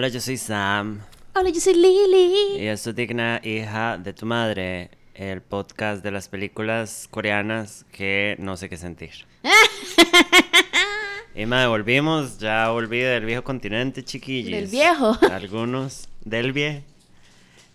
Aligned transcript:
Hola, 0.00 0.08
yo 0.08 0.20
soy 0.22 0.38
Sam. 0.38 1.02
Hola, 1.34 1.50
yo 1.50 1.60
soy 1.60 1.74
Lily. 1.74 2.58
Y 2.58 2.68
es 2.68 2.82
tu 2.82 2.94
digna 2.94 3.38
hija 3.44 3.98
de 3.98 4.14
tu 4.14 4.24
madre, 4.24 4.88
el 5.12 5.42
podcast 5.42 6.02
de 6.02 6.10
las 6.10 6.26
películas 6.26 7.06
coreanas 7.10 7.84
que 7.92 8.34
no 8.38 8.56
sé 8.56 8.70
qué 8.70 8.78
sentir. 8.78 9.10
y 11.34 11.44
me 11.44 11.66
volvimos, 11.66 12.38
ya 12.38 12.70
volví 12.70 13.00
del 13.00 13.26
viejo 13.26 13.44
continente, 13.44 14.02
chiquillos. 14.02 14.52
Del 14.52 14.68
viejo. 14.68 15.18
Algunos, 15.30 16.08
del 16.24 16.54
viejo. 16.54 16.80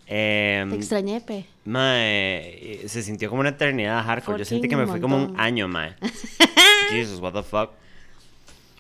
Eh, 0.08 0.66
Te 0.68 0.76
extrañé, 0.78 1.22
pe. 1.22 1.46
Mae, 1.66 2.86
se 2.88 3.04
sintió 3.04 3.30
como 3.30 3.42
una 3.42 3.50
eternidad 3.50 4.04
hardcore. 4.04 4.40
Yo 4.40 4.46
sentí 4.46 4.68
que 4.68 4.76
me 4.76 4.88
fui 4.88 5.00
como 5.00 5.16
un 5.16 5.40
año, 5.40 5.68
mae. 5.68 5.94
Jesus, 6.90 7.20
what 7.20 7.34
the 7.34 7.44
fuck. 7.44 7.70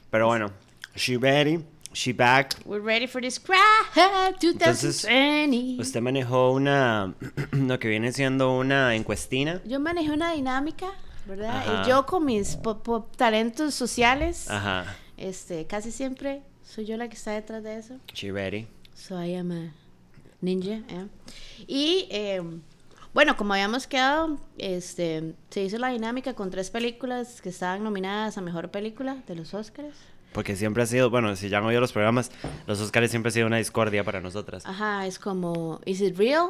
Pero 0.09 0.25
bueno, 0.25 0.51
she 0.95 1.15
ready, 1.19 1.59
she 1.95 2.11
back. 2.13 2.55
We're 2.65 2.81
ready 2.83 3.07
for 3.07 3.21
this 3.21 3.39
crack 3.39 3.95
Entonces, 4.41 5.01
2020. 5.03 5.81
Usted 5.81 6.01
manejó 6.01 6.51
una, 6.51 7.13
lo 7.51 7.79
que 7.79 7.87
viene 7.87 8.11
siendo 8.11 8.57
una 8.57 8.95
encuestina. 8.95 9.61
Yo 9.65 9.79
manejé 9.79 10.11
una 10.11 10.33
dinámica, 10.33 10.87
¿verdad? 11.25 11.57
Ajá. 11.57 11.83
Y 11.85 11.89
yo 11.89 12.05
con 12.05 12.25
mis 12.25 12.55
po- 12.57 12.79
po- 12.83 13.07
talentos 13.15 13.73
sociales, 13.73 14.49
Ajá, 14.49 14.95
este, 15.17 15.65
casi 15.65 15.91
siempre 15.91 16.41
soy 16.63 16.85
yo 16.85 16.97
la 16.97 17.07
que 17.07 17.15
está 17.15 17.31
detrás 17.31 17.63
de 17.63 17.77
eso. 17.77 17.95
she 18.13 18.31
ready. 18.31 18.67
So 18.93 19.21
I 19.23 19.35
am 19.35 19.51
a 19.51 19.71
ninja. 20.41 20.81
¿eh? 20.89 21.07
Y 21.67 22.07
eh, 22.11 22.41
bueno, 23.13 23.37
como 23.37 23.53
habíamos 23.53 23.87
quedado, 23.87 24.37
este, 24.57 25.33
se 25.49 25.63
hizo 25.63 25.77
la 25.77 25.89
dinámica 25.89 26.33
con 26.33 26.49
tres 26.51 26.69
películas 26.69 27.41
que 27.41 27.49
estaban 27.49 27.83
nominadas 27.83 28.37
a 28.37 28.41
mejor 28.41 28.69
película 28.71 29.17
de 29.27 29.35
los 29.35 29.53
Oscars. 29.53 29.95
Porque 30.35 30.57
siempre 30.57 30.83
ha 30.83 30.85
sido, 30.85 31.09
bueno, 31.09 31.33
si 31.37 31.47
ya 31.47 31.59
han 31.59 31.63
oído 31.63 31.79
los 31.79 31.93
programas, 31.93 32.29
los 32.67 32.81
Oscars 32.81 33.09
siempre 33.09 33.29
ha 33.29 33.31
sido 33.31 33.47
una 33.47 33.55
discordia 33.55 34.03
para 34.03 34.19
nosotras. 34.19 34.65
Ajá, 34.65 35.07
es 35.07 35.17
como, 35.17 35.79
¿is 35.85 36.01
it 36.01 36.17
real? 36.17 36.49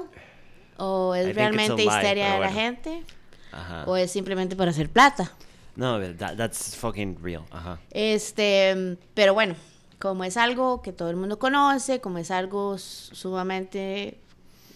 ¿O 0.77 1.13
es 1.13 1.35
realmente 1.35 1.75
lie, 1.83 1.85
histeria 1.85 2.33
de 2.33 2.39
la 2.39 2.51
gente? 2.51 3.03
Ajá. 3.51 3.83
¿O 3.85 3.95
es 3.95 4.11
simplemente 4.11 4.55
para 4.55 4.71
hacer 4.71 4.89
plata? 4.89 5.31
No, 5.75 5.99
that- 6.15 6.35
that's 6.35 6.75
fucking 6.75 7.19
real. 7.21 7.43
Ajá. 7.51 7.77
Este, 7.91 8.97
pero 9.13 9.35
bueno, 9.35 9.55
como 9.99 10.23
es 10.23 10.35
algo 10.35 10.81
que 10.81 10.91
todo 10.91 11.11
el 11.11 11.15
mundo 11.15 11.37
conoce, 11.37 12.01
como 12.01 12.17
es 12.17 12.31
algo 12.31 12.79
sumamente 12.79 14.17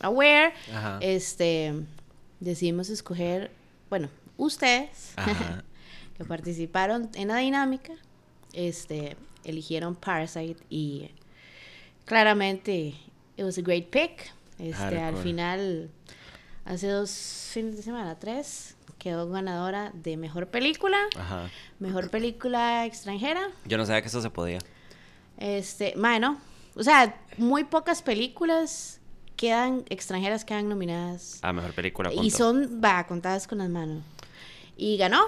aware, 0.01 0.53
Ajá. 0.71 0.99
este, 1.01 1.73
decidimos 2.39 2.89
escoger, 2.89 3.49
bueno, 3.89 4.07
ustedes 4.38 5.13
Ajá. 5.16 5.63
que 6.17 6.25
participaron 6.25 7.09
en 7.16 7.29
la 7.29 7.38
dinámica, 7.38 7.94
este, 8.53 9.16
eligieron 9.44 9.95
Parasite 9.95 10.58
y 10.69 11.11
claramente 12.05 12.95
it 13.38 13.44
was 13.44 13.58
a 13.58 13.61
great 13.61 13.89
pick. 13.89 14.31
Este, 14.58 15.00
al 15.00 15.16
final, 15.17 15.89
hace 16.66 16.88
dos 16.88 17.50
fines 17.53 17.78
de 17.78 17.81
semana, 17.81 18.19
tres, 18.19 18.75
quedó 18.97 19.30
ganadora 19.30 19.91
de 19.94 20.17
mejor 20.17 20.47
película. 20.47 20.97
Ajá. 21.17 21.50
Mejor 21.80 22.09
película 22.09 22.86
extranjera. 22.86 23.50
Yo 23.66 23.78
no 23.78 23.86
sabía 23.86 24.02
que 24.02 24.09
eso 24.09 24.22
se 24.22 24.30
podía. 24.30 24.59
Este, 25.38 25.94
bueno, 25.95 26.38
o 26.75 26.84
sea, 26.84 27.17
muy 27.38 27.63
pocas 27.63 28.02
películas 28.02 29.00
quedan 29.39 29.86
extranjeras 29.89 30.44
quedan 30.44 30.67
nominadas. 30.67 31.39
Ah, 31.41 31.53
mejor 31.53 31.73
película. 31.73 32.11
y 32.13 32.30
son, 32.30 32.81
va, 32.84 33.08
contadas 33.08 33.47
con 33.47 33.59
las 33.59 33.69
manos. 33.69 34.03
Y 34.75 34.97
ganó. 34.97 35.22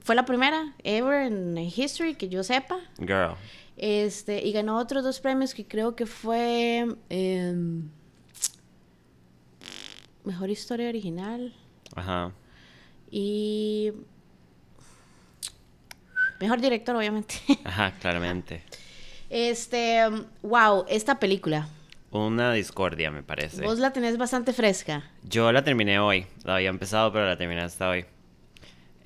Fue 0.00 0.14
la 0.14 0.24
primera 0.24 0.74
ever 0.84 1.26
en 1.26 1.56
history 1.58 2.14
que 2.14 2.28
yo 2.28 2.42
sepa. 2.42 2.78
Girl. 2.98 3.34
Este, 3.76 4.46
y 4.46 4.52
ganó 4.52 4.78
otros 4.78 5.04
dos 5.04 5.20
premios 5.20 5.52
que 5.52 5.66
creo 5.66 5.94
que 5.94 6.06
fue 6.06 6.86
em, 7.10 7.90
Mejor 10.24 10.48
Historia 10.48 10.88
Original 10.88 11.54
Ajá. 11.94 12.32
y 13.10 13.92
Mejor 16.40 16.60
Director, 16.60 16.96
obviamente. 16.96 17.34
Ajá, 17.64 17.92
claramente. 18.00 18.62
Este, 19.28 20.00
wow, 20.42 20.84
esta 20.88 21.18
película. 21.18 21.68
Una 22.10 22.52
discordia, 22.52 23.10
me 23.10 23.22
parece. 23.22 23.62
Vos 23.62 23.78
la 23.78 23.92
tenés 23.92 24.16
bastante 24.16 24.52
fresca. 24.52 25.10
Yo 25.22 25.52
la 25.52 25.64
terminé 25.64 25.98
hoy. 25.98 26.26
La 26.44 26.56
había 26.56 26.70
empezado, 26.70 27.12
pero 27.12 27.26
la 27.26 27.36
terminé 27.36 27.60
hasta 27.60 27.90
hoy. 27.90 28.06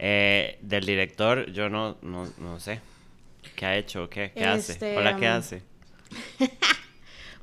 Eh, 0.02 0.58
del 0.62 0.86
director, 0.86 1.52
yo 1.52 1.68
no, 1.68 1.98
no, 2.00 2.26
no 2.38 2.58
sé. 2.58 2.80
¿Qué 3.54 3.66
ha 3.66 3.76
hecho? 3.76 4.08
¿Qué, 4.08 4.32
qué 4.34 4.46
hace? 4.46 4.72
Este, 4.72 4.96
Hola, 4.96 5.16
¿qué 5.16 5.26
um, 5.26 5.32
hace? 5.32 5.62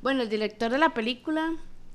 Bueno, 0.02 0.22
el 0.22 0.28
director 0.28 0.70
de 0.70 0.78
la 0.78 0.90
película, 0.90 1.54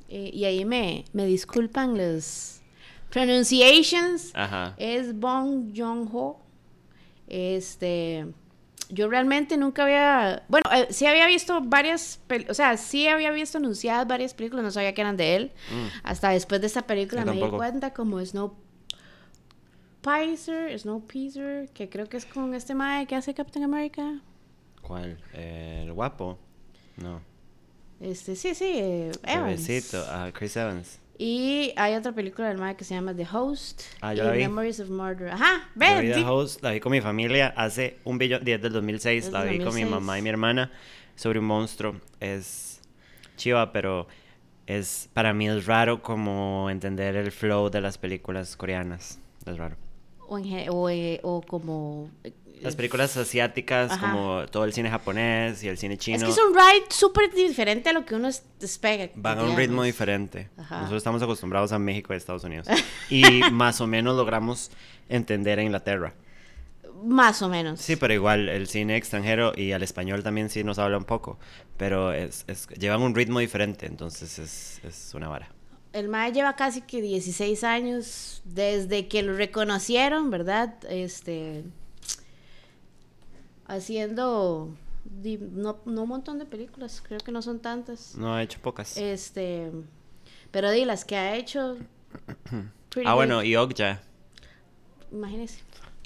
eh, 0.09 0.29
y 0.33 0.43
ahí 0.43 0.65
me, 0.65 1.05
me 1.13 1.25
disculpan 1.25 1.97
los 1.97 2.61
pronunciations, 3.09 4.31
Ajá. 4.33 4.73
es 4.77 5.17
Bong 5.17 5.71
Joon-ho. 5.73 6.39
Este, 7.27 8.25
yo 8.89 9.09
realmente 9.09 9.55
nunca 9.55 9.83
había, 9.83 10.43
bueno, 10.49 10.69
eh, 10.73 10.87
sí 10.89 11.05
había 11.05 11.27
visto 11.27 11.61
varias, 11.61 12.19
o 12.49 12.53
sea, 12.53 12.75
sí 12.75 13.07
había 13.07 13.31
visto 13.31 13.57
anunciadas 13.57 14.05
varias 14.05 14.33
películas, 14.33 14.65
no 14.65 14.71
sabía 14.71 14.93
que 14.93 15.01
eran 15.01 15.15
de 15.15 15.35
él. 15.37 15.51
Hasta 16.03 16.29
después 16.31 16.59
de 16.59 16.67
esta 16.67 16.85
película 16.85 17.21
Mm. 17.21 17.25
Yo 17.27 17.33
me 17.33 17.41
di 17.41 17.57
cuenta 17.57 17.93
como 17.93 18.19
Snow 18.23 18.62
Pizer, 20.03 20.77
Snowpiercer, 20.77 21.69
que 21.69 21.89
creo 21.89 22.07
que 22.07 22.17
es 22.17 22.25
con 22.25 22.53
este 22.53 22.75
mae 22.75 23.07
que 23.07 23.15
hace 23.15 23.33
Captain 23.33 23.63
America. 23.63 24.19
¿Cuál? 24.81 25.17
Eh, 25.33 25.83
¿El 25.85 25.93
guapo? 25.93 26.37
No. 26.97 27.21
Este, 28.01 28.35
sí, 28.35 28.53
sí, 28.53 28.65
eh, 28.75 29.11
Evans. 29.25 29.95
Ah, 30.09 30.29
Chris 30.33 30.57
Evans. 30.57 30.99
Y 31.17 31.71
hay 31.77 31.93
otra 31.95 32.11
película 32.11 32.49
del 32.49 32.57
mae 32.57 32.75
que 32.75 32.83
se 32.83 32.95
llama 32.95 33.15
The 33.15 33.25
Host. 33.31 33.83
Ah, 34.01 34.13
yo 34.13 34.23
y 34.23 34.25
la 34.27 34.31
vi. 34.33 34.39
Memories 34.39 34.79
of 34.81 34.89
Murder. 34.89 35.29
Ajá, 35.29 35.69
Yo 35.75 36.01
vi 36.01 36.07
ve. 36.09 36.13
The. 36.15 36.23
Host, 36.25 36.61
la 36.63 36.71
vi 36.71 36.79
con 36.81 36.91
mi 36.91 36.99
familia 37.01 37.53
hace 37.55 37.99
un 38.03 38.17
billón, 38.17 38.43
10 38.43 38.61
del 38.61 38.73
2006, 38.73 39.25
Es 39.27 39.31
la 39.31 39.43
vi 39.43 39.57
con 39.59 39.73
mi 39.73 39.81
2006. 39.83 39.89
mamá 39.91 40.19
y 40.19 40.21
mi 40.21 40.29
hermana 40.29 40.71
sobre 41.15 41.39
un 41.39 41.45
monstruo. 41.45 41.95
Es 42.19 42.81
chiva, 43.37 43.71
pero 43.71 44.07
es 44.67 45.09
para 45.13 45.33
mí 45.33 45.47
es 45.47 45.65
raro 45.65 46.01
como 46.01 46.69
entender 46.69 47.15
el 47.15 47.31
flow 47.31 47.69
de 47.69 47.79
las 47.79 47.97
películas 47.97 48.57
coreanas. 48.57 49.19
Es 49.45 49.57
raro. 49.57 49.77
O, 50.33 50.37
en 50.39 50.45
ge- 50.45 50.67
o, 50.69 50.89
eh, 50.89 51.19
o 51.23 51.41
como... 51.41 52.09
eh, 52.23 52.33
Las 52.61 52.75
películas 52.75 53.15
asiáticas, 53.17 53.91
Ajá. 53.91 54.11
como 54.11 54.45
todo 54.47 54.63
el 54.65 54.73
cine 54.73 54.89
japonés 54.89 55.63
y 55.63 55.67
el 55.67 55.77
cine 55.77 55.97
chino, 55.97 56.17
Es 56.17 56.23
que 56.23 56.29
es 56.31 56.37
un 56.37 56.53
ride 56.55 56.85
súper 56.89 57.31
diferente 57.33 57.89
a 57.89 57.93
lo 57.93 58.03
que 58.05 58.15
uno 58.15 58.27
es- 58.29 58.43
espera. 58.61 59.09
van 59.15 59.37
a 59.39 59.43
un 59.43 59.55
ritmo 59.55 59.83
diferente. 59.83 60.49
Ajá. 60.57 60.77
Nosotros 60.77 60.97
estamos 61.01 61.21
acostumbrados 61.21 61.71
a 61.71 61.77
México 61.79 62.13
y 62.13 62.17
Estados 62.17 62.43
Unidos. 62.45 62.67
y 63.09 63.41
más 63.51 63.79
o 63.81 63.85
menos 63.87 64.15
logramos 64.17 64.71
entender 65.09 65.59
a 65.59 65.63
Inglaterra. 65.63 66.13
Más 67.05 67.41
o 67.41 67.49
menos. 67.49 67.81
Sí, 67.81 67.95
pero 67.97 68.13
igual 68.13 68.47
el 68.49 68.67
cine 68.67 68.95
extranjero 68.95 69.51
y 69.55 69.73
al 69.73 69.83
español 69.83 70.23
también 70.23 70.49
sí 70.49 70.63
nos 70.63 70.79
habla 70.79 70.97
un 70.97 71.03
poco, 71.05 71.37
pero 71.77 72.13
es, 72.13 72.45
es- 72.47 72.67
llevan 72.69 73.01
un 73.01 73.13
ritmo 73.13 73.39
diferente, 73.39 73.85
entonces 73.85 74.39
es, 74.39 74.79
es 74.83 75.13
una 75.13 75.27
vara. 75.27 75.49
El 75.93 76.09
mae 76.09 76.31
lleva 76.31 76.55
casi 76.55 76.81
que 76.81 77.01
16 77.01 77.63
años 77.63 78.41
desde 78.45 79.07
que 79.07 79.21
lo 79.21 79.35
reconocieron, 79.35 80.31
¿verdad? 80.31 80.73
Este... 80.89 81.63
Haciendo... 83.67 84.75
No, 85.05 85.79
no 85.85 86.03
un 86.03 86.09
montón 86.09 86.39
de 86.39 86.45
películas, 86.45 87.03
creo 87.05 87.19
que 87.19 87.31
no 87.31 87.43
son 87.43 87.59
tantas. 87.59 88.15
No 88.15 88.33
ha 88.33 88.41
hecho 88.41 88.59
pocas. 88.59 88.97
Este... 88.97 89.71
Pero 90.49 90.71
di 90.71 90.83
las 90.83 91.05
que 91.05 91.15
ha 91.15 91.35
hecho... 91.35 91.77
ah, 93.05 93.13
bueno, 93.13 93.43
y 93.43 93.55
Okja, 93.55 94.01
Imagínese. 95.11 95.59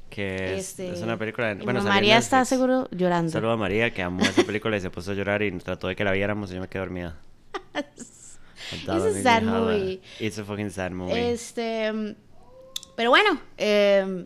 que 0.10 0.58
es, 0.58 0.70
Este, 0.70 0.92
es 0.92 1.02
una 1.02 1.18
película... 1.18 1.56
bueno, 1.64 1.82
María 1.84 2.18
está 2.18 2.44
seguro 2.44 2.90
llorando. 2.92 3.32
Saludo 3.32 3.52
a 3.52 3.58
María, 3.58 3.94
que 3.94 4.02
amó 4.02 4.24
esa 4.24 4.44
película 4.44 4.76
y 4.76 4.82
se 4.82 4.90
puso 4.90 5.12
a 5.12 5.14
llorar 5.14 5.44
y 5.44 5.52
trató 5.60 5.88
de 5.88 5.96
que 5.96 6.04
la 6.04 6.12
viéramos 6.12 6.52
y 6.52 6.56
yo 6.56 6.62
me 6.62 6.68
quedé 6.68 6.80
dormida. 6.80 7.18
It's 8.72 8.88
a 8.88 9.22
sad 9.22 9.44
movie. 9.44 10.02
It's 10.20 10.38
a 10.38 10.44
fucking 10.44 10.70
sad 10.72 10.92
movie. 10.92 11.32
Este, 11.32 12.16
pero 12.96 13.10
bueno, 13.10 13.40
eh, 13.58 14.26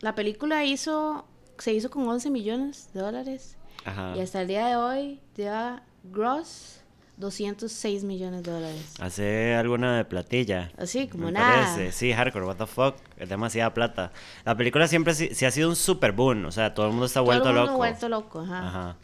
la 0.00 0.14
película 0.14 0.64
hizo, 0.64 1.26
se 1.58 1.72
hizo 1.72 1.90
con 1.90 2.08
11 2.08 2.30
millones 2.30 2.90
de 2.94 3.00
dólares 3.00 3.56
Ajá. 3.84 4.14
y 4.16 4.20
hasta 4.20 4.40
el 4.42 4.48
día 4.48 4.66
de 4.66 4.76
hoy 4.76 5.20
lleva 5.36 5.82
gross 6.04 6.76
206 7.18 8.02
millones 8.04 8.42
de 8.44 8.50
dólares. 8.50 8.94
Hace 8.98 9.54
alguna 9.54 9.98
de 9.98 10.04
platilla. 10.06 10.72
Así, 10.78 11.06
como 11.06 11.26
me 11.26 11.32
nada. 11.32 11.66
parece. 11.74 11.92
Sí, 11.92 12.12
hardcore, 12.14 12.46
what 12.46 12.56
the 12.56 12.66
fuck. 12.66 12.94
Es 13.18 13.28
demasiada 13.28 13.74
plata. 13.74 14.10
La 14.46 14.56
película 14.56 14.88
siempre 14.88 15.12
sí, 15.12 15.28
sí 15.34 15.44
ha 15.44 15.50
sido 15.50 15.68
un 15.68 15.76
super 15.76 16.12
boom. 16.12 16.46
O 16.46 16.50
sea, 16.50 16.72
todo 16.72 16.86
el 16.86 16.92
mundo 16.92 17.04
está 17.04 17.20
Todo 17.20 17.26
vuelto 17.26 17.48
el 17.50 17.54
mundo 17.56 17.66
loco. 17.66 17.76
vuelto 17.76 18.08
loco, 18.08 18.40
ajá. 18.40 18.66
Ajá. 18.68 18.96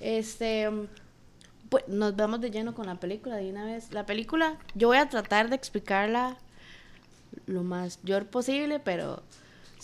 Este, 0.00 0.68
pues 1.74 1.88
nos 1.88 2.14
vamos 2.14 2.40
de 2.40 2.50
lleno 2.50 2.74
con 2.74 2.86
la 2.86 2.94
película 2.96 3.36
de 3.36 3.50
una 3.50 3.64
vez. 3.64 3.92
La 3.92 4.06
película, 4.06 4.58
yo 4.74 4.88
voy 4.88 4.98
a 4.98 5.08
tratar 5.08 5.48
de 5.48 5.56
explicarla 5.56 6.36
lo 7.46 7.64
más 7.64 7.98
mayor 8.02 8.26
posible, 8.26 8.78
pero 8.78 9.22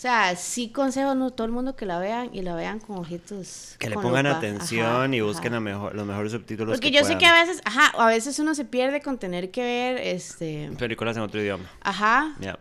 sea, 0.01 0.35
sí 0.35 0.69
consejo 0.69 1.09
a 1.11 1.29
todo 1.29 1.45
el 1.45 1.51
mundo 1.51 1.75
que 1.75 1.85
la 1.85 1.99
vean 1.99 2.29
y 2.33 2.41
la 2.41 2.55
vean 2.55 2.79
con 2.79 2.97
ojitos. 2.97 3.75
Que 3.77 3.87
le 3.87 3.95
pongan 3.95 4.25
lupa. 4.25 4.37
atención 4.37 4.87
Ajá, 4.87 5.15
y 5.15 5.21
busquen 5.21 5.61
mejor, 5.61 5.93
los 5.93 6.07
mejores 6.07 6.31
subtítulos 6.31 6.73
Porque 6.73 6.91
que 6.91 6.97
yo 6.97 7.05
sé 7.05 7.19
que 7.19 7.25
a 7.27 7.33
veces, 7.33 7.61
ajá, 7.65 7.91
a 7.95 8.07
veces 8.07 8.39
uno 8.39 8.55
se 8.55 8.65
pierde 8.65 9.01
con 9.01 9.19
tener 9.19 9.51
que 9.51 9.61
ver, 9.61 9.97
este, 9.99 10.71
Películas 10.79 11.17
en 11.17 11.23
otro 11.23 11.39
idioma. 11.39 11.69
ajá, 11.81 12.35
Ya. 12.39 12.57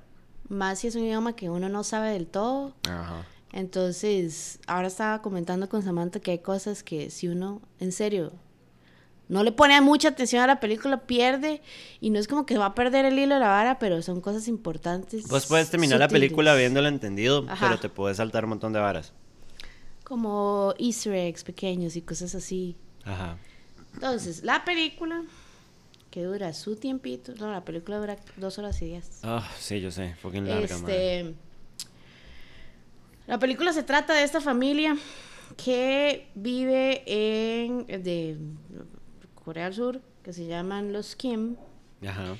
más 0.49 0.81
si 0.81 0.89
es 0.89 0.97
un 0.97 1.05
idioma 1.05 1.35
que 1.35 1.49
uno 1.49 1.69
no 1.71 1.83
sabe 1.83 2.11
del 2.11 2.27
todo. 2.27 2.75
Ajá. 2.87 3.25
Entonces, 3.53 4.59
ahora 4.67 4.89
estaba 4.89 5.23
comentando 5.23 5.69
con 5.69 5.83
Samantha 5.83 6.21
que 6.21 6.33
hay 6.33 6.39
cosas 6.41 6.83
que 6.83 7.09
si 7.11 7.29
uno, 7.29 7.63
en 7.79 7.93
serio, 7.93 8.33
no 9.31 9.45
le 9.45 9.53
pone 9.53 9.81
mucha 9.81 10.09
atención 10.09 10.43
a 10.43 10.47
la 10.49 10.59
película, 10.59 11.03
pierde. 11.07 11.63
Y 12.01 12.11
no 12.11 12.19
es 12.19 12.27
como 12.27 12.47
que 12.47 12.59
va 12.59 12.67
a 12.67 12.75
perder 12.75 13.05
el 13.05 13.17
hilo 13.17 13.35
de 13.35 13.41
la 13.41 13.49
vara, 13.49 13.79
pero 13.79 14.03
son 14.03 14.21
cosas 14.21 14.49
importantes. 14.49 15.29
Vos 15.29 15.47
puedes 15.47 15.71
terminar 15.71 16.01
la 16.01 16.09
película 16.09 16.53
viéndola 16.57 16.89
entendido, 16.89 17.47
Ajá. 17.49 17.69
pero 17.69 17.81
te 17.81 17.89
puedes 17.89 18.17
saltar 18.17 18.45
un 18.45 18.51
montón 18.51 18.73
de 18.73 18.81
varas. 18.81 19.13
Como 20.03 20.75
easter 20.79 21.15
eggs 21.15 21.45
pequeños 21.45 21.95
y 21.95 22.03
cosas 22.03 22.35
así. 22.35 22.75
Ajá. 23.05 23.39
Entonces, 23.95 24.43
la 24.43 24.65
película, 24.65 25.23
que 26.11 26.25
dura 26.25 26.53
su 26.53 26.75
tiempito, 26.75 27.33
no, 27.39 27.53
la 27.53 27.65
película 27.65 27.99
dura 27.99 28.17
dos 28.37 28.59
horas 28.59 28.83
y 28.83 28.87
diez. 28.87 29.21
Ah, 29.23 29.49
sí, 29.61 29.81
yo 29.81 29.93
sé. 29.93 30.17
Fucking 30.17 30.49
larga, 30.49 30.77
madre. 30.79 31.21
Este, 31.21 31.35
la 33.29 33.39
película 33.39 33.73
se 33.73 33.85
trata 33.85 34.13
de 34.13 34.25
esta 34.25 34.41
familia 34.41 34.97
que 35.57 36.29
vive 36.35 37.05
en 37.07 37.87
de 37.87 38.37
Corea 39.45 39.65
del 39.65 39.75
Sur, 39.75 40.01
que 40.23 40.33
se 40.33 40.47
llaman 40.47 40.93
los 40.93 41.17
Kim. 41.17 41.57
Ajá. 42.07 42.37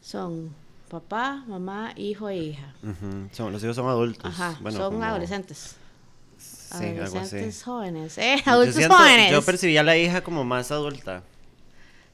Son 0.00 0.54
papá, 0.88 1.44
mamá, 1.48 1.92
hijo 1.96 2.28
e 2.28 2.36
hija. 2.36 2.74
Ujú. 2.82 3.28
Son- 3.32 3.52
los 3.52 3.62
hijos 3.64 3.76
son 3.76 3.88
adultos. 3.88 4.24
Ajá, 4.26 4.56
Bueno, 4.60 4.78
son 4.78 4.92
como- 4.94 5.04
adolescentes. 5.04 5.76
Sí, 6.36 6.84
algo 6.86 7.04
así. 7.04 7.16
adolescentes 7.16 7.62
jóvenes, 7.62 8.18
eh, 8.18 8.36
Yo, 8.44 8.52
adultos 8.52 8.74
siento- 8.76 8.96
jóvenes. 8.96 9.30
yo 9.32 9.42
percibía 9.42 9.80
a 9.80 9.84
la 9.84 9.96
hija 9.96 10.22
como 10.24 10.44
más 10.44 10.70
adulta. 10.72 11.22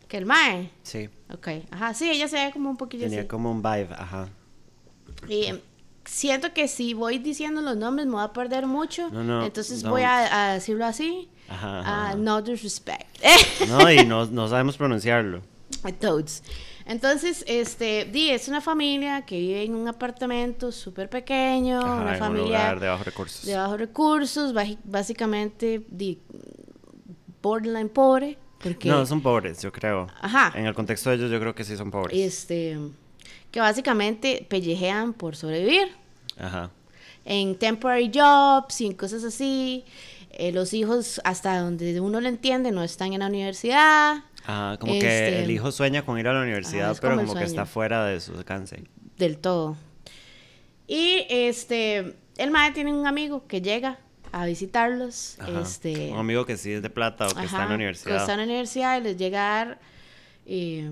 Que 0.07 0.19
el 0.19 0.27
mae. 0.27 0.71
Sí. 0.83 1.09
Ok, 1.33 1.49
ajá, 1.71 1.95
sí, 1.95 2.11
ella 2.11 2.27
se 2.29 2.37
ve 2.47 2.53
como 2.53 2.69
un 2.71 2.77
poquillo 2.77 3.05
Tenía 3.05 3.21
así. 3.21 3.29
como 3.29 3.51
un 3.51 3.63
vibe, 3.63 3.89
ajá. 3.93 4.29
Y 5.29 5.45
em, 5.47 5.61
siento 6.05 6.53
que 6.53 6.69
si 6.69 6.95
voy 6.95 7.19
diciendo 7.19 7.61
los 7.61 7.77
nombres 7.77 8.07
me 8.07 8.15
voy 8.15 8.25
a 8.25 8.33
perder 8.33 8.67
mucho. 8.67 9.11
No, 9.11 9.23
no, 9.23 9.45
entonces 9.45 9.83
voy 9.83 10.03
a, 10.03 10.51
a 10.51 10.55
decirlo 10.55 10.85
así. 10.87 11.29
Ajá, 11.49 11.81
Ah, 11.81 12.07
ajá. 12.09 12.17
no 12.17 12.41
disrespect. 12.43 13.07
No, 13.69 13.91
y 13.91 14.05
no, 14.07 14.27
no 14.27 14.49
sabemos 14.49 14.77
pronunciarlo. 14.77 15.43
Toads. 16.01 16.43
Entonces, 16.87 17.45
este, 17.47 18.05
di, 18.07 18.31
es 18.31 18.49
una 18.49 18.61
familia 18.61 19.23
que 19.25 19.39
vive 19.39 19.63
en 19.63 19.75
un 19.77 19.87
apartamento 19.87 20.73
súper 20.73 21.09
pequeño, 21.09 21.79
Ajá, 21.79 21.95
una 21.95 22.09
en 22.09 22.13
un 22.15 22.19
familia 22.19 22.45
lugar 22.47 22.81
de 22.81 22.89
bajos 22.89 23.07
recursos. 23.07 23.47
de 23.47 23.57
bajos 23.57 23.79
recursos, 23.79 24.55
básicamente, 24.85 25.85
di, 25.89 26.19
borderline 27.43 27.89
pobre, 27.89 28.39
porque, 28.63 28.89
No, 28.89 29.07
son 29.07 29.21
pobres, 29.21 29.63
yo 29.63 29.73
creo. 29.73 30.07
Ajá. 30.21 30.53
En 30.55 30.67
el 30.67 30.75
contexto 30.75 31.11
de 31.11 31.17
ellos, 31.17 31.31
yo 31.31 31.39
creo 31.41 31.55
que 31.55 31.65
sí 31.65 31.77
son 31.77 31.91
pobres. 31.91 32.19
este, 32.19 32.77
que 33.51 33.61
básicamente 33.61 34.47
pellejean 34.49 35.13
por 35.13 35.37
sobrevivir. 35.37 35.89
Ajá. 36.39 36.71
en 37.27 37.55
temporary 37.55 38.11
jobs 38.13 38.81
y 38.81 38.87
en 38.87 38.95
cosas 38.95 39.23
así. 39.25 39.85
Eh, 40.33 40.53
los 40.53 40.73
hijos, 40.73 41.21
hasta 41.25 41.59
donde 41.61 42.01
uno 42.01 42.21
lo 42.21 42.29
entiende, 42.29 42.71
no 42.73 42.83
están 42.83 43.13
en 43.13 43.21
la 43.21 43.27
universidad 43.27 44.25
Ajá, 44.47 44.79
como 44.79 44.95
Este- 44.95 45.07
que 45.07 45.43
el 45.45 45.51
hijo 45.51 45.71
sueña 45.71 46.05
con 46.07 46.19
ir 46.19 46.27
a 46.29 46.33
la 46.33 46.41
universidad, 46.43 46.97
pero 47.01 47.17
como 47.17 47.35
que 47.35 47.45
está 47.45 47.67
fuera 47.67 48.07
de 48.07 48.21
su 48.21 48.33
alcance. 48.33 48.85
del 49.19 49.37
todo. 49.37 49.77
Y 50.87 51.27
este, 51.29 52.17
el 52.39 52.51
madre 52.51 52.73
tiene 52.75 52.93
un 52.95 53.07
amigo 53.07 53.47
que 53.47 53.61
llega 53.61 53.99
a 54.33 54.47
visitarlos. 54.47 55.37
Ajá. 55.41 55.61
Este, 55.61 56.11
Un 56.13 56.19
amigo 56.19 56.47
que 56.47 56.57
sí 56.57 56.73
es 56.73 56.83
de 56.83 56.89
plata 56.91 57.27
o 57.29 57.35
que 57.35 57.45
está 57.45 57.57
en 57.57 57.63
la 57.63 57.69
que 57.69 57.75
universidad. 57.75 58.17
está 58.17 58.33
en 58.33 58.39
la 58.39 58.45
universidad 58.45 58.99
y 58.99 59.03
les 59.03 59.17
llega 59.19 59.41
a 59.61 59.65
dar 59.67 59.79
eh, 60.47 60.91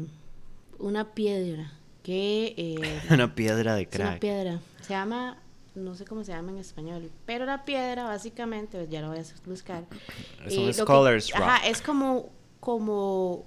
una 0.78 1.04
piedra. 1.14 1.72
Que 2.08 2.54
eh, 2.56 3.02
Una 3.10 3.34
piedra 3.34 3.74
de 3.74 3.82
Es 3.82 3.88
una 3.96 4.04
crack. 4.06 4.20
piedra. 4.20 4.60
Se 4.80 4.94
llama, 4.94 5.36
no 5.74 5.94
sé 5.94 6.06
cómo 6.06 6.24
se 6.24 6.32
llama 6.32 6.52
en 6.52 6.56
español, 6.56 7.10
pero 7.26 7.44
la 7.44 7.66
piedra 7.66 8.04
básicamente, 8.04 8.86
ya 8.88 9.02
lo 9.02 9.08
voy 9.08 9.18
a 9.18 9.22
buscar. 9.44 9.84
Es 10.46 10.54
y 10.54 10.56
un 10.56 10.62
lo 10.68 10.72
que- 10.72 10.72
scholar's 10.80 11.30
rock. 11.32 11.42
Ajá, 11.42 11.66
es 11.68 11.82
como, 11.82 12.30
como 12.60 13.44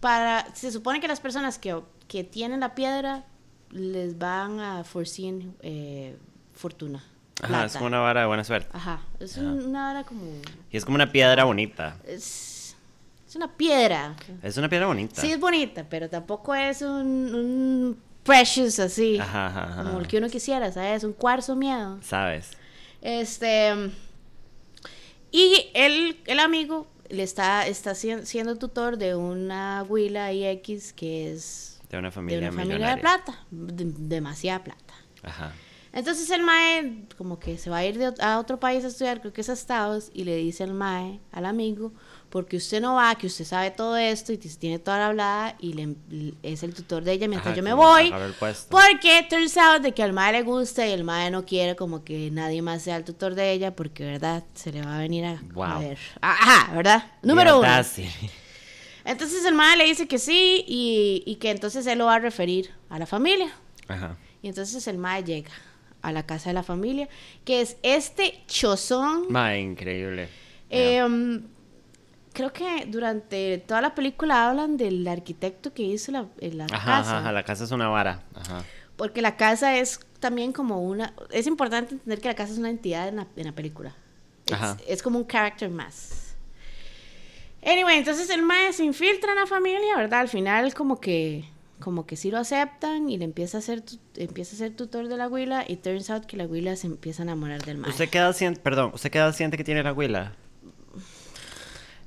para, 0.00 0.46
se 0.54 0.72
supone 0.72 0.98
que 0.98 1.08
las 1.08 1.20
personas 1.20 1.58
que, 1.58 1.78
que 2.08 2.24
tienen 2.24 2.60
la 2.60 2.74
piedra 2.74 3.26
les 3.70 4.18
van 4.18 4.60
a 4.60 4.82
foreseen 4.84 5.54
eh, 5.60 6.16
fortuna. 6.54 7.04
Ajá, 7.42 7.66
es 7.66 7.74
como 7.74 7.88
una 7.88 7.98
vara 8.00 8.22
de 8.22 8.26
buena 8.28 8.44
suerte. 8.44 8.70
Ajá, 8.72 9.02
es 9.20 9.36
un- 9.36 9.62
una 9.62 9.90
hora 9.90 10.04
como, 10.04 10.22
Y 10.70 10.76
es 10.78 10.86
como 10.86 10.94
una 10.94 11.12
piedra 11.12 11.44
bonita. 11.44 11.98
es, 12.06 12.53
es 13.34 13.36
una 13.36 13.56
piedra. 13.56 14.14
Es 14.44 14.56
una 14.56 14.68
piedra 14.68 14.86
bonita. 14.86 15.20
Sí 15.20 15.32
es 15.32 15.40
bonita, 15.40 15.84
pero 15.90 16.08
tampoco 16.08 16.54
es 16.54 16.82
un, 16.82 17.34
un 17.34 17.98
precious 18.22 18.78
así. 18.78 19.18
Ajá, 19.18 19.48
ajá, 19.48 19.64
ajá. 19.72 19.82
Como 19.84 19.98
el 19.98 20.06
que 20.06 20.18
uno 20.18 20.28
quisiera, 20.28 20.70
¿sabes? 20.70 21.02
Un 21.02 21.12
cuarzo 21.14 21.56
miedo. 21.56 21.98
Sabes. 22.02 22.52
Este. 23.02 23.90
Y 25.32 25.68
el, 25.74 26.20
el 26.26 26.38
amigo 26.38 26.86
le 27.08 27.22
está, 27.24 27.66
está 27.66 27.94
sien- 27.94 28.24
siendo 28.24 28.56
tutor 28.56 28.96
de 28.98 29.16
una 29.16 29.84
huila 29.88 30.32
IX 30.32 30.92
que 30.92 31.32
es 31.32 31.80
De 31.90 31.98
una 31.98 32.08
de 32.08 32.12
familia 32.12 32.50
una 32.50 32.52
familia 32.62 32.94
de 32.94 33.00
plata. 33.00 33.44
de- 33.50 33.92
demasiada 33.98 34.62
plata. 34.62 34.94
Ajá. 35.24 35.52
Entonces 35.96 36.28
el 36.30 36.42
Mae, 36.42 37.04
como 37.16 37.38
que 37.38 37.56
se 37.56 37.70
va 37.70 37.76
a 37.78 37.84
ir 37.84 37.96
de 37.98 38.12
a 38.20 38.40
otro 38.40 38.58
país 38.58 38.84
a 38.84 38.88
estudiar, 38.88 39.20
creo 39.20 39.32
que 39.32 39.42
es 39.42 39.48
a 39.48 39.52
Estados, 39.52 40.10
y 40.12 40.24
le 40.24 40.34
dice 40.36 40.64
al 40.64 40.74
Mae, 40.74 41.20
al 41.30 41.46
amigo, 41.46 41.92
porque 42.30 42.56
usted 42.56 42.80
no 42.80 42.96
va, 42.96 43.14
que 43.14 43.28
usted 43.28 43.44
sabe 43.44 43.70
todo 43.70 43.96
esto 43.96 44.32
y 44.32 44.38
tiene 44.38 44.80
toda 44.80 44.98
la 44.98 45.06
hablada, 45.06 45.56
y 45.60 45.72
le, 45.74 45.94
es 46.42 46.64
el 46.64 46.74
tutor 46.74 47.04
de 47.04 47.12
ella 47.12 47.28
mientras 47.28 47.52
Ajá, 47.52 47.56
yo 47.56 47.62
me 47.62 47.74
voy. 47.74 48.08
el. 48.12 48.34
Porque 48.70 49.24
turns 49.30 49.56
out 49.56 49.82
de 49.82 49.92
que 49.92 50.02
al 50.02 50.12
Mae 50.12 50.32
le 50.32 50.42
gusta 50.42 50.84
y 50.84 50.90
el 50.90 51.04
Mae 51.04 51.30
no 51.30 51.46
quiere 51.46 51.76
como 51.76 52.02
que 52.02 52.28
nadie 52.32 52.60
más 52.60 52.82
sea 52.82 52.96
el 52.96 53.04
tutor 53.04 53.36
de 53.36 53.52
ella, 53.52 53.76
porque, 53.76 54.04
¿verdad? 54.04 54.42
Se 54.54 54.72
le 54.72 54.82
va 54.82 54.96
a 54.96 54.98
venir 54.98 55.24
a 55.24 55.40
Wow. 55.52 55.74
joder. 55.74 55.98
Ajá, 56.20 56.74
¿verdad? 56.74 57.12
Número 57.22 57.60
uno. 57.60 57.68
Entonces 59.04 59.44
el 59.44 59.54
Mae 59.54 59.76
le 59.76 59.84
dice 59.84 60.08
que 60.08 60.18
sí 60.18 60.64
y, 60.66 61.22
y 61.24 61.36
que 61.36 61.50
entonces 61.52 61.86
él 61.86 61.98
lo 61.98 62.06
va 62.06 62.16
a 62.16 62.18
referir 62.18 62.70
a 62.88 62.98
la 62.98 63.06
familia. 63.06 63.52
Ajá. 63.86 64.16
Y 64.42 64.48
entonces 64.48 64.86
el 64.88 64.98
mae 64.98 65.22
llega 65.22 65.50
a 66.04 66.12
la 66.12 66.24
casa 66.26 66.50
de 66.50 66.54
la 66.54 66.62
familia, 66.62 67.08
que 67.44 67.60
es 67.60 67.76
este 67.82 68.42
chozón. 68.46 69.26
Ma, 69.30 69.56
increíble. 69.56 70.28
Eh, 70.70 71.02
um, 71.02 71.42
creo 72.32 72.52
que 72.52 72.86
durante 72.86 73.58
toda 73.58 73.80
la 73.80 73.94
película 73.94 74.48
hablan 74.48 74.76
del 74.76 75.06
arquitecto 75.08 75.72
que 75.72 75.82
hizo 75.82 76.12
la, 76.12 76.26
eh, 76.40 76.52
la 76.52 76.64
Ajá, 76.66 76.76
casa. 76.84 77.10
ajá, 77.10 77.18
ajá, 77.18 77.32
la 77.32 77.42
casa 77.44 77.64
es 77.64 77.70
una 77.70 77.88
vara. 77.88 78.22
Ajá. 78.34 78.64
Porque 78.96 79.22
la 79.22 79.36
casa 79.36 79.76
es 79.76 80.00
también 80.20 80.52
como 80.52 80.80
una... 80.82 81.14
Es 81.30 81.46
importante 81.46 81.94
entender 81.94 82.20
que 82.20 82.28
la 82.28 82.34
casa 82.34 82.52
es 82.52 82.58
una 82.58 82.70
entidad 82.70 83.08
en 83.08 83.16
la, 83.16 83.26
en 83.36 83.44
la 83.46 83.52
película. 83.52 83.94
Es, 84.46 84.52
Ajá. 84.52 84.76
es 84.86 85.02
como 85.02 85.18
un 85.18 85.26
character 85.26 85.70
más. 85.70 86.36
Anyway, 87.64 87.96
entonces 87.98 88.28
el 88.30 88.42
mae 88.42 88.72
se 88.72 88.84
infiltra 88.84 89.32
en 89.32 89.38
la 89.38 89.46
familia, 89.46 89.96
¿verdad? 89.96 90.20
Al 90.20 90.28
final 90.28 90.74
como 90.74 91.00
que 91.00 91.44
como 91.84 92.06
que 92.06 92.16
sí 92.16 92.30
lo 92.30 92.38
aceptan 92.38 93.10
y 93.10 93.18
le 93.18 93.26
empieza 93.26 93.58
a 93.58 93.60
ser 93.60 93.82
tu- 93.82 93.98
empieza 94.16 94.56
a 94.56 94.58
ser 94.58 94.74
tutor 94.74 95.06
de 95.08 95.18
la 95.18 95.28
huila 95.28 95.66
y 95.68 95.76
turns 95.76 96.08
out 96.08 96.24
que 96.24 96.38
la 96.38 96.46
huila 96.46 96.76
se 96.76 96.86
empieza 96.86 97.22
a 97.22 97.24
enamorar 97.24 97.62
del 97.62 97.76
mae. 97.76 97.90
¿Usted 97.90 98.08
qué 98.08 98.16
edad 98.16 98.34
siente, 98.34 98.58
perdón, 98.60 98.90
usted 98.94 99.10
qué 99.10 99.18
edad 99.18 99.34
siente 99.34 99.58
que 99.58 99.64
tiene 99.64 99.82
la 99.82 99.92
huila? 99.92 100.32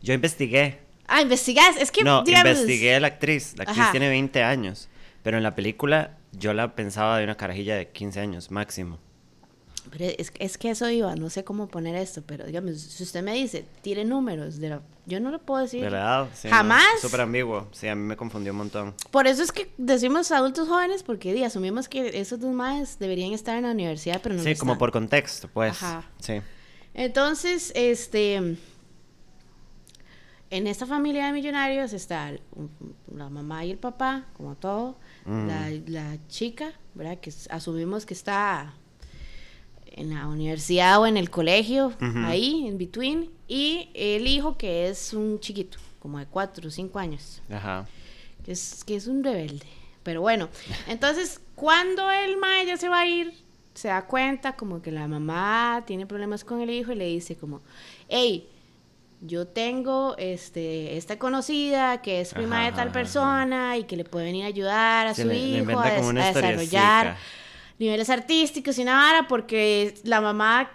Yo 0.01 0.13
investigué. 0.15 0.79
Ah, 1.07 1.21
investigas, 1.21 1.77
es 1.77 1.91
que 1.91 2.03
no, 2.03 2.23
digamos, 2.23 2.49
investigué 2.53 2.95
a 2.95 2.99
la 2.99 3.07
actriz. 3.07 3.53
La 3.55 3.63
actriz 3.65 3.79
Ajá. 3.81 3.91
tiene 3.91 4.09
20 4.09 4.41
años. 4.43 4.89
Pero 5.21 5.37
en 5.37 5.43
la 5.43 5.53
película 5.55 6.17
yo 6.31 6.53
la 6.53 6.75
pensaba 6.75 7.17
de 7.19 7.23
una 7.23 7.35
carajilla 7.35 7.75
de 7.75 7.89
15 7.89 8.19
años 8.19 8.49
máximo. 8.49 8.97
Pero 9.91 10.05
es, 10.17 10.31
es 10.39 10.57
que 10.57 10.69
eso 10.71 10.89
iba, 10.89 11.15
no 11.15 11.29
sé 11.29 11.43
cómo 11.43 11.67
poner 11.67 11.95
esto, 11.95 12.21
pero 12.25 12.45
digamos, 12.45 12.79
si 12.79 13.03
usted 13.03 13.23
me 13.23 13.33
dice, 13.33 13.65
tire 13.81 14.03
números, 14.05 14.57
de 14.59 14.69
la- 14.69 14.81
yo 15.05 15.19
no 15.19 15.31
lo 15.31 15.39
puedo 15.39 15.61
decir. 15.61 15.83
¿De 15.83 15.89
la? 15.89 16.29
Sí, 16.33 16.49
Jamás. 16.49 16.83
no, 16.95 17.01
Súper 17.01 17.21
ambiguo. 17.21 17.67
Sí, 17.71 17.87
a 17.87 17.95
mí 17.95 18.01
me 18.03 18.17
confundió 18.17 18.51
un 18.51 18.57
montón. 18.59 18.93
Por 19.11 19.27
eso 19.27 19.41
es 19.43 19.51
que 19.51 19.71
decimos 19.77 20.31
adultos 20.31 20.67
jóvenes, 20.67 21.03
porque 21.03 21.33
di, 21.33 21.43
asumimos 21.43 21.87
que 21.87 22.19
esos 22.19 22.39
dos 22.39 22.53
más 22.53 22.99
deberían 22.99 23.31
estar 23.33 23.55
en 23.57 23.63
la 23.63 23.71
universidad, 23.71 24.19
pero 24.21 24.35
no 24.35 24.43
sí, 24.43 24.53
lo 24.53 24.59
como 24.59 24.71
están. 24.73 24.79
por 24.79 24.91
contexto, 24.91 25.47
pues. 25.53 25.71
Ajá. 25.81 26.03
Sí. 26.19 26.41
Entonces, 26.93 27.71
este. 27.75 28.57
En 30.49 30.65
esta 30.65 30.85
familia 30.85 31.25
de 31.27 31.33
millonarios 31.33 31.91
está 31.91 32.31
la 33.13 33.29
mamá 33.29 33.65
y 33.65 33.71
el 33.71 33.77
papá, 33.77 34.27
como 34.33 34.55
todo. 34.55 34.97
Mm. 35.25 35.47
La, 35.47 35.69
la 35.87 36.27
chica, 36.29 36.71
¿verdad? 36.95 37.17
Que 37.19 37.33
asumimos 37.49 38.05
que 38.05 38.13
está 38.13 38.73
en 39.97 40.13
la 40.13 40.27
universidad 40.27 41.01
o 41.01 41.07
en 41.07 41.17
el 41.17 41.29
colegio, 41.29 41.93
ahí, 42.25 42.67
en 42.67 42.77
between. 42.77 43.29
Y 43.47 43.89
el 43.93 44.27
hijo, 44.27 44.57
que 44.57 44.87
es 44.89 45.13
un 45.13 45.39
chiquito, 45.39 45.77
como 45.99 46.19
de 46.19 46.25
cuatro 46.25 46.67
o 46.67 46.71
cinco 46.71 46.99
años 46.99 47.41
Ajá. 47.49 47.87
que 48.45 48.51
es, 48.51 48.83
que 48.85 48.95
es 48.95 49.07
un 49.07 49.23
rebelde. 49.23 49.65
Pero 50.03 50.21
bueno, 50.21 50.49
entonces 50.87 51.41
cuando 51.55 52.09
el 52.11 52.37
mae 52.37 52.65
ya 52.65 52.77
se 52.77 52.87
va 52.89 52.99
a 52.99 53.07
ir, 53.07 53.33
se 53.73 53.89
da 53.89 54.05
cuenta 54.05 54.55
como 54.55 54.81
que 54.81 54.91
la 54.91 55.07
mamá 55.07 55.83
tiene 55.85 56.05
problemas 56.05 56.43
con 56.43 56.61
el 56.61 56.69
hijo 56.69 56.91
y 56.91 56.95
le 56.95 57.05
dice 57.07 57.35
como, 57.35 57.61
hey, 58.09 58.47
yo 59.21 59.47
tengo 59.47 60.15
este, 60.17 60.95
esta 60.97 61.17
conocida 61.17 62.01
que 62.03 62.21
es 62.21 62.33
prima 62.35 62.57
Ajá, 62.57 62.65
de 62.65 62.71
tal 62.73 62.87
ajá, 62.89 62.93
persona 62.93 63.77
y 63.77 63.83
que 63.85 63.97
le 63.97 64.03
puede 64.03 64.25
venir 64.25 64.43
a 64.45 64.47
ayudar 64.47 65.07
a 65.07 65.13
Sí, 65.15 65.23
su 65.23 65.27
le- 65.27 65.33
le 65.33 65.39
hijo 65.39 65.57
inventa 65.59 65.83
a, 65.87 65.91
des- 65.91 66.05
a 66.05 66.13
desarrollar. 66.33 67.17
Niveles 67.79 68.09
artísticos 68.09 68.77
y 68.77 68.81
una 68.81 68.95
vara 68.95 69.27
porque 69.27 69.95
la 70.03 70.21
mamá 70.21 70.69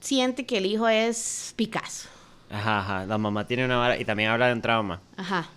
siente 0.00 0.46
que 0.46 0.58
el 0.58 0.66
hijo 0.66 0.88
es 0.88 1.52
Picasso. 1.56 2.08
Ajá, 2.50 2.80
ajá. 2.80 3.06
La 3.06 3.18
mamá 3.18 3.46
tiene 3.46 3.64
una 3.64 3.76
vara 3.76 3.98
y 3.98 4.04
también 4.04 4.30
habla 4.30 4.46
de 4.48 4.54
un 4.54 4.62
trauma. 4.62 5.00
Ajá. 5.16 5.48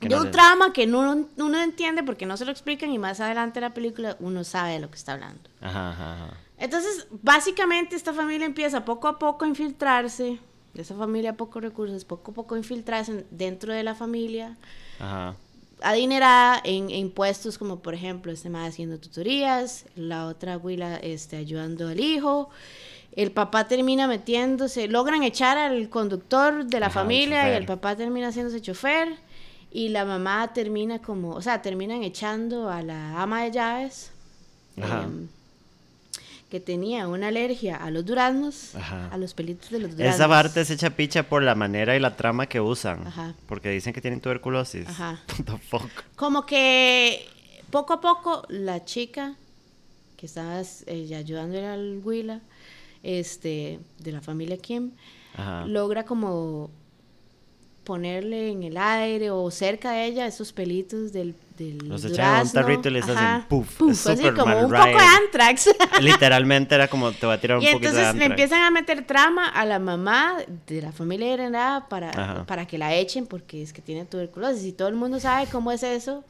De 0.00 0.08
no 0.08 0.22
un 0.22 0.30
trauma 0.30 0.72
que 0.72 0.84
uno, 0.84 1.26
uno 1.36 1.62
entiende 1.62 2.02
porque 2.02 2.26
no 2.26 2.36
se 2.36 2.44
lo 2.44 2.50
explican 2.50 2.90
y 2.90 2.98
más 2.98 3.20
adelante 3.20 3.58
en 3.58 3.62
la 3.64 3.74
película 3.74 4.16
uno 4.20 4.44
sabe 4.44 4.72
de 4.72 4.80
lo 4.80 4.90
que 4.90 4.96
está 4.96 5.14
hablando. 5.14 5.40
Ajá, 5.60 5.90
ajá, 5.90 6.12
ajá. 6.14 6.36
Entonces, 6.58 7.06
básicamente 7.22 7.96
esta 7.96 8.12
familia 8.12 8.46
empieza 8.46 8.84
poco 8.84 9.08
a 9.08 9.18
poco 9.18 9.44
a 9.44 9.48
infiltrarse, 9.48 10.38
esa 10.74 10.94
familia 10.94 11.30
a 11.30 11.34
pocos 11.34 11.62
recursos, 11.62 12.04
poco 12.04 12.30
a 12.30 12.34
poco 12.34 12.54
a 12.54 12.58
infiltrarse 12.58 13.26
dentro 13.30 13.72
de 13.72 13.82
la 13.82 13.94
familia, 13.94 14.56
Ajá. 15.00 15.34
Adinerada 15.82 16.60
en, 16.64 16.90
en 16.90 17.10
puestos 17.10 17.58
como 17.58 17.80
por 17.80 17.94
ejemplo 17.94 18.32
este 18.32 18.50
más 18.50 18.70
haciendo 18.70 18.98
tutorías, 18.98 19.86
la 19.96 20.26
otra 20.26 20.54
abuela 20.54 20.96
este, 20.96 21.36
ayudando 21.36 21.88
al 21.88 22.00
hijo, 22.00 22.50
el 23.12 23.30
papá 23.30 23.68
termina 23.68 24.06
metiéndose, 24.08 24.88
logran 24.88 25.22
echar 25.22 25.56
al 25.58 25.88
conductor 25.88 26.64
de 26.64 26.80
la 26.80 26.86
Ajá, 26.86 27.00
el 27.00 27.04
familia 27.06 27.52
y 27.52 27.56
el 27.56 27.66
papá 27.66 27.96
termina 27.96 28.28
haciéndose 28.28 28.60
chofer 28.60 29.16
y 29.70 29.88
la 29.88 30.04
mamá 30.04 30.52
termina 30.52 31.00
como, 31.00 31.30
o 31.30 31.42
sea, 31.42 31.60
terminan 31.62 32.02
echando 32.02 32.68
a 32.70 32.82
la 32.82 33.20
ama 33.20 33.44
de 33.44 33.50
llaves. 33.50 34.12
Ajá. 34.80 35.02
em, 35.02 35.28
que 36.50 36.60
tenía 36.60 37.08
una 37.08 37.28
alergia 37.28 37.76
a 37.76 37.90
los 37.90 38.04
duraznos, 38.04 38.74
Ajá. 38.74 39.08
a 39.08 39.18
los 39.18 39.34
pelitos 39.34 39.70
de 39.70 39.80
los 39.80 39.90
duraznos. 39.92 40.14
Esa 40.14 40.28
parte 40.28 40.64
se 40.64 40.74
echa 40.74 40.90
picha 40.90 41.24
por 41.24 41.42
la 41.42 41.54
manera 41.54 41.96
y 41.96 42.00
la 42.00 42.16
trama 42.16 42.46
que 42.46 42.60
usan. 42.60 43.06
Ajá. 43.06 43.34
Porque 43.46 43.70
dicen 43.70 43.92
que 43.92 44.00
tienen 44.00 44.20
tuberculosis. 44.20 44.88
Ajá. 44.88 45.20
Como 46.16 46.46
que 46.46 47.26
poco 47.70 47.94
a 47.94 48.00
poco 48.00 48.44
la 48.48 48.84
chica 48.84 49.34
que 50.16 50.26
estaba 50.26 50.62
eh, 50.86 51.14
ayudándole 51.16 51.66
al 51.66 52.00
Willa, 52.04 52.40
este, 53.02 53.80
de 53.98 54.12
la 54.12 54.20
familia 54.20 54.56
Kim, 54.56 54.92
Ajá. 55.34 55.66
logra 55.66 56.04
como 56.04 56.70
ponerle 57.84 58.50
en 58.50 58.62
el 58.62 58.76
aire 58.76 59.30
o 59.30 59.50
cerca 59.50 59.92
de 59.92 60.06
ella 60.06 60.26
esos 60.26 60.52
pelitos 60.52 61.12
del, 61.12 61.34
del 61.56 61.78
Los 61.88 62.04
echan 62.04 62.36
en 62.40 62.46
un 62.46 62.52
tarrito 62.52 62.88
y 62.88 62.92
les 62.92 63.08
hacen 63.08 63.44
puff. 63.48 63.80
Es 63.90 64.06
así 64.06 64.22
Superman 64.22 64.36
como 64.36 64.58
un 64.66 64.72
poco 64.72 64.98
de 64.98 65.04
antrax. 65.24 65.68
Literalmente 66.00 66.74
era 66.74 66.88
como 66.88 67.12
te 67.12 67.26
va 67.26 67.34
a 67.34 67.38
tirar 67.40 67.58
un 67.58 67.62
Y 67.62 67.66
poquito 67.66 67.92
de 67.92 67.98
entonces 67.98 68.02
le 68.18 68.24
Antrax. 68.24 68.30
empiezan 68.30 68.62
a 68.62 68.70
meter 68.70 69.04
trama 69.06 69.48
a 69.48 69.64
la 69.64 69.78
mamá 69.78 70.36
de 70.66 70.82
la 70.82 70.92
familia 70.92 71.32
heredada 71.32 71.88
para, 71.88 72.10
Ajá. 72.10 72.44
para 72.44 72.66
que 72.66 72.78
la 72.78 72.94
echen 72.94 73.26
porque 73.26 73.62
es 73.62 73.72
que 73.72 73.82
tiene 73.82 74.04
tuberculosis 74.04 74.64
y 74.64 74.72
todo 74.72 74.88
el 74.88 74.94
mundo 74.94 75.20
sabe 75.20 75.46
cómo 75.50 75.70
es 75.72 75.82
eso. 75.82 76.24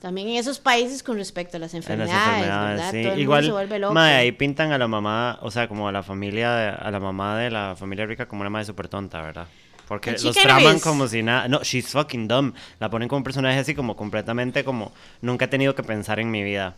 También 0.00 0.28
en 0.28 0.34
esos 0.36 0.58
países 0.58 1.02
con 1.02 1.16
respecto 1.16 1.56
a 1.56 1.60
las 1.60 1.72
En 1.72 1.80
las 1.80 1.86
enfermedades, 1.90 2.34
enfermedades, 2.36 2.76
¿verdad? 2.76 2.90
sí. 2.92 3.02
Todo 3.04 3.12
el 3.14 3.20
Igual, 3.20 3.40
mundo 3.42 3.46
se 3.46 3.52
vuelve 3.64 3.78
loco. 3.78 3.94
mae, 3.94 4.14
ahí 4.16 4.32
pintan 4.32 4.70
a 4.72 4.76
la 4.76 4.86
mamá, 4.86 5.38
o 5.40 5.50
sea, 5.50 5.66
como 5.66 5.88
a 5.88 5.92
la 5.92 6.02
familia, 6.02 6.52
de- 6.52 6.68
a 6.68 6.90
la 6.90 7.00
mamá 7.00 7.38
de 7.38 7.50
la 7.50 7.74
familia 7.74 8.04
rica 8.04 8.26
como 8.28 8.42
una 8.42 8.50
madre 8.50 8.66
súper 8.66 8.88
tonta, 8.88 9.22
¿verdad? 9.22 9.46
Porque 9.88 10.12
los 10.12 10.34
traman 10.36 10.80
como 10.80 11.06
si 11.08 11.22
nada. 11.22 11.46
No, 11.48 11.62
she's 11.62 11.88
fucking 11.88 12.26
dumb. 12.28 12.54
La 12.80 12.90
ponen 12.90 13.08
como 13.08 13.18
un 13.18 13.24
personaje 13.24 13.58
así 13.58 13.74
como 13.74 13.96
completamente 13.96 14.64
como 14.64 14.92
nunca 15.20 15.44
he 15.44 15.48
tenido 15.48 15.74
que 15.74 15.82
pensar 15.82 16.18
en 16.20 16.30
mi 16.30 16.42
vida. 16.42 16.74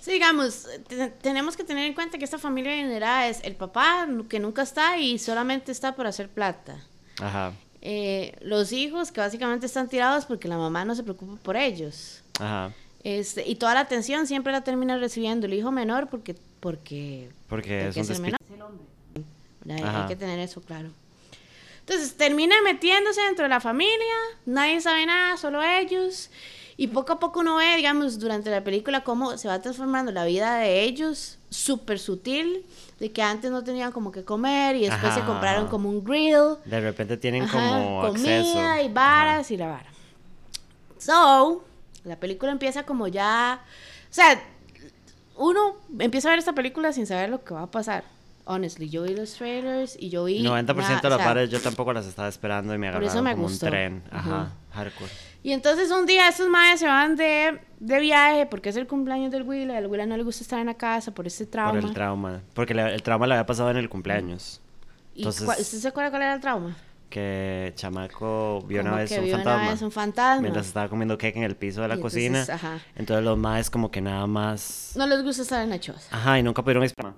Sí, 0.00 0.12
digamos, 0.12 0.66
te- 0.86 1.08
tenemos 1.08 1.56
que 1.56 1.64
tener 1.64 1.84
en 1.86 1.92
cuenta 1.94 2.16
que 2.18 2.24
esta 2.24 2.38
familia 2.38 2.72
adinerada 2.72 3.28
es 3.28 3.40
el 3.44 3.54
papá 3.56 4.06
que 4.30 4.38
nunca 4.40 4.62
está 4.62 4.96
y 4.98 5.18
solamente 5.18 5.72
está 5.72 5.94
por 5.96 6.06
hacer 6.06 6.28
plata. 6.28 6.76
Ajá, 7.20 7.52
Eh, 7.82 8.34
los 8.40 8.72
hijos 8.72 9.12
que 9.12 9.20
básicamente 9.20 9.66
están 9.66 9.88
tirados 9.88 10.24
porque 10.24 10.48
la 10.48 10.56
mamá 10.56 10.84
no 10.84 10.94
se 10.94 11.02
preocupa 11.02 11.36
por 11.42 11.56
ellos. 11.56 12.22
ajá. 12.40 12.72
Este, 13.04 13.48
y 13.48 13.54
toda 13.54 13.74
la 13.74 13.80
atención 13.80 14.26
siempre 14.26 14.52
la 14.52 14.62
termina 14.62 14.98
recibiendo 14.98 15.46
el 15.46 15.54
hijo 15.54 15.70
menor 15.70 16.08
porque 16.08 16.34
porque 16.60 17.28
Porque 17.48 17.88
es 17.88 17.96
un 17.96 18.10
el 18.16 18.20
menor. 18.20 18.38
Hay- 19.68 19.72
Hay, 19.76 19.82
Ajá. 19.82 20.06
que 20.08 20.16
tener 20.16 20.38
eso 20.40 20.60
claro. 20.60 20.88
Entonces 21.88 22.14
termina 22.18 22.54
metiéndose 22.62 23.22
dentro 23.22 23.44
de 23.44 23.48
la 23.48 23.60
familia, 23.60 24.14
nadie 24.44 24.78
sabe 24.82 25.06
nada, 25.06 25.38
solo 25.38 25.62
ellos. 25.62 26.28
Y 26.76 26.88
poco 26.88 27.14
a 27.14 27.18
poco 27.18 27.40
uno 27.40 27.56
ve, 27.56 27.76
digamos, 27.76 28.18
durante 28.18 28.50
la 28.50 28.62
película 28.62 29.02
cómo 29.04 29.38
se 29.38 29.48
va 29.48 29.60
transformando 29.62 30.12
la 30.12 30.26
vida 30.26 30.58
de 30.58 30.82
ellos, 30.82 31.38
súper 31.48 31.98
sutil, 31.98 32.66
de 33.00 33.10
que 33.10 33.22
antes 33.22 33.50
no 33.50 33.64
tenían 33.64 33.90
como 33.90 34.12
que 34.12 34.22
comer 34.22 34.76
y 34.76 34.80
después 34.82 35.14
se 35.14 35.20
Ajá, 35.20 35.26
compraron 35.26 35.62
ajá. 35.62 35.70
como 35.70 35.88
un 35.88 36.04
grill. 36.04 36.56
De 36.66 36.78
repente 36.78 37.16
tienen 37.16 37.44
Ajá, 37.44 37.52
como 37.58 38.02
comida 38.02 38.38
acceso. 38.74 38.86
y 38.86 38.92
varas 38.92 39.50
y 39.50 39.56
la 39.56 39.68
vara. 39.68 39.90
So, 40.98 41.64
la 42.04 42.16
película 42.16 42.52
empieza 42.52 42.82
como 42.84 43.08
ya, 43.08 43.62
o 44.10 44.12
sea, 44.14 44.40
uno 45.36 45.76
empieza 45.98 46.28
a 46.28 46.32
ver 46.32 46.38
esta 46.38 46.52
película 46.52 46.92
sin 46.92 47.06
saber 47.06 47.30
lo 47.30 47.42
que 47.42 47.54
va 47.54 47.62
a 47.62 47.70
pasar. 47.70 48.04
Honestly, 48.50 48.88
yo 48.88 49.02
vi 49.02 49.14
los 49.14 49.34
trailers 49.34 49.94
y 50.00 50.08
yo 50.08 50.24
vi 50.24 50.42
90% 50.42 50.66
de 50.66 50.74
nada, 50.74 50.86
las 51.02 51.04
o 51.04 51.16
sea, 51.16 51.24
pares 51.26 51.50
yo 51.50 51.60
tampoco 51.60 51.92
las 51.92 52.06
estaba 52.06 52.28
esperando 52.28 52.74
y 52.74 52.78
me 52.78 52.90
Por 52.90 53.02
eso 53.02 53.18
agarraron 53.18 53.24
me 53.24 53.30
como 53.32 53.42
gustó. 53.48 53.66
un 53.66 53.70
tren. 53.70 54.02
Ajá, 54.10 54.30
Ajá. 54.40 54.52
hardcore. 54.72 55.10
Y 55.42 55.52
entonces 55.52 55.90
un 55.90 56.06
día 56.06 56.28
estos 56.28 56.48
madres 56.48 56.80
se 56.80 56.86
van 56.86 57.14
de, 57.16 57.60
de 57.78 58.00
viaje 58.00 58.46
porque 58.46 58.70
es 58.70 58.76
el 58.76 58.86
cumpleaños 58.86 59.30
del 59.30 59.42
Willa, 59.42 59.76
al 59.76 59.86
Willa 59.86 60.06
no 60.06 60.16
le 60.16 60.22
gusta 60.22 60.42
estar 60.42 60.58
en 60.60 60.66
la 60.66 60.74
casa 60.74 61.12
por 61.12 61.26
ese 61.26 61.44
trauma. 61.44 61.78
Por 61.78 61.88
el 61.90 61.94
trauma. 61.94 62.40
Porque 62.54 62.72
le- 62.74 62.94
el 62.94 63.02
trauma 63.02 63.26
le 63.26 63.34
había 63.34 63.44
pasado 63.46 63.70
en 63.70 63.76
el 63.76 63.88
cumpleaños. 63.90 64.62
¿Y 65.14 65.20
Entonces- 65.20 65.46
¿Usted 65.46 65.78
se 65.78 65.88
acuerda 65.88 66.08
cuál 66.10 66.22
era 66.22 66.34
el 66.34 66.40
trauma? 66.40 66.74
Que 67.10 67.72
chamaco 67.76 68.62
vio 68.66 68.80
una 68.82 68.94
vez 68.96 69.10
que 69.10 69.18
un 69.18 69.24
vio 69.24 69.34
una 69.34 69.44
fantasma. 69.44 69.70
vez 69.70 69.82
un 69.82 69.90
fantasma. 69.92 70.40
Mientras 70.42 70.66
estaba 70.66 70.88
comiendo 70.88 71.16
cake 71.18 71.36
en 71.36 71.42
el 71.42 71.56
piso 71.56 71.80
de 71.82 71.88
la 71.88 71.94
entonces, 71.94 72.22
cocina. 72.30 72.46
ajá. 72.54 72.78
Entonces 72.96 73.24
los 73.24 73.36
maes 73.38 73.70
como 73.70 73.90
que 73.90 74.00
nada 74.00 74.26
más... 74.26 74.92
No 74.96 75.06
les 75.06 75.22
gusta 75.22 75.42
estar 75.42 75.62
en 75.62 75.70
la 75.70 75.80
choza. 75.80 76.14
Ajá, 76.14 76.38
y 76.38 76.42
nunca 76.42 76.62
pudieron 76.62 76.82
explicar. 76.84 77.14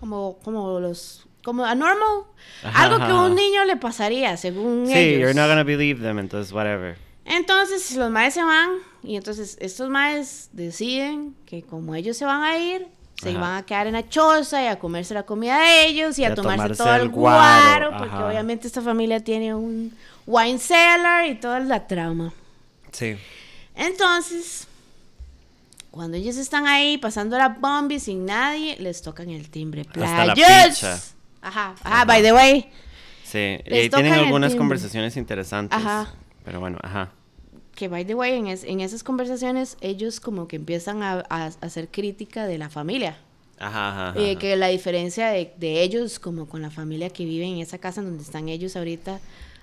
Como, 0.00 0.38
como 0.42 0.80
los, 0.80 1.26
como 1.44 1.64
a 1.64 1.74
normal, 1.76 2.24
Ajá, 2.64 2.82
algo 2.84 2.96
que 2.98 3.04
a 3.12 3.22
un 3.22 3.34
niño 3.36 3.64
le 3.66 3.76
pasaría, 3.76 4.36
según 4.36 4.86
Sí, 4.88 4.94
ellos. 4.94 5.20
you're 5.20 5.34
not 5.34 5.48
gonna 5.48 5.62
believe 5.62 6.00
them, 6.02 6.18
entonces 6.18 6.52
whatever. 6.52 6.96
Entonces 7.26 7.94
los 7.94 8.10
maes 8.10 8.34
se 8.34 8.42
van 8.42 8.70
y 9.04 9.14
entonces 9.16 9.56
estos 9.60 9.88
maes 9.88 10.48
deciden 10.52 11.36
que 11.46 11.62
como 11.62 11.94
ellos 11.94 12.16
se 12.16 12.24
van 12.24 12.42
a 12.42 12.58
ir, 12.58 12.88
se 13.22 13.30
Ajá. 13.30 13.38
van 13.38 13.56
a 13.58 13.62
quedar 13.66 13.86
en 13.86 13.92
la 13.92 14.08
choza 14.08 14.62
y 14.64 14.66
a 14.66 14.78
comerse 14.78 15.12
la 15.14 15.22
comida 15.24 15.58
de 15.60 15.86
ellos 15.86 16.18
y, 16.18 16.22
Y 16.22 16.24
a, 16.24 16.34
tomarse, 16.34 16.74
tomarse 16.74 16.82
todo 16.82 16.94
el 16.96 17.08
guaro, 17.10 17.90
guaro, 17.90 17.98
porque 17.98 18.24
obviamente 18.24 18.66
esta 18.66 18.80
familia 18.80 19.22
tiene 19.22 19.54
un 19.54 19.94
wine 20.26 20.58
cellar 20.58 21.26
y 21.26 21.34
toda 21.36 21.60
la 21.60 21.86
trama. 21.86 22.32
Sí. 22.90 23.16
Entonces, 23.76 24.66
cuando 25.90 26.16
ellos 26.16 26.36
están 26.36 26.66
ahí 26.66 26.98
pasando 26.98 27.36
la 27.38 27.48
bombi 27.50 27.98
sin 28.00 28.24
nadie, 28.26 28.76
les 28.78 29.02
tocan 29.02 29.30
el 29.30 29.50
timbre. 29.50 29.82
Hasta 29.88 30.24
la 30.26 30.34
picha. 30.34 31.00
Ajá, 31.42 31.74
ajá, 31.82 32.04
by 32.04 32.22
the 32.22 32.32
way. 32.32 32.70
Sí, 33.24 33.58
y 33.64 33.88
tienen 33.90 34.12
algunas 34.12 34.54
conversaciones 34.54 35.16
interesantes. 35.16 35.78
Ajá. 35.78 36.12
Pero 36.44 36.60
bueno, 36.60 36.78
ajá. 36.82 37.10
que 37.74 37.88
by 37.88 38.04
the 38.04 38.14
way, 38.14 38.34
en, 38.36 38.46
es- 38.48 38.64
en 38.64 38.80
esas 38.80 39.02
conversaciones 39.02 39.76
ellos 39.80 40.20
como 40.20 40.48
que 40.48 40.56
empiezan 40.56 41.02
a, 41.02 41.24
a- 41.30 41.44
a 41.46 41.46
hacer 41.62 41.88
crítica 41.88 42.46
de 42.46 42.58
la 42.58 42.68
familia. 42.68 43.16
Ajá, 43.58 43.90
ajá. 43.90 44.08
ajá, 44.10 44.20
Y 44.20 44.24
de 44.24 44.30
ajá. 44.32 44.38
que 44.40 44.56
la 44.56 44.68
diferencia 44.68 45.28
de, 45.28 45.52
de 45.58 45.82
ellos 45.82 46.18
como 46.18 46.46
con 46.46 46.60
la 46.62 46.70
familia 46.70 47.10
que 47.10 47.24
vive 47.24 47.44
en 47.46 47.58
esa 47.58 47.78
casa 47.78 48.02
donde 48.02 48.22
están 48.22 48.48
ellos 48.48 48.74
ahorita 48.76 49.20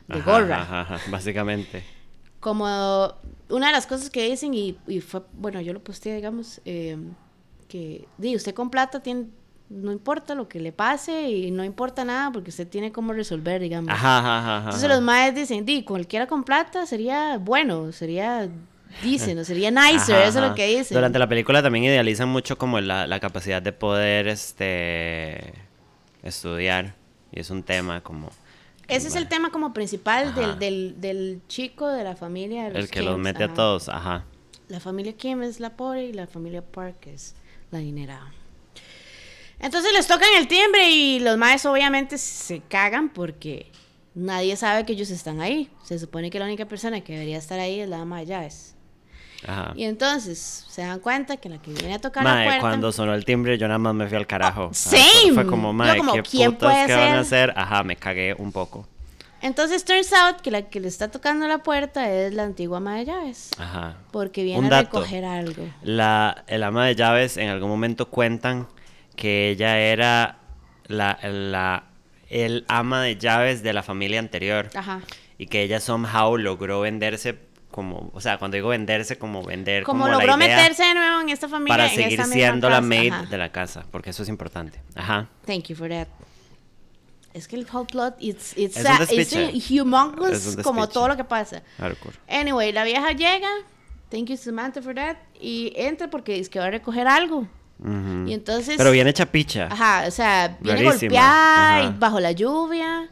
de 0.08 0.20
Ajá, 0.20 0.32
gorra. 0.32 0.62
Ajá, 0.62 0.82
ajá, 0.82 1.00
básicamente. 1.12 1.84
Como 2.40 2.66
una 3.50 3.68
de 3.68 3.72
las 3.72 3.88
cosas 3.88 4.10
que 4.10 4.30
dicen, 4.30 4.54
y, 4.54 4.78
y 4.88 5.02
fue, 5.02 5.22
bueno, 5.34 5.62
yo 5.62 5.74
lo 5.74 5.84
posteé, 5.84 6.16
digamos, 6.16 6.62
eh, 6.66 6.98
que 7.68 8.08
di, 8.18 8.36
usted 8.36 8.54
con 8.54 8.70
plata 8.70 9.02
tiene, 9.02 9.28
no 9.70 9.92
importa 9.92 10.36
lo 10.36 10.48
que 10.48 10.60
le 10.60 10.72
pase 10.72 11.30
y 11.30 11.52
no 11.52 11.64
importa 11.64 12.06
nada 12.06 12.32
porque 12.32 12.50
usted 12.50 12.68
tiene 12.68 12.92
cómo 12.92 13.14
resolver, 13.14 13.62
digamos. 13.62 13.90
Ajá, 13.90 14.20
ajá, 14.20 14.38
ajá. 14.40 14.66
Entonces 14.66 14.90
los 14.90 15.02
maes 15.02 15.36
dicen, 15.36 15.66
di, 15.66 15.84
cualquiera 15.84 16.28
con 16.28 16.44
plata 16.44 16.86
sería 16.86 17.38
bueno, 17.38 17.92
sería 17.92 18.50
dicen, 19.04 19.38
o 19.40 19.44
sería 19.44 19.72
nicer, 19.72 20.16
Ajá, 20.16 20.26
eso 20.26 20.44
es 20.44 20.50
lo 20.50 20.56
que 20.56 20.68
dicen. 20.68 20.96
Durante 20.96 21.20
la 21.20 21.28
película 21.28 21.62
también 21.62 21.86
idealizan 21.86 22.30
mucho 22.30 22.58
como 22.58 22.80
la, 22.80 23.08
la 23.08 23.20
capacidad 23.20 23.62
de 23.62 23.74
poder 23.74 24.28
este 24.28 25.54
estudiar. 26.24 26.96
Y 27.32 27.40
es 27.40 27.50
un 27.50 27.64
tema 27.64 28.02
como... 28.02 28.30
Ese 28.88 29.10
es 29.10 29.16
el 29.16 29.28
tema 29.28 29.52
como 29.52 29.74
principal 29.74 30.34
del, 30.34 30.58
del, 30.60 31.02
del 31.02 31.42
chico 31.48 31.88
de 31.88 32.04
la 32.04 32.16
familia. 32.16 32.70
de 32.70 32.80
El 32.80 32.90
que 32.90 33.02
los 33.02 33.18
mete 33.18 33.44
a 33.44 33.48
ajá. 33.48 33.56
todos, 33.56 33.90
ajá. 33.90 34.26
La 34.70 34.80
familia 34.80 35.14
Kim 35.14 35.44
es 35.44 35.60
la 35.60 35.76
pobre 35.76 36.06
y 36.06 36.14
la 36.14 36.28
familia 36.28 36.62
Park 36.62 37.08
es 37.08 37.36
la 37.72 37.80
dinera. 37.80 38.34
Entonces 39.60 39.92
les 39.94 40.08
tocan 40.08 40.30
el 40.38 40.48
timbre 40.48 40.90
y 40.92 41.20
los 41.20 41.38
maes 41.38 41.66
obviamente 41.66 42.18
se 42.18 42.60
cagan 42.62 43.10
porque 43.10 43.72
nadie 44.14 44.56
sabe 44.56 44.86
que 44.86 44.94
ellos 44.94 45.10
están 45.10 45.42
ahí. 45.42 45.70
Se 45.84 45.98
supone 46.00 46.30
que 46.30 46.40
la 46.40 46.46
única 46.46 46.66
persona 46.66 47.02
que 47.02 47.14
debería 47.14 47.38
estar 47.38 47.60
ahí 47.60 47.80
es 47.80 47.90
la 47.90 48.02
ama 48.02 48.20
de 48.20 48.26
llaves. 48.28 48.76
Ajá. 49.46 49.74
Y 49.76 49.84
entonces 49.84 50.66
se 50.70 50.82
dan 50.82 51.00
cuenta 51.00 51.38
que 51.38 51.50
la 51.50 51.60
que 51.62 51.72
viene 51.72 51.94
a 51.96 52.00
tocar 52.00 52.24
Mae, 52.24 52.46
la 52.46 52.52
puerta. 52.52 52.62
cuando 52.62 52.92
sonó 52.92 53.14
el 53.14 53.24
timbre 53.26 53.58
yo 53.58 53.68
nada 53.68 53.78
más 53.78 53.94
me 53.94 54.08
fui 54.08 54.18
al 54.18 54.26
carajo. 54.28 54.66
Oh, 54.66 54.70
Ah, 54.72 54.74
same. 54.74 55.34
Fue 55.34 55.46
como, 55.46 55.74
mae, 55.74 55.98
como, 55.98 56.14
¿qué 56.14 56.24
¿quién 56.24 56.54
putas 56.54 56.72
puede 56.74 56.88
que 56.88 56.94
van 56.96 57.04
a 57.18 57.24
ser? 57.24 57.50
hacer? 57.52 57.54
Ajá, 57.60 57.84
me 57.84 57.96
cagué 57.96 58.34
un 58.38 58.52
poco. 58.52 58.88
Entonces 59.40 59.86
turns 59.86 60.12
out 60.14 60.42
que 60.42 60.50
la 60.50 60.64
que 60.64 60.80
le 60.80 60.88
está 60.88 61.10
tocando 61.12 61.48
la 61.48 61.60
puerta 61.60 62.10
es 62.12 62.34
la 62.34 62.44
antigua 62.44 62.78
ama 62.78 62.96
de 62.96 63.06
llaves. 63.06 63.52
Ajá. 63.60 63.96
Porque 64.12 64.44
viene 64.44 64.60
Un 64.60 64.66
a 64.66 64.70
dato. 64.70 64.98
recoger 65.00 65.24
algo. 65.26 65.64
La, 65.84 66.44
el 66.48 66.64
ama 66.64 66.88
de 66.88 66.96
llaves 66.96 67.38
en 67.38 67.50
algún 67.50 67.70
momento 67.70 68.08
cuentan 68.10 68.68
que 69.16 69.50
ella 69.52 69.78
era 69.80 70.40
la, 70.88 71.20
la, 71.22 71.84
el 72.30 72.66
ama 72.68 73.04
de 73.04 73.16
llaves 73.18 73.62
de 73.62 73.74
la 73.74 73.84
familia 73.84 74.18
anterior. 74.20 74.70
Ajá. 74.74 75.02
Y 75.38 75.46
que 75.46 75.62
ella 75.62 75.80
somehow 75.80 76.36
logró 76.36 76.82
venderse 76.82 77.38
como, 77.78 78.10
o 78.12 78.20
sea, 78.22 78.40
cuando 78.40 78.56
digo 78.56 78.70
venderse, 78.70 79.20
como 79.20 79.44
vender 79.44 79.84
Como, 79.84 80.06
como, 80.06 80.12
logró 80.12 80.36
la 80.36 80.46
idea 80.46 80.58
meterse 80.58 80.84
de 80.84 80.96
nuevo 80.96 81.22
en 81.22 81.30
esta 81.30 81.48
familia. 81.48 81.74
para 81.78 81.84
en 81.88 81.96
seguir 81.96 82.20
esta 82.20 82.26
siendo 82.34 82.72
la 82.72 82.82
maid 82.82 83.14
Ajá. 83.14 83.26
de 83.28 83.38
la 83.38 83.52
casa, 83.52 83.86
porque 83.92 84.10
eso 84.10 84.24
es 84.24 84.30
importante. 84.30 84.82
Ajá. 84.96 85.28
Thank 85.46 85.66
you 85.66 85.76
for 85.76 85.88
that. 85.88 86.08
Es 87.36 87.48
que 87.48 87.56
el 87.56 87.68
whole 87.72 87.86
plot, 87.86 88.16
it's, 88.20 88.58
it's, 88.58 88.78
Es 88.78 88.86
a- 88.88 89.04
it's 89.14 89.70
humongous 89.70 90.32
Es 90.32 90.58
como 90.64 90.90
todo 90.90 91.08
lo 91.10 91.16
que 91.16 91.24
pasa. 91.24 91.62
Hardcore. 91.78 92.16
Anyway, 92.28 92.72
la 92.72 92.84
vieja 92.84 93.12
llega, 93.12 93.48
thank 94.10 94.26
you 94.26 94.38
Samantha 94.38 94.82
for 94.82 94.96
that, 94.96 95.18
y 95.40 95.72
entra 95.76 96.10
porque 96.10 96.40
es 96.40 96.50
que 96.50 96.58
va 96.58 96.66
a 96.66 96.72
recoger 96.72 97.08
algo. 97.08 97.48
Ujú. 97.80 98.26
Y 98.28 98.34
entonces... 98.34 98.74
Pero 98.76 98.90
viene 98.90 99.14
chapicha. 99.14 99.68
Ajá, 99.70 100.06
o 100.08 100.10
sea, 100.12 100.58
viene 100.62 100.82
Rarísima, 100.84 101.12
golpeada 101.12 101.84
y 101.84 101.94
bajo 102.00 102.20
la 102.20 102.32
lluvia. 102.32 103.08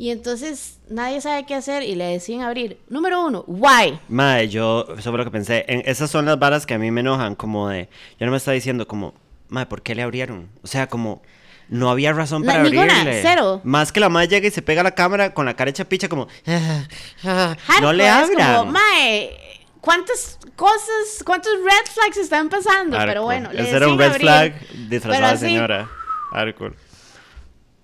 Y 0.00 0.10
entonces 0.10 0.78
nadie 0.88 1.20
sabe 1.20 1.44
qué 1.44 1.56
hacer 1.56 1.82
y 1.82 1.96
le 1.96 2.04
deciden 2.04 2.42
abrir. 2.42 2.78
Número 2.88 3.26
uno, 3.26 3.42
why? 3.48 3.98
Mae, 4.08 4.48
yo, 4.48 4.86
eso 4.96 5.10
fue 5.10 5.18
lo 5.18 5.24
que 5.24 5.30
pensé. 5.32 5.64
En, 5.66 5.82
esas 5.86 6.08
son 6.10 6.24
las 6.24 6.38
varas 6.38 6.66
que 6.66 6.74
a 6.74 6.78
mí 6.78 6.90
me 6.92 7.00
enojan, 7.00 7.34
como 7.34 7.68
de, 7.68 7.88
yo 8.20 8.26
no 8.26 8.30
me 8.30 8.38
estaba 8.38 8.54
diciendo 8.54 8.86
como, 8.86 9.12
mae, 9.48 9.66
¿por 9.66 9.82
qué 9.82 9.96
le 9.96 10.02
abrieron? 10.02 10.48
O 10.62 10.68
sea, 10.68 10.86
como, 10.88 11.20
no 11.68 11.90
había 11.90 12.12
razón 12.12 12.44
para 12.44 12.62
ninguna, 12.62 13.00
abrirle. 13.00 13.22
cero. 13.22 13.60
Más 13.64 13.90
que 13.90 13.98
la 13.98 14.08
madre 14.08 14.28
llega 14.28 14.46
y 14.46 14.50
se 14.52 14.62
pega 14.62 14.82
a 14.82 14.84
la 14.84 14.92
cámara 14.94 15.34
con 15.34 15.46
la 15.46 15.54
cara 15.56 15.68
hecha 15.70 15.84
picha 15.84 16.08
como, 16.08 16.28
"Ah, 16.46 16.84
ah", 17.24 17.56
no 17.56 17.72
Hardcore, 17.74 17.96
le 17.96 18.08
abran. 18.08 18.56
como, 18.60 18.70
mae, 18.72 19.36
¿cuántas 19.80 20.38
cosas, 20.54 21.24
cuántos 21.26 21.52
red 21.64 21.92
flags 21.92 22.16
están 22.18 22.48
pasando? 22.48 22.96
Pero 22.96 23.00
Hardcore. 23.00 23.18
bueno, 23.24 23.52
le 23.52 23.62
Ese 23.62 23.76
era 23.76 23.88
un 23.88 23.98
red 23.98 24.06
abrir. 24.06 24.20
flag 24.20 24.60
disfrazada 24.88 25.26
Pero 25.30 25.38
sí. 25.40 25.44
señora. 25.46 25.90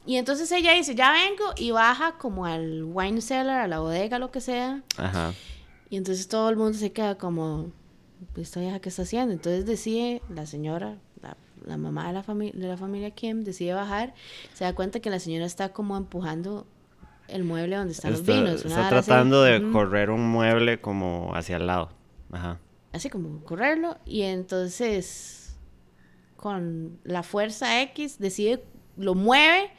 Y 0.06 0.16
entonces 0.16 0.50
ella 0.52 0.72
dice, 0.74 0.94
ya 0.94 1.12
vengo, 1.12 1.44
y 1.56 1.70
baja 1.70 2.18
como 2.18 2.44
al 2.46 2.84
wine 2.84 3.20
cellar, 3.22 3.60
a 3.60 3.68
la 3.68 3.78
bodega, 3.80 4.18
lo 4.18 4.30
que 4.30 4.40
sea. 4.40 4.82
Ajá. 4.98 5.32
Y 5.88 5.96
entonces 5.96 6.28
todo 6.28 6.50
el 6.50 6.56
mundo 6.56 6.76
se 6.76 6.92
queda 6.92 7.16
como, 7.16 7.70
"Pues, 8.34 8.48
¿esta 8.48 8.60
vieja 8.60 8.80
qué 8.80 8.88
está 8.90 9.02
haciendo? 9.02 9.32
Entonces 9.32 9.64
decide 9.64 10.20
la 10.28 10.44
señora, 10.46 10.98
la, 11.22 11.36
la 11.64 11.76
mamá 11.78 12.06
de 12.08 12.12
la, 12.12 12.22
de 12.22 12.68
la 12.68 12.76
familia 12.76 13.12
Kim, 13.12 13.44
decide 13.44 13.72
bajar. 13.74 14.12
Se 14.52 14.64
da 14.64 14.74
cuenta 14.74 15.00
que 15.00 15.08
la 15.08 15.18
señora 15.20 15.46
está 15.46 15.70
como 15.72 15.96
empujando 15.96 16.66
el 17.28 17.44
mueble 17.44 17.76
donde 17.76 17.92
están 17.94 18.10
los 18.10 18.20
Está, 18.20 18.32
vinos. 18.34 18.64
una 18.66 18.74
está 18.74 18.88
tratando 18.90 19.42
de 19.42 19.70
correr 19.72 20.10
un 20.10 20.28
mueble 20.28 20.80
como 20.82 21.32
hacia 21.34 21.56
el 21.56 21.66
lado. 21.66 21.90
Ajá. 22.30 22.58
Así 22.92 23.08
como 23.08 23.42
correrlo. 23.44 23.96
Y 24.04 24.22
entonces 24.22 25.56
con 26.36 26.98
la 27.04 27.22
fuerza 27.22 27.80
X 27.82 28.18
decide, 28.18 28.62
lo 28.96 29.14
mueve 29.14 29.70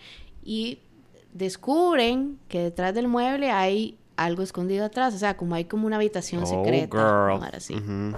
y 0.44 0.80
descubren 1.34 2.40
que 2.48 2.60
detrás 2.60 2.94
del 2.94 3.08
mueble 3.08 3.52
hay 3.52 3.98
algo 4.18 4.42
escondido 4.44 4.86
atrás. 4.86 5.14
O 5.14 5.18
sea, 5.18 5.38
como 5.38 5.56
hay 5.56 5.66
como 5.66 5.86
una 5.88 5.98
habitación 5.98 6.44
Oh, 6.44 6.46
secreta. 6.46 7.28
así. 7.54 7.76
Ujú. 7.76 8.18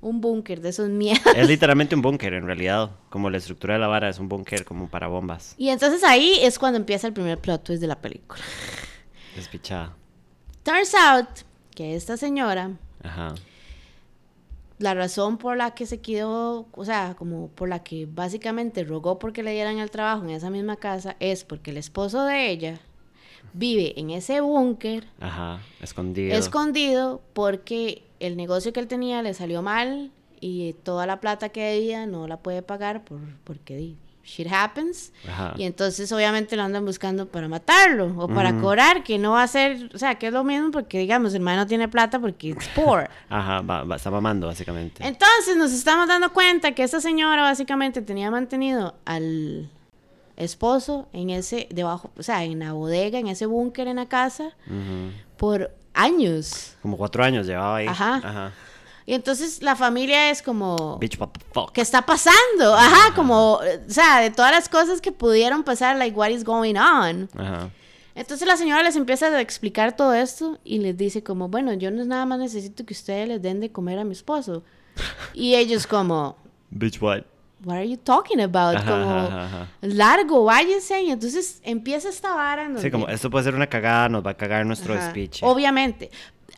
Un 0.00 0.20
búnker 0.20 0.60
de 0.60 0.68
esos 0.68 0.88
miedos. 0.90 1.20
Es 1.34 1.48
literalmente 1.48 1.94
un 1.96 2.02
búnker 2.02 2.32
en 2.34 2.44
realidad. 2.46 2.90
Como 3.10 3.30
la 3.30 3.38
estructura 3.38 3.74
de 3.74 3.80
la 3.80 3.88
vara 3.88 4.08
es 4.08 4.18
un 4.20 4.28
búnker 4.28 4.64
como 4.64 4.88
para 4.88 5.08
bombas. 5.08 5.54
Y 5.58 5.70
entonces 5.70 6.04
ahí 6.04 6.34
es 6.40 6.58
cuando 6.58 6.76
empieza 6.78 7.06
el 7.08 7.12
primer 7.12 7.38
plot 7.38 7.64
twist 7.64 7.80
de 7.80 7.88
la 7.88 7.96
película. 8.00 8.40
Despichada. 9.34 9.96
Turns 10.62 10.94
out 10.94 11.28
que 11.74 11.96
esta 11.96 12.16
señora, 12.16 12.70
Ajá. 13.02 13.34
La 14.78 14.94
razón 14.94 15.38
por 15.38 15.56
la 15.56 15.72
que 15.72 15.86
se 15.86 16.00
quedó, 16.00 16.68
o 16.72 16.84
sea, 16.84 17.14
como 17.18 17.48
por 17.48 17.68
la 17.68 17.82
que 17.82 18.06
básicamente 18.06 18.84
rogó 18.84 19.18
porque 19.18 19.42
le 19.42 19.52
dieran 19.52 19.78
el 19.78 19.90
trabajo 19.90 20.24
en 20.24 20.30
esa 20.30 20.50
misma 20.50 20.76
casa, 20.76 21.16
es 21.20 21.44
porque 21.44 21.70
el 21.72 21.76
esposo 21.76 22.24
de 22.24 22.50
ella 22.50 22.80
vive 23.52 23.98
en 23.98 24.10
ese 24.10 24.40
búnker 24.40 25.06
Ajá. 25.20 25.60
Escondido. 25.80 26.36
escondido 26.36 27.20
porque 27.32 28.04
el 28.20 28.36
negocio 28.36 28.72
que 28.72 28.80
él 28.80 28.88
tenía 28.88 29.22
le 29.22 29.34
salió 29.34 29.62
mal 29.62 30.12
y 30.40 30.74
toda 30.84 31.06
la 31.06 31.20
plata 31.20 31.48
que 31.48 31.62
debía 31.62 32.06
no 32.06 32.28
la 32.28 32.38
puede 32.38 32.62
pagar 32.62 33.04
por, 33.04 33.20
porque 33.44 33.76
di, 33.76 33.96
shit 34.28 34.46
happens. 34.52 35.12
Ajá. 35.28 35.54
Y 35.56 35.64
entonces 35.64 36.12
obviamente 36.12 36.54
lo 36.56 36.62
andan 36.62 36.84
buscando 36.84 37.26
para 37.26 37.48
matarlo 37.48 38.12
o 38.16 38.28
para 38.28 38.50
Ujú. 38.50 38.60
cobrar, 38.60 39.02
que 39.02 39.18
no 39.18 39.32
va 39.32 39.42
a 39.42 39.48
ser, 39.48 39.90
o 39.94 39.98
sea, 39.98 40.16
que 40.16 40.26
es 40.26 40.32
lo 40.32 40.44
mismo 40.44 40.70
porque 40.70 40.98
digamos, 40.98 41.32
el 41.34 41.40
man 41.40 41.56
no 41.56 41.66
tiene 41.66 41.88
plata 41.88 42.18
porque 42.20 42.50
es 42.50 42.68
poor. 42.68 43.08
Ajá, 43.30 43.62
va, 43.62 43.84
va- 43.84 43.96
está 43.96 44.10
mamando 44.10 44.46
básicamente. 44.46 45.02
Entonces 45.06 45.56
nos 45.56 45.72
estamos 45.72 46.06
dando 46.06 46.32
cuenta 46.32 46.72
que 46.72 46.82
esta 46.82 47.00
señora 47.00 47.42
básicamente 47.42 48.02
tenía 48.02 48.30
mantenido 48.30 48.94
al 49.06 49.70
esposo 50.36 51.08
en 51.12 51.30
ese, 51.30 51.66
debajo, 51.70 52.10
o 52.16 52.22
sea, 52.22 52.44
en 52.44 52.58
la 52.60 52.72
bodega, 52.72 53.18
en 53.18 53.26
ese 53.28 53.46
búnker 53.46 53.88
en 53.88 53.96
la 53.96 54.06
casa, 54.06 54.52
Ujú. 54.66 55.12
por 55.36 55.70
años. 55.94 56.76
Como 56.82 56.96
cuatro 56.96 57.24
años 57.24 57.46
llevaba 57.46 57.76
ahí. 57.78 57.86
Ajá. 57.88 58.14
Ajá. 58.22 58.52
Y 59.08 59.14
entonces 59.14 59.62
la 59.62 59.74
familia 59.74 60.28
es 60.28 60.42
como... 60.42 60.98
Bitch, 60.98 61.18
what 61.18 61.30
the 61.30 61.40
fuck. 61.54 61.72
¿Qué 61.72 61.80
está 61.80 62.02
pasando? 62.02 62.74
Ajá, 62.74 63.14
como, 63.14 63.54
o 63.54 63.60
sea, 63.86 64.20
de 64.20 64.30
todas 64.30 64.50
las 64.50 64.68
cosas 64.68 65.00
que 65.00 65.12
pudieron 65.12 65.64
pasar, 65.64 65.96
like, 65.96 66.14
what 66.14 66.28
is 66.28 66.44
going 66.44 66.74
on? 66.76 67.26
Ajá. 67.34 67.70
Entonces 68.14 68.46
la 68.46 68.58
señora 68.58 68.82
les 68.82 68.96
empieza 68.96 69.28
a 69.28 69.40
explicar 69.40 69.96
todo 69.96 70.12
esto 70.12 70.58
y 70.62 70.80
les 70.80 70.94
dice 70.94 71.22
como, 71.22 71.48
bueno, 71.48 71.72
yo 71.72 71.90
no 71.90 72.04
nada 72.04 72.26
más 72.26 72.38
necesito 72.38 72.84
que 72.84 72.92
ustedes 72.92 73.26
les 73.28 73.40
den 73.40 73.60
de 73.60 73.72
comer 73.72 73.98
a 73.98 74.04
mi 74.04 74.12
esposo. 74.12 74.62
Y 75.32 75.54
ellos 75.54 75.86
como, 75.86 76.36
Bitch, 76.68 77.00
what? 77.00 77.22
what 77.64 77.76
are 77.76 77.88
you 77.88 77.96
talking 77.96 78.42
about? 78.42 78.76
Ajá, 78.76 78.90
como, 78.90 79.10
ajá, 79.10 79.44
ajá. 79.46 79.68
largo, 79.80 80.44
váyanse. 80.44 81.00
Y 81.04 81.12
entonces 81.12 81.60
empieza 81.62 82.10
esta 82.10 82.34
vara 82.34 82.64
en 82.64 82.68
Sí, 82.68 82.74
donde- 82.74 82.90
como 82.90 83.08
esto 83.08 83.30
puede 83.30 83.44
ser 83.44 83.54
una 83.54 83.68
cagada, 83.68 84.10
nos 84.10 84.26
va 84.26 84.32
a 84.32 84.36
cagar 84.36 84.66
nuestro 84.66 85.00
speech. 85.00 85.42
Obviamente. 85.42 86.10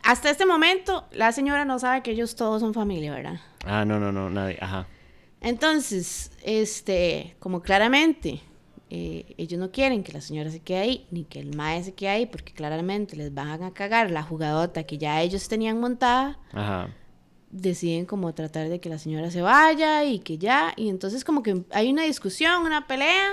Hasta 0.03 0.29
este 0.29 0.45
momento, 0.45 1.07
la 1.11 1.31
señora 1.31 1.65
no 1.65 1.77
sabe 1.79 2.01
que 2.01 2.11
ellos 2.11 2.35
todos 2.35 2.61
son 2.61 2.73
familia, 2.73 3.13
¿verdad? 3.13 3.39
Ah, 3.65 3.85
no, 3.85 3.99
no, 3.99 4.11
no, 4.11 4.29
nadie. 4.29 4.57
Ajá. 4.59 4.87
Entonces, 5.41 6.31
este, 6.43 7.35
como 7.39 7.61
claramente 7.61 8.41
eh, 8.89 9.33
ellos 9.37 9.59
no 9.59 9.71
quieren 9.71 10.03
que 10.03 10.11
la 10.11 10.21
señora 10.21 10.51
se 10.51 10.59
quede 10.59 10.79
ahí, 10.79 11.07
ni 11.11 11.23
que 11.23 11.39
el 11.39 11.55
mae 11.55 11.83
se 11.83 11.93
quede 11.93 12.09
ahí, 12.09 12.25
porque 12.25 12.51
claramente 12.53 13.15
les 13.15 13.33
van 13.33 13.63
a 13.63 13.71
cagar 13.71 14.11
la 14.11 14.21
jugadota 14.21 14.83
que 14.83 14.97
ya 14.97 15.21
ellos 15.21 15.47
tenían 15.47 15.79
montada, 15.79 16.37
Ajá. 16.51 16.89
deciden 17.49 18.05
como 18.05 18.33
tratar 18.33 18.69
de 18.69 18.79
que 18.79 18.89
la 18.89 18.99
señora 18.99 19.31
se 19.31 19.41
vaya 19.41 20.03
y 20.03 20.19
que 20.19 20.37
ya, 20.37 20.73
y 20.75 20.89
entonces 20.89 21.23
como 21.23 21.41
que 21.41 21.63
hay 21.71 21.89
una 21.89 22.03
discusión, 22.03 22.63
una 22.63 22.85
pelea, 22.85 23.29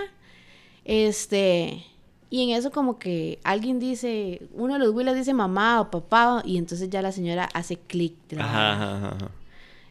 este, 0.85 1.85
y 2.31 2.43
en 2.43 2.57
eso 2.57 2.71
como 2.71 2.99
que 2.99 3.39
alguien 3.43 3.79
dice, 3.79 4.43
uno 4.53 4.75
de 4.75 4.81
los 4.81 4.91
Willas 4.91 5.15
dice 5.15 5.33
mamá 5.33 5.81
o 5.81 5.91
papá, 5.91 6.43
y 6.45 6.59
entonces 6.59 6.91
ya 6.91 7.01
la 7.01 7.13
señora 7.13 7.49
hace 7.55 7.77
clic. 7.77 8.15
Ajá, 8.39 8.97
ajá. 8.97 9.17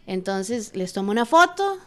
Entonces 0.05 0.75
les 0.75 0.93
toma 0.93 1.11
una 1.11 1.25
foto 1.25 1.77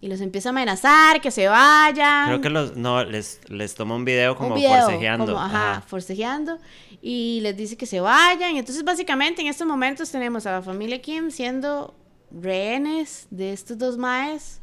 y 0.00 0.08
los 0.08 0.20
empieza 0.20 0.50
a 0.50 0.50
amenazar 0.50 1.20
que 1.20 1.30
se 1.30 1.48
vayan. 1.48 2.26
Creo 2.28 2.40
que 2.40 2.50
los, 2.50 2.76
no, 2.76 3.02
les, 3.04 3.40
les 3.48 3.74
toma 3.74 3.96
un 3.96 4.04
video 4.04 4.36
como 4.36 4.50
un 4.50 4.54
video, 4.56 4.82
forcejeando. 4.82 5.26
como, 5.26 5.38
ajá, 5.38 5.72
Ajá. 5.72 5.80
forcejeando. 5.80 6.58
Y 7.02 7.40
les 7.42 7.56
dice 7.56 7.76
que 7.76 7.86
se 7.86 8.00
vayan. 8.00 8.54
Y 8.54 8.58
entonces, 8.58 8.84
básicamente, 8.84 9.40
en 9.42 9.48
estos 9.48 9.66
momentos 9.66 10.10
tenemos 10.10 10.46
a 10.46 10.52
la 10.52 10.62
familia 10.62 11.00
Kim 11.00 11.30
siendo 11.30 11.94
rehenes 12.30 13.26
de 13.30 13.52
estos 13.52 13.78
dos 13.78 13.96
maes. 13.96 14.60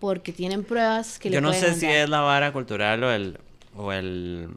Porque 0.00 0.32
tienen 0.32 0.64
pruebas 0.64 1.20
que 1.20 1.30
Yo 1.30 1.36
le 1.36 1.40
no 1.40 1.52
sé 1.52 1.74
si 1.74 1.86
es 1.86 2.08
la 2.08 2.20
vara 2.20 2.52
cultural 2.52 3.04
o 3.04 3.12
el, 3.12 3.38
o 3.76 3.92
el, 3.92 4.48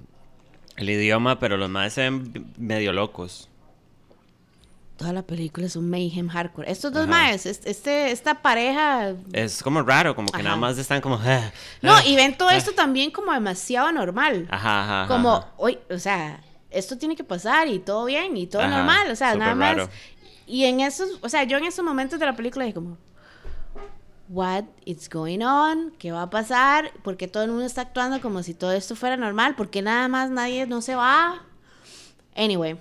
el 0.77 0.89
idioma, 0.89 1.39
pero 1.39 1.58
los 1.58 1.69
más 1.69 1.93
se 1.93 2.01
ven 2.01 2.51
medio 2.58 2.93
locos. 2.93 3.47
Toda 4.97 5.13
la 5.13 5.21
película 5.21 5.65
es 5.65 5.77
un 5.77 5.89
mayhem 5.89 6.27
hardcore. 6.27 6.69
Estos 6.69 6.91
dos 6.91 7.03
Ajá. 7.03 7.12
maes, 7.12 7.45
este, 7.45 8.12
esta 8.12 8.41
pareja... 8.41 9.13
Es 9.32 9.63
como 9.63 9.82
raro, 9.82 10.13
como 10.13 10.27
que 10.29 10.36
Ajá. 10.39 10.43
nada 10.43 10.55
más 10.58 10.77
están 10.77 10.99
como... 10.99 11.15
"Ah, 11.23 11.51
No, 11.82 11.93
ah, 11.95 12.03
y 12.05 12.17
ven 12.17 12.36
todo 12.38 12.49
ah". 12.49 12.55
esto 12.58 12.73
también 12.73 13.10
como 13.10 13.32
demasiado 13.32 13.89
normal. 13.93 14.45
Ajá, 14.51 15.05
como, 15.08 15.45
hoy, 15.55 15.79
o 15.89 15.97
sea, 15.99 16.41
esto 16.69 16.97
tiene 16.97 17.15
que 17.15 17.23
pasar 17.23 17.69
y 17.69 17.79
todo 17.79 18.03
bien 18.05 18.36
y 18.36 18.45
todo 18.47 18.67
normal, 18.67 19.10
o 19.10 19.15
sea, 19.15 19.36
nada 19.36 19.55
más. 19.55 19.77
raro. 19.77 19.89
Y 20.45 20.65
en 20.65 20.82
esos, 20.82 21.17
o 21.21 21.29
sea, 21.29 21.43
yo 21.45 21.58
en 21.58 21.63
esos 21.63 21.86
momentos 21.86 22.19
de 22.19 22.25
la 22.25 22.36
película 22.36 22.65
dije 22.65 22.75
como, 22.75 22.97
what 24.29 24.65
is 24.85 25.09
going 25.09 25.41
on? 25.41 25.91
¿Qué 25.97 26.11
va 26.11 26.21
a 26.21 26.29
pasar? 26.29 26.93
Porque 27.03 27.27
todo 27.27 27.43
el 27.43 27.49
mundo 27.49 27.65
está 27.65 27.81
actuando 27.81 28.21
como 28.21 28.43
si 28.43 28.53
todo 28.53 28.71
esto 28.71 28.95
fuera 28.95 29.17
normal, 29.17 29.55
porque 29.57 29.81
nada 29.81 30.07
más 30.07 30.29
nadie 30.29 30.67
no 30.67 30.81
se 30.81 30.95
va. 30.95 31.43
Anyway. 32.35 32.77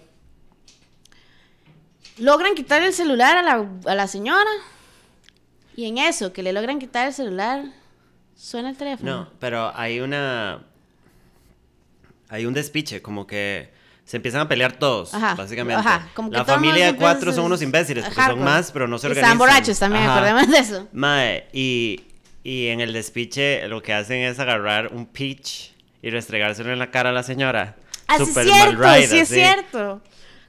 logran 2.18 2.54
quitar 2.54 2.82
el 2.82 2.92
celular 2.92 3.36
a 3.38 3.42
la, 3.42 3.68
a 3.86 3.94
la 3.94 4.06
señora. 4.06 4.50
Y 5.74 5.86
en 5.86 5.98
eso, 5.98 6.32
que 6.32 6.42
le 6.42 6.52
logran 6.52 6.78
quitar 6.78 7.06
el 7.06 7.14
celular, 7.14 7.64
suena 8.36 8.70
el 8.70 8.76
teléfono. 8.76 9.10
No, 9.10 9.30
pero 9.40 9.72
hay 9.74 10.00
una. 10.00 10.64
Hay 12.28 12.44
un 12.44 12.52
despiche, 12.52 13.00
como 13.00 13.26
que 13.26 13.72
se 14.08 14.16
empiezan 14.16 14.40
a 14.40 14.48
pelear 14.48 14.72
todos, 14.72 15.12
Ajá, 15.12 15.34
básicamente. 15.34 15.80
ajá, 15.86 16.08
como 16.14 16.30
que 16.30 16.38
la 16.38 16.44
familia 16.46 16.86
de 16.86 16.96
cuatro 16.96 17.30
son 17.30 17.44
unos 17.44 17.60
imbéciles, 17.60 18.06
porque 18.06 18.22
son 18.22 18.42
más, 18.42 18.72
pero 18.72 18.88
no 18.88 18.96
se 18.98 19.06
organizan. 19.06 19.32
Están 19.32 19.38
borrachos 19.38 19.78
también, 19.78 20.04
Ajá. 20.04 20.14
acordemos 20.14 20.48
de 20.50 20.58
eso. 20.58 20.88
Mae, 20.94 21.46
y, 21.52 22.00
y 22.42 22.68
en 22.68 22.80
el 22.80 22.94
despiche 22.94 23.68
lo 23.68 23.82
que 23.82 23.92
hacen 23.92 24.20
es 24.22 24.38
agarrar 24.38 24.94
un 24.94 25.04
peach 25.04 25.72
y 26.00 26.08
restregárselo 26.08 26.72
en 26.72 26.78
la 26.78 26.90
cara 26.90 27.10
a 27.10 27.12
la 27.12 27.22
señora. 27.22 27.76
Ah, 28.06 28.16
sí 28.16 28.22
es 28.22 28.28
Super 28.30 28.44
cierto, 28.46 28.78
mal 28.78 28.94
ride, 28.96 29.06
sí 29.08 29.18
es 29.18 29.22
así. 29.30 29.34
cierto. 29.34 30.00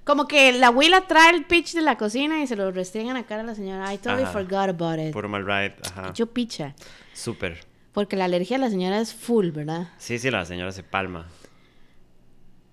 Como 0.05 0.25
que 0.25 0.53
la 0.53 0.67
abuela 0.67 1.01
trae 1.07 1.35
el 1.35 1.43
pitch 1.43 1.73
de 1.73 1.81
la 1.81 1.97
cocina 1.97 2.41
y 2.41 2.47
se 2.47 2.55
lo 2.55 2.71
restringen 2.71 3.17
a 3.17 3.23
cara 3.25 3.41
a 3.41 3.45
la 3.45 3.55
señora. 3.55 3.93
I 3.93 3.97
totally 3.97 4.23
Ajá. 4.23 4.31
forgot 4.31 4.69
about 4.69 4.97
it. 4.99 5.11
Puro 5.11 5.27
mal 5.27 5.45
ride, 5.45 5.75
ajá. 5.91 6.13
Yo 6.13 6.27
picha. 6.27 6.75
Súper. 7.13 7.59
Porque 7.91 8.15
la 8.15 8.23
alergia 8.23 8.57
de 8.57 8.63
la 8.63 8.69
señora 8.69 9.01
es 9.01 9.13
full, 9.13 9.49
¿verdad? 9.49 9.89
Sí, 9.97 10.17
sí, 10.17 10.31
la 10.31 10.45
señora 10.45 10.71
se 10.71 10.83
palma. 10.83 11.27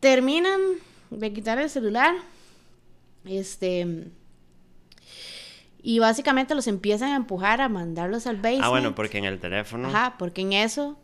Terminan 0.06 0.60
de 1.10 1.32
quitar 1.32 1.58
el 1.58 1.68
celular. 1.68 2.14
Este. 3.24 4.06
Y 5.82 5.98
básicamente 5.98 6.54
los 6.54 6.68
empiezan 6.68 7.10
a 7.10 7.16
empujar 7.16 7.60
a 7.60 7.68
mandarlos 7.68 8.28
al 8.28 8.36
basement. 8.36 8.62
Ah, 8.62 8.68
bueno, 8.68 8.94
porque 8.94 9.18
en 9.18 9.24
el 9.24 9.40
teléfono. 9.40 9.88
Ajá, 9.88 10.14
porque 10.16 10.42
en 10.42 10.52
eso 10.52 10.96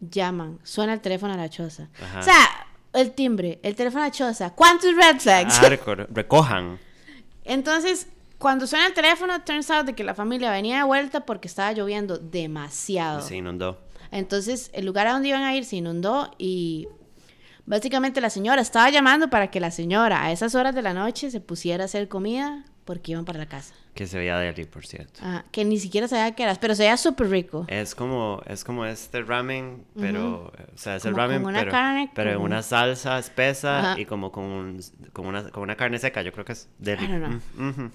llaman. 0.00 0.58
Suena 0.62 0.94
el 0.94 1.02
teléfono 1.02 1.34
a 1.34 1.36
la 1.36 1.50
choza. 1.50 1.90
Ajá. 2.02 2.20
O 2.20 2.22
sea, 2.22 2.66
el 2.94 3.12
timbre, 3.12 3.60
el 3.62 3.76
teléfono 3.76 4.04
a 4.04 4.06
la 4.06 4.12
choza. 4.12 4.54
¿Cuántos 4.54 4.96
red 4.96 5.20
flags? 5.20 5.58
hardcore, 5.58 6.06
recojan. 6.10 6.78
Entonces, 7.44 8.06
cuando 8.38 8.66
suena 8.66 8.86
el 8.86 8.94
teléfono, 8.94 9.38
turns 9.42 9.70
out 9.70 9.84
de 9.84 9.94
que 9.94 10.02
la 10.02 10.14
familia 10.14 10.50
venía 10.50 10.78
de 10.78 10.84
vuelta 10.84 11.26
porque 11.26 11.46
estaba 11.46 11.72
lloviendo 11.72 12.16
demasiado. 12.16 13.20
Se 13.20 13.36
inundó. 13.36 13.82
Entonces, 14.10 14.70
el 14.72 14.86
lugar 14.86 15.08
a 15.08 15.12
donde 15.12 15.28
iban 15.28 15.42
a 15.42 15.54
ir 15.54 15.66
se 15.66 15.76
inundó 15.76 16.30
y 16.38 16.88
básicamente 17.66 18.20
la 18.20 18.30
señora 18.30 18.62
estaba 18.62 18.88
llamando 18.90 19.28
para 19.30 19.50
que 19.50 19.60
la 19.60 19.70
señora 19.70 20.24
a 20.24 20.32
esas 20.32 20.54
horas 20.54 20.74
de 20.74 20.82
la 20.82 20.94
noche 20.94 21.30
se 21.30 21.40
pusiera 21.40 21.84
a 21.84 21.86
hacer 21.86 22.08
comida 22.08 22.64
porque 22.84 23.12
iban 23.12 23.24
para 23.24 23.38
la 23.40 23.46
casa. 23.46 23.74
Que 23.94 24.06
se 24.06 24.16
veía 24.18 24.38
deli, 24.38 24.64
por 24.64 24.86
cierto. 24.86 25.20
Ah, 25.22 25.44
que 25.50 25.64
ni 25.64 25.78
siquiera 25.80 26.06
sabía 26.06 26.32
qué 26.36 26.42
era, 26.44 26.54
pero 26.56 26.74
se 26.74 26.82
veía 26.84 26.96
súper 26.96 27.28
rico. 27.30 27.64
Es 27.68 27.94
como, 27.94 28.42
es 28.46 28.62
como 28.62 28.84
este 28.84 29.22
ramen, 29.22 29.84
pero, 29.98 30.52
o 30.74 30.78
sea, 30.78 30.96
es 30.96 31.04
el 31.06 31.16
ramen, 31.16 31.42
con 31.42 31.50
una 31.50 31.60
pero, 31.60 31.70
carne 31.72 32.10
pero 32.14 32.30
en 32.32 32.36
una 32.38 32.62
salsa 32.62 33.18
espesa 33.18 33.78
Ajá. 33.92 34.00
y 34.00 34.04
como 34.04 34.30
con, 34.30 34.44
un- 34.44 34.80
con, 35.12 35.26
una, 35.26 35.48
con 35.50 35.62
una 35.64 35.76
carne 35.76 35.98
seca, 35.98 36.22
yo 36.22 36.30
creo 36.32 36.44
que 36.44 36.52
es 36.52 36.68
deli. 36.78 37.04
I 37.04 37.08
don't 37.08 37.24
know. 37.24 37.40
Mm, 37.56 37.68
ujú. 37.70 37.90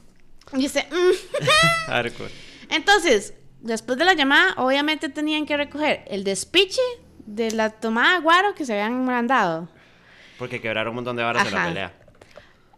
Y 0.53 0.61
dice, 0.63 0.87
"Mm". 0.91 1.89
Entonces, 2.69 3.33
después 3.61 3.97
de 3.97 4.05
la 4.05 4.13
llamada, 4.13 4.53
obviamente 4.57 5.07
tenían 5.09 5.45
que 5.45 5.55
recoger 5.55 6.03
el 6.07 6.23
despiche 6.23 6.81
de 7.35 7.51
la 7.51 7.69
tomada 7.69 8.15
de 8.15 8.21
guaro 8.21 8.53
que 8.55 8.65
se 8.65 8.73
habían 8.73 9.05
mandado. 9.05 9.67
Porque 10.37 10.61
quebraron 10.61 10.91
un 10.91 10.95
montón 10.95 11.15
de 11.15 11.23
varas 11.23 11.47
en 11.47 11.53
la 11.53 11.65
pelea. 11.65 11.93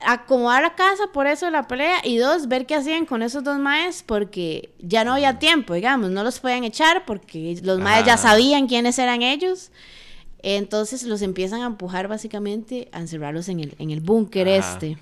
acomodar 0.01 0.63
la 0.63 0.75
casa 0.75 1.03
por 1.13 1.27
eso 1.27 1.45
de 1.45 1.51
la 1.51 1.67
pelea 1.67 1.99
y 2.03 2.17
dos, 2.17 2.47
ver 2.47 2.65
qué 2.65 2.75
hacían 2.75 3.05
con 3.05 3.21
esos 3.23 3.43
dos 3.43 3.57
maes 3.57 4.03
porque 4.03 4.73
ya 4.79 5.03
no 5.03 5.13
había 5.13 5.39
tiempo, 5.39 5.73
digamos, 5.73 6.09
no 6.09 6.23
los 6.23 6.39
podían 6.39 6.63
echar 6.63 7.05
porque 7.05 7.57
los 7.63 7.79
maes 7.79 8.05
ya 8.05 8.17
sabían 8.17 8.67
quiénes 8.67 8.99
eran 8.99 9.21
ellos. 9.21 9.71
Entonces 10.43 11.03
los 11.03 11.21
empiezan 11.21 11.61
a 11.61 11.67
empujar 11.67 12.09
básicamente 12.09 12.89
a 12.91 12.99
encerrarlos 12.99 13.47
en 13.47 13.61
el, 13.61 13.75
en 13.79 13.91
el 13.91 14.01
búnker 14.01 14.47
este. 14.49 14.97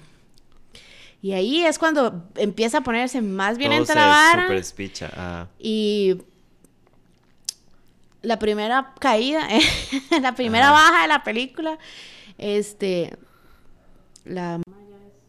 Y 1.24 1.34
ahí 1.34 1.64
es 1.64 1.78
cuando 1.78 2.26
empieza 2.36 2.80
a 2.80 2.82
ponerse 2.82 3.22
más 3.22 3.58
violenta 3.58 3.94
la 3.94 4.08
vara. 4.08 4.64
super 4.64 5.12
ah. 5.16 5.48
Y 5.60 6.18
la 8.22 8.38
primera 8.40 8.94
caída, 9.00 9.48
la 10.22 10.36
primera 10.36 10.66
Ajá. 10.70 10.74
baja 10.92 11.02
de 11.04 11.08
la 11.08 11.24
película, 11.24 11.78
este, 12.38 13.18
la 14.26 14.62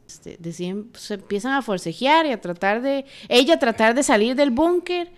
este, 0.07 0.39
deciden- 0.39 0.95
se 0.97 1.15
empiezan 1.15 1.53
a 1.55 1.63
forcejear 1.63 2.27
y 2.27 2.33
a 2.33 2.41
tratar 2.41 2.83
de, 2.83 3.07
ella 3.29 3.55
a 3.55 3.59
tratar 3.59 3.95
de 3.95 4.03
salir 4.03 4.35
del 4.37 4.51
búnker 4.51 5.11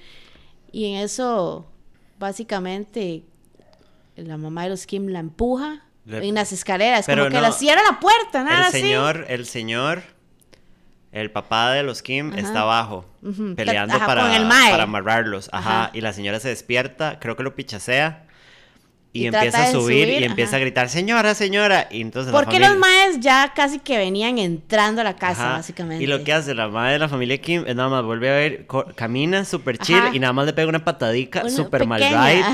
y 0.72 0.92
en 0.92 1.00
eso 1.00 1.66
básicamente 2.18 3.24
la 4.16 4.36
mamá 4.36 4.64
de 4.64 4.70
los 4.70 4.86
Kim 4.86 5.08
la 5.08 5.18
empuja 5.18 5.82
en 6.06 6.34
las 6.34 6.52
escaleras, 6.52 7.06
Pero 7.06 7.24
como 7.24 7.34
que 7.34 7.40
la 7.40 7.50
cierra 7.50 7.80
la 7.90 7.98
puerta, 7.98 8.44
nada 8.44 8.58
El 8.58 8.64
así. 8.64 8.80
señor, 8.82 9.24
el 9.28 9.46
señor, 9.46 10.02
el 11.14 11.30
papá 11.30 11.70
de 11.72 11.84
los 11.84 12.02
Kim 12.02 12.32
Ajá. 12.32 12.40
está 12.40 12.60
abajo, 12.62 13.06
peleando 13.54 13.94
ajá, 13.94 14.06
para, 14.06 14.22
para 14.24 14.82
amarrarlos. 14.82 15.48
Ajá. 15.52 15.84
Ajá. 15.84 15.90
Y 15.94 16.00
la 16.00 16.12
señora 16.12 16.40
se 16.40 16.48
despierta, 16.48 17.18
creo 17.20 17.36
que 17.36 17.44
lo 17.44 17.54
pichasea. 17.54 18.24
Y, 19.16 19.26
empieza 19.26 19.62
a 19.62 19.70
subir, 19.70 20.06
subir, 20.08 20.22
y 20.22 20.24
empieza 20.24 20.50
ajá. 20.50 20.56
a 20.56 20.60
gritar, 20.60 20.88
señora, 20.88 21.34
señora. 21.36 21.86
Y 21.88 22.00
entonces 22.00 22.32
la 22.32 22.40
familia- 22.42 22.70
los 22.70 22.78
maes 22.78 23.20
ya 23.20 23.52
casi 23.54 23.78
que 23.78 23.96
venían 23.96 24.38
entrando 24.38 25.02
a 25.02 25.04
la 25.04 25.14
casa, 25.14 25.44
Ajá. 25.44 25.52
básicamente. 25.58 26.02
Y 26.02 26.08
lo 26.08 26.24
que 26.24 26.32
hace 26.32 26.52
la 26.52 26.66
madre 26.66 26.94
de 26.94 26.98
la 26.98 27.08
familia 27.08 27.38
Kim 27.40 27.62
es 27.64 27.76
nada 27.76 27.88
más 27.88 28.02
vuelve 28.02 28.28
a 28.28 28.32
ver, 28.32 28.66
camina 28.96 29.44
súper 29.44 29.78
chill 29.78 29.98
Ajá. 29.98 30.10
y 30.12 30.18
nada 30.18 30.32
más 30.32 30.46
le 30.46 30.52
pega 30.52 30.68
una 30.68 30.84
patadica 30.84 31.48
súper 31.48 31.86
mal 31.86 32.00
ride. 32.02 32.44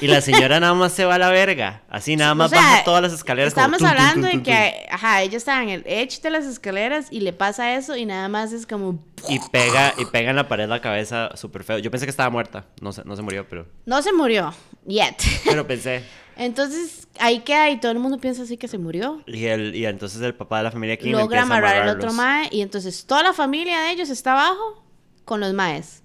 Y 0.00 0.08
la 0.08 0.20
señora 0.20 0.58
nada 0.58 0.74
más 0.74 0.92
se 0.92 1.04
va 1.04 1.14
a 1.14 1.18
la 1.18 1.30
verga. 1.30 1.82
Así 1.88 2.16
nada 2.16 2.32
O 2.32 2.34
más 2.34 2.50
sea, 2.50 2.60
baja 2.60 2.84
todas 2.84 3.00
las 3.00 3.12
escaleras. 3.12 3.54
como 3.54 3.66
Estamos 3.66 3.78
tum, 3.78 3.86
tum, 3.88 3.96
hablando 3.96 4.28
tum, 4.28 4.38
de 4.38 4.42
que, 4.42 4.86
ajá, 4.90 5.22
ella 5.22 5.36
estaba 5.36 5.62
en 5.62 5.68
el 5.68 5.84
edge 5.86 6.20
de 6.20 6.30
las 6.30 6.44
escaleras 6.46 7.06
y 7.12 7.20
le 7.20 7.32
pasa 7.32 7.74
eso 7.76 7.96
y 7.96 8.04
nada 8.06 8.28
más 8.28 8.52
es 8.52 8.66
como. 8.66 8.98
Y 9.28 9.38
pega, 9.50 9.94
y 9.98 10.04
pega 10.06 10.30
en 10.30 10.36
la 10.36 10.48
pared 10.48 10.68
la 10.68 10.80
cabeza 10.80 11.30
súper 11.36 11.64
feo. 11.64 11.78
Yo 11.78 11.90
pensé 11.90 12.06
que 12.06 12.10
estaba 12.10 12.30
muerta. 12.30 12.64
No 12.80 12.92
se, 12.92 13.04
no 13.04 13.16
se 13.16 13.22
murió, 13.22 13.46
pero, 13.48 13.66
no 13.86 14.02
se 14.02 14.12
murió, 14.12 14.52
yet. 14.86 15.16
pero 15.44 15.66
pensé. 15.66 16.04
Entonces 16.36 17.08
ahí 17.18 17.40
queda 17.40 17.68
y 17.70 17.80
todo 17.80 17.90
el 17.90 17.98
mundo 17.98 18.18
piensa 18.18 18.42
así 18.44 18.56
que 18.56 18.68
se 18.68 18.78
murió. 18.78 19.22
Y, 19.26 19.46
el, 19.46 19.74
y 19.74 19.86
entonces 19.86 20.22
el 20.22 20.34
papá 20.34 20.58
de 20.58 20.64
la 20.64 20.70
familia 20.70 20.96
Kim 20.96 21.10
Logra 21.12 21.42
amarrar 21.42 21.76
al 21.82 21.88
otro 21.88 22.12
mae 22.12 22.48
y 22.52 22.60
entonces 22.62 23.04
toda 23.06 23.24
la 23.24 23.32
familia 23.32 23.80
de 23.80 23.90
ellos 23.90 24.08
está 24.08 24.32
abajo 24.34 24.84
con 25.24 25.40
los 25.40 25.52
maes, 25.52 26.02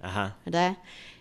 Ajá. 0.00 0.36
¿verdad? 0.44 0.76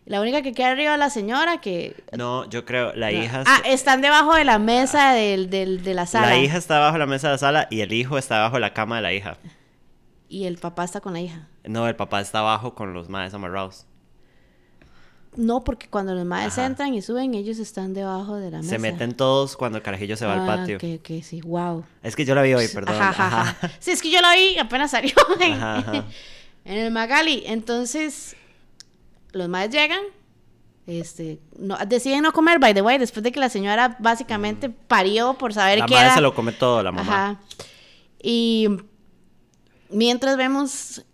La 0.05 0.21
única 0.21 0.43
que 0.43 0.53
queda 0.53 0.69
arriba 0.69 0.93
es 0.93 0.99
la 0.99 1.09
señora 1.09 1.59
que... 1.59 1.95
No, 2.15 2.47
yo 2.47 2.63
creo, 2.65 2.93
la 2.93 3.11
hija... 3.11 3.43
Ah, 3.47 3.61
están 3.65 4.01
debajo 4.01 4.35
de 4.35 4.43
la 4.43 4.59
mesa 4.59 5.13
del, 5.13 5.49
del- 5.49 5.83
de 5.83 5.95
la 5.95 6.05
sala. 6.05 6.27
la 6.27 6.37
hija 6.37 6.57
está 6.59 6.77
bajo 6.77 6.99
la 6.99 7.07
mesa 7.07 7.29
de 7.29 7.33
la 7.33 7.37
sala 7.39 7.67
y 7.71 7.81
el 7.81 7.91
hijo 7.93 8.19
está 8.19 8.41
bajo 8.41 8.59
la 8.59 8.71
cama 8.75 8.97
de 8.97 9.01
la 9.01 9.13
hija. 9.13 9.37
Y 10.35 10.43
el 10.47 10.57
papá 10.57 10.83
está 10.83 10.99
con 10.99 11.13
la 11.13 11.21
hija. 11.21 11.47
No, 11.63 11.87
el 11.87 11.95
papá 11.95 12.19
está 12.19 12.39
abajo 12.39 12.75
con 12.75 12.93
los 12.93 13.07
maes 13.07 13.33
amarrados. 13.33 13.85
No, 15.37 15.63
porque 15.63 15.87
cuando 15.87 16.13
los 16.13 16.25
maes 16.25 16.57
Ajá. 16.57 16.65
entran 16.65 16.93
y 16.93 17.01
suben, 17.01 17.33
ellos 17.35 17.57
están 17.57 17.93
debajo 17.93 18.35
de 18.35 18.51
la 18.51 18.57
mesa. 18.57 18.71
Se 18.71 18.77
meten 18.79 19.13
todos 19.15 19.55
cuando 19.55 19.77
el 19.77 19.83
carajillo 19.85 20.17
se 20.17 20.25
va 20.25 20.33
al 20.33 20.41
Ah, 20.41 20.57
patio. 20.57 20.75
Ok, 20.75 20.83
ok, 20.99 21.23
sí, 21.23 21.39
wow. 21.39 21.85
Es 22.03 22.17
que 22.17 22.25
yo 22.25 22.35
la 22.35 22.41
vi 22.41 22.53
hoy, 22.53 22.67
perdón. 22.67 23.01
Ajá, 23.01 23.27
ajá. 23.27 23.71
Sí, 23.79 23.91
es 23.91 24.01
que 24.01 24.11
yo 24.11 24.19
la 24.19 24.33
vi, 24.35 24.57
apenas 24.57 24.91
salió 24.91 25.13
en, 25.39 26.03
el 26.65 26.91
Magali. 26.91 27.43
Entonces, 27.45 28.35
los 29.31 29.47
maes 29.47 29.69
llegan, 29.69 30.01
este, 30.85 31.39
no, 31.57 31.77
deciden 31.87 32.23
no 32.23 32.33
comer, 32.33 32.59
by 32.59 32.73
the 32.73 32.81
way, 32.81 32.97
después 32.97 33.23
de 33.23 33.31
que 33.31 33.39
la 33.39 33.47
señora 33.47 33.95
básicamente 33.99 34.69
parió 34.69 35.35
por 35.35 35.53
saber 35.53 35.77
Mm. 35.77 35.79
La 35.79 35.87
madre 35.87 36.05
era. 36.07 36.15
se 36.15 36.19
lo 36.21 36.35
come 36.35 36.51
todo, 36.51 36.83
la 36.83 36.91
mamá. 36.91 37.29
Ajá. 37.29 37.39
Y 38.21 38.67
mientras 39.95 40.37
vemos 40.37 41.05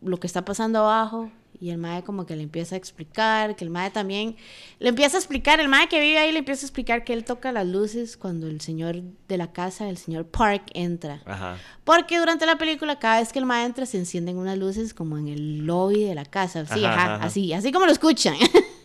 lo 0.00 0.18
que 0.18 0.26
está 0.26 0.44
pasando 0.44 0.78
abajo 0.80 1.30
y 1.60 1.70
el 1.70 1.78
mae 1.78 2.04
como 2.04 2.24
que 2.24 2.36
le 2.36 2.44
empieza 2.44 2.76
a 2.76 2.78
explicar, 2.78 3.56
que 3.56 3.64
el 3.64 3.70
mae 3.70 3.90
también 3.90 4.36
le 4.78 4.90
empieza 4.90 5.16
a 5.16 5.20
explicar, 5.20 5.58
el 5.58 5.68
mae 5.68 5.88
que 5.88 6.00
vive 6.00 6.18
ahí 6.18 6.30
le 6.30 6.38
empieza 6.38 6.64
a 6.64 6.66
explicar 6.66 7.02
que 7.02 7.12
él 7.12 7.24
toca 7.24 7.50
las 7.50 7.66
luces 7.66 8.16
cuando 8.16 8.46
el 8.46 8.60
señor 8.60 9.02
de 9.26 9.36
la 9.36 9.52
casa, 9.52 9.88
el 9.88 9.96
señor 9.96 10.26
Park, 10.26 10.70
entra. 10.74 11.20
Ajá. 11.26 11.56
Porque 11.82 12.18
durante 12.18 12.46
la 12.46 12.58
película, 12.58 13.00
cada 13.00 13.18
vez 13.18 13.32
que 13.32 13.40
el 13.40 13.44
mae 13.44 13.64
entra, 13.64 13.86
se 13.86 13.98
encienden 13.98 14.36
unas 14.38 14.56
luces 14.56 14.94
como 14.94 15.18
en 15.18 15.26
el 15.26 15.66
lobby 15.66 16.04
de 16.04 16.14
la 16.14 16.24
casa. 16.24 16.64
Sí, 16.64 16.84
Ajá, 16.84 16.92
ajá, 16.92 17.02
ajá, 17.02 17.14
ajá. 17.16 17.24
así, 17.26 17.52
así 17.52 17.72
como 17.72 17.86
lo 17.86 17.92
escuchan. 17.92 18.34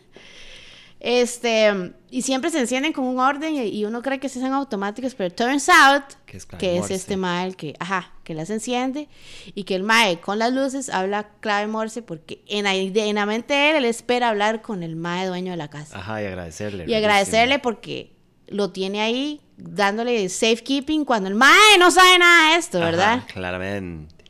este, 1.03 1.91
y 2.09 2.21
siempre 2.21 2.49
se 2.49 2.61
encienden 2.61 2.93
con 2.93 3.03
un 3.03 3.19
orden 3.19 3.55
y, 3.55 3.63
y 3.67 3.83
uno 3.83 4.01
cree 4.01 4.21
que 4.21 4.29
son 4.29 4.53
automáticos, 4.53 5.15
pero 5.15 5.35
turns 5.35 5.67
out 5.67 6.03
Que 6.25 6.37
es 6.37 6.45
que 6.45 6.77
es 6.77 6.89
este 6.91 7.17
mae 7.17 7.45
el 7.45 7.57
que, 7.57 7.75
ajá, 7.77 8.13
que 8.23 8.33
las 8.33 8.49
enciende 8.49 9.09
y 9.53 9.65
que 9.65 9.75
el 9.75 9.83
mae 9.83 10.21
con 10.21 10.39
las 10.39 10.53
luces 10.53 10.89
habla 10.89 11.27
clave 11.41 11.67
Morse 11.67 12.03
porque 12.03 12.41
en 12.47 12.65
en 12.67 13.15
la 13.15 13.25
mente 13.25 13.53
de 13.53 13.71
él, 13.71 13.75
él 13.75 13.85
espera 13.85 14.29
hablar 14.29 14.61
con 14.61 14.81
el 14.81 14.95
mae 14.95 15.27
dueño 15.27 15.51
de 15.51 15.57
la 15.57 15.69
casa. 15.69 15.99
Ajá, 15.99 16.23
y 16.23 16.25
agradecerle. 16.25 16.85
Y 16.87 16.93
agradecerle 16.93 17.59
porque 17.59 18.15
lo 18.47 18.71
tiene 18.71 19.01
ahí 19.01 19.41
dándole 19.57 20.29
safekeeping 20.29 21.03
cuando 21.03 21.27
el 21.27 21.35
mae 21.35 21.77
no 21.79 21.91
sabe 21.91 22.17
nada 22.17 22.53
de 22.53 22.59
esto, 22.59 22.77
Ajá, 22.77 22.85
¿verdad? 22.85 23.23
claramente. 23.27 24.23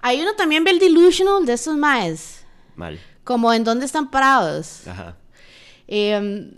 Ahí 0.00 0.22
uno 0.22 0.32
también 0.34 0.64
ve 0.64 0.70
el 0.70 0.78
delusional 0.78 1.44
de 1.44 1.52
estos 1.52 1.76
maes, 1.76 2.46
Mal. 2.74 2.98
como 3.22 3.52
en 3.52 3.64
dónde 3.64 3.84
están 3.84 4.10
parados. 4.10 4.86
Ajá. 4.86 5.16
Eh, 5.90 6.50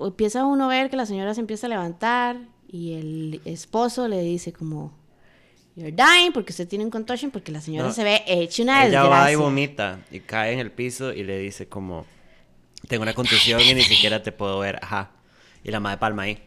empieza 0.00 0.44
uno 0.46 0.64
a 0.66 0.68
ver 0.68 0.90
que 0.90 0.96
la 0.96 1.06
señora 1.06 1.34
se 1.34 1.40
empieza 1.40 1.66
a 1.66 1.70
levantar 1.70 2.36
y 2.68 2.92
el 2.94 3.40
esposo 3.44 4.06
le 4.08 4.20
dice 4.22 4.52
como, 4.52 4.92
you're 5.74 5.92
dying 5.92 6.32
porque 6.32 6.52
usted 6.52 6.68
tiene 6.68 6.84
un 6.84 6.90
contusion, 6.90 7.30
porque 7.30 7.50
la 7.52 7.60
señora 7.60 7.88
No. 7.88 7.94
se 7.94 8.04
ve 8.04 8.22
hecha 8.26 8.62
una 8.62 8.86
Ella 8.86 9.02
va 9.02 9.08
y 9.08 9.10
desgracia. 9.10 9.38
vomita 9.38 10.00
y 10.10 10.20
cae 10.20 10.52
en 10.52 10.60
el 10.60 10.70
piso 10.70 11.12
y 11.12 11.24
le 11.24 11.38
dice 11.38 11.68
como, 11.68 12.06
tengo 12.86 13.02
una 13.02 13.14
contusión 13.14 13.60
y 13.60 13.74
ni 13.74 13.82
siquiera 13.82 14.22
te 14.22 14.30
puedo 14.32 14.60
ver, 14.60 14.78
ajá. 14.82 15.10
Y 15.64 15.70
la 15.72 15.80
madre 15.80 15.98
palma 15.98 16.22
ahí. 16.22 16.38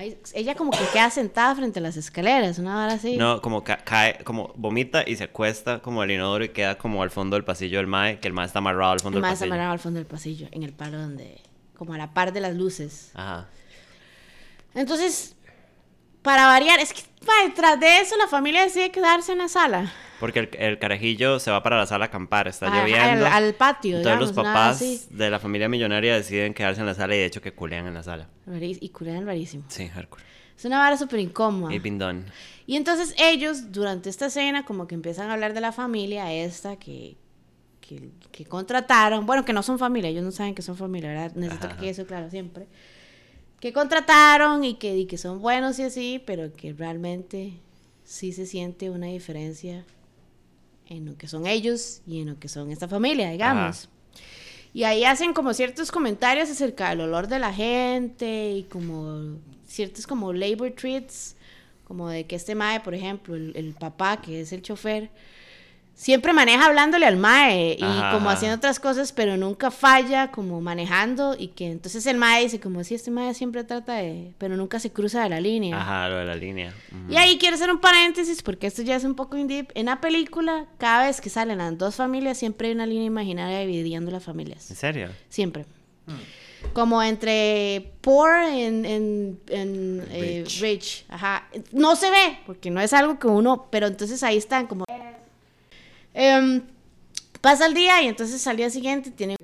Ay, 0.00 0.16
ella 0.32 0.54
como 0.54 0.70
que 0.70 0.78
queda 0.92 1.10
sentada 1.10 1.56
frente 1.56 1.80
a 1.80 1.82
las 1.82 1.96
escaleras, 1.96 2.60
una 2.60 2.84
hora 2.84 2.92
así. 2.94 3.16
No, 3.16 3.42
como 3.42 3.64
ca- 3.64 3.78
cae, 3.78 4.22
como 4.22 4.52
vomita 4.54 5.02
y 5.04 5.16
se 5.16 5.24
acuesta 5.24 5.80
como 5.80 6.02
al 6.02 6.10
inodoro 6.12 6.44
y 6.44 6.50
queda 6.50 6.78
como 6.78 7.02
al 7.02 7.10
fondo 7.10 7.34
del 7.34 7.42
pasillo 7.44 7.78
del 7.78 7.88
mae, 7.88 8.20
que 8.20 8.28
el 8.28 8.32
mae 8.32 8.46
está 8.46 8.60
amarrado 8.60 8.92
al 8.92 9.00
fondo 9.00 9.18
el 9.18 9.22
del 9.22 9.30
más 9.30 9.38
pasillo. 9.40 9.52
amarrado 9.52 9.72
al 9.72 9.78
fondo 9.80 9.98
del 9.98 10.06
pasillo, 10.06 10.46
en 10.52 10.62
el 10.62 10.72
palo 10.72 11.00
donde, 11.00 11.40
como 11.76 11.94
a 11.94 11.98
la 11.98 12.14
par 12.14 12.32
de 12.32 12.40
las 12.40 12.54
luces. 12.54 13.10
Ajá. 13.14 13.48
Entonces, 14.74 15.34
para 16.22 16.46
variar, 16.46 16.78
es 16.78 16.92
que 16.92 17.02
pa, 17.26 17.32
detrás 17.44 17.80
de 17.80 17.98
eso 18.00 18.16
la 18.16 18.28
familia 18.28 18.62
decide 18.62 18.92
quedarse 18.92 19.32
en 19.32 19.38
la 19.38 19.48
sala. 19.48 19.92
Porque 20.20 20.40
el, 20.40 20.48
el 20.58 20.78
carajillo 20.78 21.38
se 21.38 21.50
va 21.50 21.62
para 21.62 21.78
la 21.78 21.86
sala 21.86 22.06
a 22.06 22.08
acampar, 22.08 22.48
está 22.48 22.68
lloviendo. 22.68 23.26
al- 23.26 23.44
al 23.44 23.54
patio, 23.54 23.96
Entonces 23.98 24.18
los 24.20 24.30
digamos, 24.30 24.52
papás 24.52 25.08
de 25.10 25.30
la 25.30 25.38
familia 25.38 25.68
millonaria 25.68 26.14
deciden 26.16 26.54
quedarse 26.54 26.80
en 26.80 26.86
la 26.86 26.94
sala 26.94 27.14
y 27.14 27.18
de 27.18 27.26
hecho 27.26 27.40
que 27.40 27.52
culean 27.52 27.86
en 27.86 27.94
la 27.94 28.02
sala. 28.02 28.28
Y 28.60 28.88
curan 28.88 29.24
rarísimo. 29.26 29.64
Sí, 29.68 29.88
hardcore. 29.88 30.24
Es 30.56 30.64
una 30.64 30.78
vara 30.78 30.96
súper 30.96 31.20
incómoda. 31.20 31.72
Y 31.72 31.78
done. 31.78 32.24
Y 32.66 32.74
entonces 32.76 33.14
ellos, 33.16 33.70
durante 33.70 34.10
esta 34.10 34.26
escena, 34.26 34.64
como 34.64 34.88
que 34.88 34.96
empiezan 34.96 35.30
a 35.30 35.34
hablar 35.34 35.54
de 35.54 35.60
la 35.60 35.70
familia 35.70 36.32
esta 36.32 36.76
que, 36.76 37.16
que, 37.80 38.10
que 38.32 38.44
contrataron. 38.44 39.24
Bueno, 39.24 39.44
que 39.44 39.52
no 39.52 39.62
son 39.62 39.78
familia, 39.78 40.10
ellos 40.10 40.24
no 40.24 40.32
saben 40.32 40.54
que 40.56 40.62
son 40.62 40.76
familia, 40.76 41.10
¿verdad? 41.10 41.32
Necesito 41.36 41.66
Ajá, 41.68 41.76
que 41.76 41.80
quede 41.82 41.90
eso 41.90 42.06
claro 42.06 42.28
siempre. 42.28 42.66
Que 43.60 43.72
contrataron 43.72 44.64
y 44.64 44.74
que, 44.74 44.96
y 44.96 45.06
que 45.06 45.16
son 45.16 45.40
buenos 45.40 45.78
y 45.78 45.82
así, 45.84 46.22
pero 46.26 46.52
que 46.54 46.72
realmente 46.72 47.52
sí 48.04 48.32
se 48.32 48.44
siente 48.46 48.90
una 48.90 49.06
diferencia 49.06 49.84
en 50.88 51.06
lo 51.06 51.16
que 51.16 51.28
son 51.28 51.46
ellos 51.46 52.00
y 52.06 52.20
en 52.20 52.28
lo 52.30 52.38
que 52.38 52.48
son 52.48 52.70
esta 52.70 52.88
familia, 52.88 53.30
digamos. 53.30 53.88
Y 54.74 54.84
ahí 54.84 55.04
hacen 55.04 55.32
como 55.32 55.54
ciertos 55.54 55.90
comentarios 55.90 56.50
acerca 56.50 56.90
del 56.90 57.00
olor 57.02 57.28
de 57.28 57.38
la 57.38 57.52
gente 57.52 58.52
y 58.52 58.64
como 58.64 59.38
ciertos 59.66 60.06
como 60.06 60.32
labor 60.32 60.72
treats, 60.72 61.36
como 61.86 62.08
de 62.08 62.26
que 62.26 62.36
este 62.36 62.54
mae, 62.54 62.80
por 62.80 62.94
ejemplo, 62.94 63.34
el, 63.34 63.52
el 63.56 63.74
papá 63.74 64.20
que 64.20 64.40
es 64.40 64.52
el 64.52 64.62
chofer, 64.62 65.10
siempre 65.98 66.32
maneja 66.32 66.64
hablándole 66.66 67.06
al 67.06 67.16
mae 67.16 67.76
y 67.76 67.82
Ajá, 67.82 68.12
como 68.12 68.28
ajá. 68.28 68.36
haciendo 68.36 68.56
otras 68.56 68.78
cosas, 68.78 69.10
pero 69.10 69.36
nunca 69.36 69.72
falla 69.72 70.30
como 70.30 70.60
manejando 70.60 71.34
y 71.36 71.48
que 71.48 71.66
entonces 71.72 72.06
el 72.06 72.16
mae 72.16 72.44
dice 72.44 72.60
como 72.60 72.84
si 72.84 72.94
este 72.94 73.10
mae 73.10 73.34
siempre 73.34 73.64
trata 73.64 73.94
de, 73.94 74.32
pero 74.38 74.56
nunca 74.56 74.78
se 74.78 74.92
cruza 74.92 75.24
de 75.24 75.28
la 75.28 75.40
línea. 75.40 75.76
Ajá, 75.76 76.08
lo 76.08 76.18
de 76.18 76.24
la 76.24 76.36
línea. 76.36 76.72
Y 77.10 77.16
ahí 77.16 77.36
quiero 77.36 77.56
hacer 77.56 77.68
un 77.72 77.80
paréntesis 77.80 78.42
porque 78.42 78.68
esto 78.68 78.82
ya 78.82 78.94
es 78.94 79.02
un 79.02 79.16
poco 79.16 79.36
in 79.36 79.48
deep. 79.48 79.72
En 79.74 79.86
la 79.86 80.00
película, 80.00 80.66
cada 80.78 81.06
vez 81.08 81.20
que 81.20 81.30
salen 81.30 81.58
las 81.58 81.76
dos 81.76 81.96
familias, 81.96 82.38
siempre 82.38 82.68
hay 82.68 82.74
una 82.74 82.86
línea 82.86 83.06
imaginaria 83.06 83.58
dividiendo 83.58 84.12
las 84.12 84.22
familias. 84.22 84.70
¿En 84.70 84.76
serio? 84.76 85.08
Siempre. 85.28 85.66
Como 86.72 87.02
entre 87.02 87.92
poor 88.02 88.34
en, 88.44 88.84
en, 88.84 89.40
en, 89.48 90.04
eh, 90.10 90.42
Rich. 90.44 90.60
rich. 90.60 91.04
Ajá. 91.08 91.48
No 91.72 91.96
se 91.96 92.08
ve, 92.10 92.38
porque 92.46 92.70
no 92.70 92.80
es 92.80 92.92
algo 92.92 93.18
que 93.18 93.26
uno. 93.26 93.66
Pero 93.70 93.88
entonces 93.88 94.22
ahí 94.22 94.36
están 94.36 94.66
como. 94.68 94.84
Em, 96.14 96.62
pasa 97.40 97.66
el 97.66 97.74
día 97.74 98.02
y 98.02 98.08
entonces 98.08 98.46
al 98.46 98.56
día 98.56 98.70
siguiente 98.70 99.10
tiene. 99.10 99.36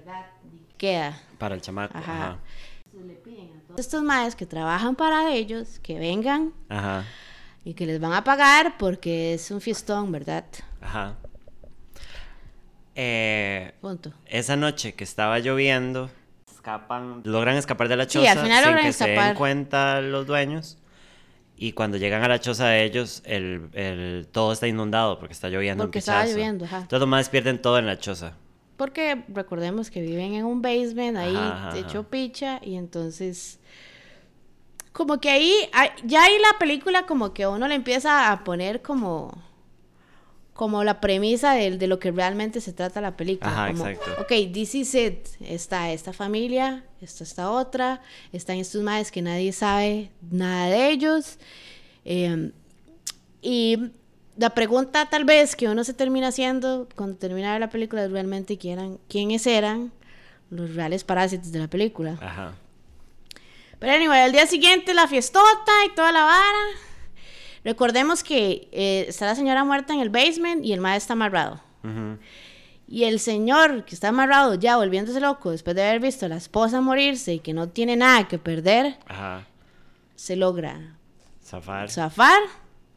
Queda. 0.77 1.21
Para 1.39 1.55
el 1.55 1.61
chamaco. 1.61 1.97
Ajá. 1.97 2.13
Ajá. 2.27 2.39
Estos 3.77 4.03
maes 4.03 4.37
que 4.37 4.47
trabajan 4.47 4.95
para 4.95 5.33
ellos, 5.33 5.81
que 5.81 5.99
vengan 5.99 6.53
Ajá. 6.69 7.05
y 7.65 7.75
que 7.75 7.87
les 7.87 7.99
van 8.01 8.13
a 8.13 8.23
pagar 8.23 8.79
porque 8.79 9.35
es 9.35 9.51
un 9.51 9.61
fiestón, 9.61 10.13
¿verdad? 10.13 10.45
Ajá. 10.81 11.17
Eh, 12.95 13.75
Punto. 13.81 14.13
esa 14.27 14.55
noche 14.55 14.95
que 14.95 15.03
estaba 15.03 15.41
lloviendo, 15.41 16.09
escapan, 16.53 17.23
logran 17.25 17.57
escapar 17.57 17.89
de 17.89 17.97
la 17.97 18.05
Sí, 18.05 18.11
choza 18.11 18.31
al 18.33 18.39
final 18.39 18.59
sin 18.63 18.67
logran 18.73 18.87
que 18.87 18.93
se 18.93 19.09
den 19.09 19.35
cuenta 19.35 20.01
los 20.01 20.27
dueños. 20.27 20.79
Y 21.57 21.73
cuando 21.73 21.97
llegan 21.99 22.23
a 22.25 22.29
la 22.29 22.41
choza 22.41 22.67
de 22.69 22.85
ellos, 22.85 23.23
el, 23.25 23.69
el- 23.75 24.27
todo 24.33 24.53
está 24.53 24.67
inundado 24.67 25.19
porque 25.19 25.33
está 25.33 25.49
lloviendo. 25.49 25.85
Porque 25.85 26.01
estaba 26.01 26.27
lloviendo, 26.27 26.65
ajá. 26.65 26.79
Entonces 26.79 27.01
los 27.01 27.09
más 27.09 27.29
pierden 27.29 27.63
todo 27.63 27.79
en 27.79 27.87
la 27.87 27.99
choza. 27.99 28.35
Porque 28.77 29.25
recordemos 29.29 29.89
que 29.91 30.01
viven 30.01 30.35
en 30.35 30.45
un 30.45 30.61
basement 30.61 31.17
ahí 31.17 31.37
Ajá, 31.37 31.69
ajá, 31.69 31.79
hecho 31.79 32.03
picha 32.05 32.59
y 32.63 32.75
entonces 32.75 33.61
como 34.93 35.21
que 35.21 35.31
ahí 35.31 35.53
ahí- 35.73 35.91
ya 36.05 36.25
ahí 36.25 36.35
la 36.41 36.59
película 36.59 37.07
como 37.07 37.33
que 37.35 37.47
uno 37.47 37.69
le 37.69 37.75
empieza 37.77 38.31
a 38.33 38.43
poner 38.45 38.83
como 38.83 39.33
como 40.55 40.83
la 40.85 41.01
premisa 41.01 41.53
de, 41.53 41.77
de 41.77 41.87
lo 41.87 41.99
que 41.99 42.11
realmente 42.11 42.61
se 42.61 42.73
trata 42.73 43.01
la 43.01 43.17
película. 43.17 43.51
Ajá, 43.51 43.73
como, 43.73 43.87
exacto. 43.87 44.23
Ok, 44.23 44.53
this 44.53 44.75
is 44.75 44.95
it. 44.95 45.27
Está 45.41 45.93
esta 45.93 46.13
familia, 46.13 46.85
está 47.01 47.25
esta 47.25 47.51
otra, 47.51 48.01
están 48.33 48.57
estos 48.57 48.83
madres 48.83 49.11
que 49.11 49.21
nadie 49.21 49.53
sabe 49.53 50.11
nada 50.31 50.69
de 50.69 50.91
ellos. 50.91 51.39
eh, 52.05 52.51
y 53.43 53.91
la 54.37 54.51
pregunta 54.51 55.07
tal 55.11 55.25
vez 55.25 55.55
que 55.55 55.69
uno 55.69 55.85
se 55.85 55.93
termina 55.95 56.29
haciendo 56.29 56.89
cuando 56.97 57.17
termina 57.19 57.49
de 57.49 57.53
ver 57.53 57.61
la 57.61 57.71
película 57.71 58.05
es 58.05 58.11
realmente 58.11 58.57
quién 58.59 58.79
eran, 58.79 58.99
quiénes 59.09 59.47
eran 59.47 59.93
los 60.51 60.75
reales 60.75 61.05
parásitos 61.05 61.53
de 61.53 61.59
la 61.59 61.69
película. 61.69 62.19
Ajá. 62.21 62.55
Pero 63.79 63.93
anyway, 63.93 64.21
al 64.21 64.33
día 64.33 64.47
siguiente 64.47 64.95
la 64.95 65.07
fiestota 65.07 65.73
y 65.87 65.95
toda 65.95 66.11
la 66.11 66.25
vara. 66.25 66.65
Recordemos 67.65 68.23
que 68.23 68.69
eh, 68.73 69.07
está 69.09 69.27
la 69.27 69.35
señora 69.35 69.65
muerta 69.65 69.95
en 69.95 70.01
el 70.01 70.11
basement 70.11 70.65
y 70.65 70.73
el 70.73 70.81
maestro 70.81 71.05
está 71.05 71.13
amarrado. 71.15 71.61
Y 72.87 73.05
el 73.05 73.19
señor 73.21 73.85
que 73.85 73.95
está 73.95 74.09
amarrado 74.09 74.55
ya 74.55 74.77
volviéndose 74.77 75.19
loco 75.21 75.51
después 75.51 75.75
de 75.75 75.83
haber 75.87 76.01
visto 76.01 76.27
a 76.27 76.29
la 76.29 76.37
esposa 76.37 76.81
morirse 76.83 77.35
y 77.35 77.39
que 77.41 77.53
no 77.55 77.69
tiene 77.71 77.97
nada 77.97 78.29
que 78.29 78.39
perder, 78.39 78.99
Ajá. 79.07 79.47
se 80.15 80.37
logra 80.37 80.97
Zafar. 81.43 81.91
zafar 81.91 82.41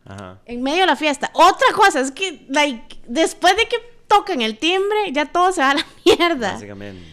Ajá. 0.06 0.40
en 0.46 0.62
medio 0.62 0.82
de 0.82 0.88
la 0.88 0.96
fiesta. 0.98 1.32
Otra 1.34 1.68
cosa 1.76 2.02
es 2.02 2.12
que, 2.12 2.46
like, 2.50 2.98
después 3.08 3.56
de 3.56 3.66
que 3.68 3.78
tocan 4.08 4.42
el 4.42 4.58
timbre, 4.58 5.12
ya 5.14 5.26
todo 5.26 5.52
se 5.54 5.62
va 5.62 5.72
a 5.72 5.76
la 5.76 5.86
mierda. 6.06 6.54
Básicamente. 6.54 7.04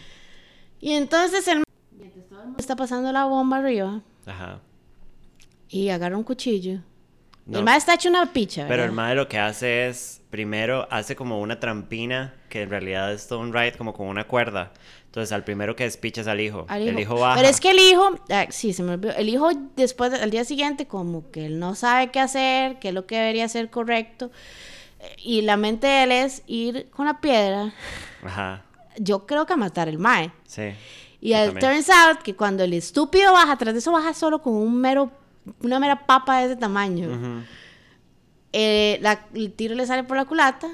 Y 0.81 0.91
entonces 0.91 1.47
el 1.47 1.63
está 2.57 2.75
pasando 2.75 3.11
la 3.11 3.25
bomba 3.25 3.57
arriba 3.57 4.01
Ajá. 4.25 4.59
y 5.69 5.89
agarra 5.89 6.17
un 6.17 6.23
cuchillo. 6.23 6.79
No. 7.45 7.59
El 7.59 7.63
maestro 7.65 7.93
está 7.93 8.01
hecho 8.01 8.09
una 8.09 8.31
picha, 8.33 8.65
Pero 8.67 8.83
el 8.83 8.89
¿verdad? 8.89 8.93
mae 8.95 9.15
lo 9.15 9.27
que 9.27 9.37
hace 9.37 9.87
es, 9.87 10.21
primero 10.31 10.87
hace 10.89 11.15
como 11.15 11.39
una 11.41 11.59
trampina, 11.59 12.33
que 12.49 12.63
en 12.63 12.69
realidad 12.71 13.13
es 13.13 13.27
todo 13.27 13.39
un 13.39 13.53
ride 13.53 13.73
como 13.73 13.93
con 13.93 14.07
una 14.07 14.25
cuerda. 14.25 14.71
Entonces 15.05 15.31
al 15.31 15.43
primero 15.43 15.75
que 15.75 15.83
despichas 15.83 16.27
al 16.27 16.41
hijo. 16.41 16.65
Al 16.67 16.87
El 16.87 16.99
hijo 16.99 17.15
baja. 17.19 17.35
Pero 17.37 17.47
es 17.47 17.59
que 17.61 17.69
el 17.71 17.79
hijo, 17.79 18.19
ah, 18.31 18.47
sí, 18.49 18.73
se 18.73 18.81
me 18.83 18.93
olvidó. 18.93 19.13
El 19.15 19.29
hijo 19.29 19.49
después, 19.75 20.11
al 20.13 20.29
día 20.31 20.43
siguiente, 20.43 20.87
como 20.87 21.29
que 21.31 21.45
él 21.45 21.59
no 21.59 21.75
sabe 21.75 22.09
qué 22.11 22.19
hacer, 22.19 22.79
qué 22.79 22.89
es 22.89 22.93
lo 22.93 23.05
que 23.05 23.17
debería 23.17 23.47
ser 23.47 23.69
correcto. 23.69 24.31
eh, 24.99 25.15
Y 25.23 25.41
la 25.43 25.55
mente 25.55 25.85
de 25.87 26.03
él 26.03 26.11
es 26.11 26.41
ir 26.47 26.89
con 26.89 27.05
la 27.05 27.21
piedra, 27.21 27.73
Ajá. 28.23 28.63
yo 28.97 29.25
creo 29.27 29.45
que 29.45 29.53
a 29.53 29.57
matar 29.57 29.87
el 29.87 29.99
mae. 29.99 30.31
Sí. 30.47 30.71
Y 31.21 31.33
el 31.33 31.53
turns 31.59 31.89
out 31.89 32.19
que 32.23 32.35
cuando 32.35 32.63
el 32.63 32.73
estúpido 32.73 33.31
baja, 33.33 33.55
tras 33.57 33.73
de 33.73 33.79
eso 33.79 33.91
baja 33.91 34.13
solo 34.13 34.41
con 34.41 34.53
un 34.53 34.81
mero, 34.81 35.11
una 35.61 35.79
mera 35.79 36.05
papa 36.05 36.39
de 36.39 36.45
ese 36.45 36.55
tamaño. 36.55 37.43
Eh, 38.53 38.99
la- 39.01 39.25
el 39.33 39.51
tiro 39.51 39.75
le 39.75 39.85
sale 39.85 40.03
por 40.03 40.15
la 40.17 40.25
culata 40.25 40.67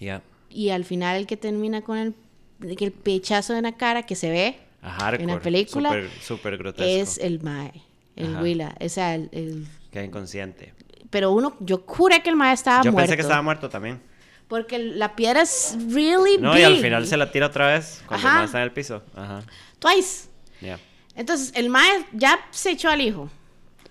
Ya. 0.00 0.22
y 0.48 0.70
al 0.70 0.84
final 0.84 1.16
el 1.16 1.26
que 1.26 1.36
termina 1.36 1.82
con 1.82 1.98
el, 1.98 2.14
el 2.62 2.92
pechazo 2.92 3.54
en 3.54 3.64
la 3.64 3.72
cara 3.72 4.04
que 4.04 4.14
se 4.14 4.30
ve 4.30 4.58
hardcore. 4.82 5.22
en 5.24 5.28
la 5.30 5.40
película 5.40 5.90
grotesco. 5.90 6.82
es 6.84 7.18
el 7.18 7.40
mae, 7.42 7.72
el. 8.16 8.36
Willa, 8.38 8.74
o 8.80 8.88
sea, 8.88 9.14
el, 9.16 9.28
el- 9.32 9.66
Queda 9.90 10.04
inconsciente. 10.04 10.72
pero 11.10 11.30
uno, 11.32 11.56
yo 11.60 11.84
juré 11.86 12.22
que 12.22 12.30
el 12.30 12.36
mae 12.36 12.54
estaba 12.54 12.82
Yo 12.82 12.90
muerto. 12.90 13.06
pensé 13.08 13.16
que 13.16 13.22
estaba 13.22 13.42
muerto 13.42 13.68
también. 13.68 14.00
Porque 14.48 14.78
la 14.78 15.16
piedra 15.16 15.42
es 15.42 15.76
really 15.90 16.36
No, 16.38 16.52
big. 16.52 16.60
y 16.60 16.64
al 16.64 16.76
final 16.78 17.06
se 17.06 17.16
la 17.16 17.30
tira 17.30 17.46
otra 17.46 17.68
vez 17.68 18.02
cuando 18.06 18.28
el 18.28 18.34
mae 18.34 18.44
está 18.44 18.58
en 18.58 18.64
el 18.64 18.72
piso. 18.72 19.02
Ajá. 19.14 19.42
Twice. 19.78 20.28
Ya. 20.60 20.78
Entonces, 21.16 21.52
el 21.54 21.70
mae 21.70 22.04
ya 22.12 22.38
se 22.50 22.70
echó 22.72 22.88
al 22.90 23.00
hijo. 23.00 23.30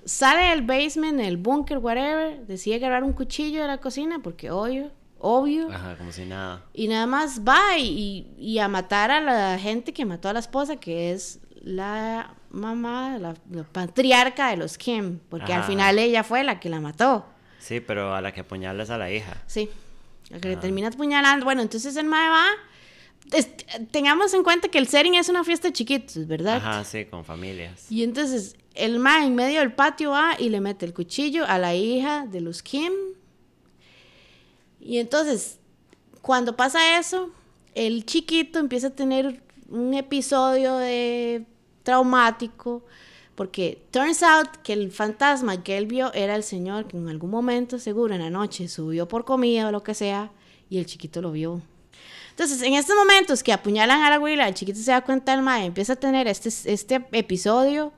Sale 0.06 0.50
del 0.50 0.62
basement, 0.64 1.20
el 1.20 1.38
búnker, 1.38 1.78
whatever. 1.78 2.46
Decide 2.46 2.76
agarrar 2.76 3.04
un 3.04 3.14
cuchillo 3.14 3.62
de 3.62 3.68
la 3.68 3.78
cocina 3.80 4.20
porque 4.22 4.52
obvio, 4.52 4.92
obvio. 5.20 5.70
Ajá, 5.72 5.96
como 5.98 6.12
si 6.12 6.26
nada. 6.26 6.64
Y 6.74 6.88
nada 6.88 7.06
más 7.08 7.42
va 7.48 7.78
y, 7.78 8.28
y 8.38 8.60
a 8.60 8.68
matar 8.68 9.12
a 9.12 9.22
la 9.22 9.58
gente 9.60 9.94
que 9.94 10.06
mató 10.06 10.30
a 10.30 10.34
la 10.34 10.40
esposa, 10.40 10.76
que 10.78 11.12
es 11.14 11.40
la 11.62 12.36
mamá, 12.50 13.18
la, 13.18 13.36
la 13.52 13.64
patriarca 13.64 14.50
de 14.50 14.58
los 14.58 14.78
Kim. 14.78 15.20
Porque 15.30 15.54
al 15.54 15.60
Ajá. 15.62 15.70
final 15.70 15.98
ella 16.00 16.24
fue 16.24 16.44
la 16.44 16.60
que 16.60 16.70
la 16.70 16.80
mató. 16.82 17.26
Sí, 17.60 17.80
pero 17.80 18.14
a 18.14 18.20
la 18.22 18.34
que 18.34 18.42
apuñalas 18.42 18.90
a 18.90 18.98
la 18.98 19.10
hija. 19.12 19.42
Sí. 19.48 19.70
La 20.30 20.40
que 20.40 20.50
le 20.50 20.58
termina 20.58 20.90
apuñalando. 20.90 21.46
Bueno, 21.46 21.62
entonces 21.62 21.96
el 21.96 22.06
mae 22.08 22.28
va. 22.30 22.46
es- 23.32 23.50
tengamos 23.92 24.34
en 24.34 24.44
cuenta 24.44 24.68
que 24.68 24.78
el 24.80 24.88
setting 24.88 25.16
es 25.16 25.30
una 25.30 25.44
fiesta 25.46 25.70
de 25.70 25.74
chiquitos, 25.74 26.28
¿verdad? 26.28 26.58
Ajá, 26.58 26.84
sí, 26.84 27.06
con 27.06 27.24
familias. 27.24 27.90
Y 27.90 28.04
entonces 28.04 28.58
el 28.74 29.00
mae 29.00 29.26
en 29.26 29.36
medio 29.36 29.60
del 29.60 29.74
patio 29.74 30.12
va 30.12 30.36
y 30.40 30.50
le 30.50 30.62
mete 30.62 30.86
el 30.86 30.94
cuchillo 30.94 31.46
a 31.48 31.58
la 31.60 31.76
hija 31.76 32.26
de 32.26 32.42
los 32.42 32.64
Kim. 32.64 32.92
Y 34.80 34.98
entonces, 34.98 35.60
cuando 36.22 36.56
pasa 36.56 37.00
eso, 37.00 37.30
el 37.76 38.06
chiquito 38.06 38.60
empieza 38.60 38.88
a 38.88 38.90
tener 38.92 39.42
un 39.70 39.94
episodio 39.94 40.78
de 40.78 41.46
traumático 41.84 42.84
porque 43.36 43.84
turns 43.92 44.22
out 44.22 44.48
que 44.64 44.74
el 44.74 44.92
fantasma 44.92 45.64
que 45.64 45.78
él 45.78 45.88
vio 45.88 46.14
era 46.14 46.36
el 46.36 46.44
señor 46.44 46.88
que 46.88 46.98
en 46.98 47.10
algún 47.10 47.32
momento, 47.32 47.80
seguro 47.80 48.14
en 48.14 48.22
la 48.22 48.30
noche, 48.30 48.68
subió 48.68 49.08
por 49.08 49.26
comida 49.26 49.68
o 49.68 49.72
lo 49.72 49.84
que 49.84 49.94
sea 49.94 50.32
y 50.70 50.78
el 50.78 50.86
chiquito 50.86 51.22
lo 51.22 51.32
vio. 51.32 51.62
Entonces, 52.30 52.62
en 52.62 52.74
estos 52.74 52.96
momentos 52.96 53.44
que 53.44 53.54
apuñalan 53.54 54.02
a 54.02 54.10
la 54.10 54.16
abuela, 54.16 54.48
el 54.48 54.54
chiquito 54.54 54.80
se 54.80 54.92
da 54.92 55.02
cuenta 55.02 55.34
del 55.34 55.44
mae, 55.44 55.66
empieza 55.66 55.94
a 55.94 55.96
tener 55.96 56.28
este, 56.28 56.50
este 56.72 57.06
episodio. 57.12 57.92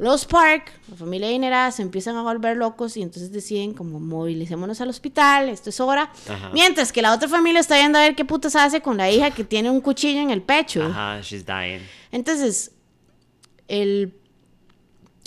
Los 0.00 0.24
Park, 0.24 0.72
la 0.88 0.96
familia 0.96 1.28
dinera, 1.28 1.70
se 1.72 1.82
empiezan 1.82 2.16
a 2.16 2.22
volver 2.22 2.56
locos 2.56 2.96
y 2.96 3.02
entonces 3.02 3.32
deciden 3.32 3.74
como 3.74 4.00
movilicémonos 4.00 4.80
al 4.80 4.88
hospital, 4.88 5.50
esto 5.50 5.68
es 5.68 5.78
hora. 5.78 6.10
Ajá. 6.26 6.48
Mientras 6.54 6.90
que 6.90 7.02
la 7.02 7.12
otra 7.12 7.28
familia 7.28 7.60
está 7.60 7.76
viendo 7.76 7.98
a 7.98 8.00
ver 8.00 8.14
qué 8.14 8.24
putas 8.24 8.56
hace 8.56 8.80
con 8.80 8.96
la 8.96 9.10
hija 9.10 9.30
que 9.30 9.44
tiene 9.44 9.68
un 9.68 9.82
cuchillo 9.82 10.22
en 10.22 10.30
el 10.30 10.40
pecho. 10.40 10.82
Ajá, 10.84 11.20
she's 11.20 11.44
dying. 11.44 11.82
Entonces, 12.12 12.72
el 13.68 14.14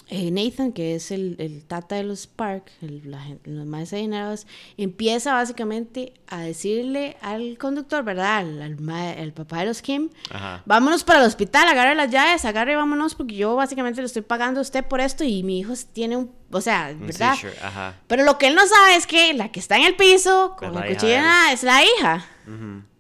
eh, 0.10 0.30
Nathan, 0.32 0.74
que 0.74 0.96
es 0.96 1.12
el, 1.12 1.36
el 1.40 1.64
tata 1.64 1.96
de 1.96 2.04
los 2.04 2.28
Park, 2.28 2.72
el, 2.82 3.10
la 3.10 3.26
los 3.46 3.66
más 3.66 3.94
adinerados, 3.94 4.46
empieza 4.78 5.34
básicamente 5.34 6.14
a 6.28 6.42
decirle 6.42 7.16
al 7.22 7.58
conductor, 7.58 8.04
¿verdad? 8.04 8.38
Al, 8.38 8.62
al 8.62 8.80
ma- 8.80 9.12
al 9.12 9.34
papá 9.34 9.60
de 9.60 9.66
los 9.68 9.82
Kim, 9.82 10.10
Ajá. 10.30 10.62
vámonos 10.66 11.04
para 11.04 11.20
el 11.22 11.26
hospital, 11.26 11.68
agarre 11.68 11.96
las 11.96 12.12
llaves, 12.12 12.44
agarre 12.46 12.74
y 12.74 12.76
vámonos, 12.76 13.16
porque 13.16 13.36
yo 13.36 13.56
básicamente 13.56 14.02
le 14.02 14.08
estoy 14.08 14.22
pagando 14.24 14.60
a 14.60 14.64
usted 14.64 14.86
por 14.86 15.00
esto 15.02 15.24
y 15.24 15.42
mi 15.44 15.60
hijo 15.60 15.74
tiene 15.94 16.18
un, 16.18 16.32
o 16.52 16.62
sea, 16.62 16.94
¿verdad? 17.00 17.36
Ajá. 17.62 17.96
Pero 18.08 18.24
lo 18.24 18.38
que 18.38 18.48
él 18.48 18.56
no 18.56 18.68
sabe 18.68 18.96
es 18.98 19.08
que 19.08 19.34
la 19.34 19.52
que 19.52 19.60
está 19.60 19.78
en 19.78 19.84
el 19.84 19.96
piso 19.96 20.56
con 20.58 20.74
la 20.76 20.82
el 20.82 20.92
hija 20.92 20.94
cuchillo 20.96 21.12
de 21.14 21.18
en 21.20 21.24
él. 21.24 21.30
la- 21.30 21.52
es 21.54 21.64
la 21.64 21.82
hija. 21.84 22.26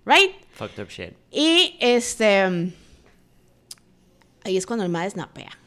¿right? 0.05 0.31
Fucked 0.51 0.81
up 0.81 0.89
shit. 0.89 1.13
Y 1.31 1.75
este, 1.79 2.73
ahí 4.43 4.57
es 4.57 4.65
cuando 4.65 4.83
el 4.85 4.91
madre 4.91 5.09
snapea. 5.09 5.57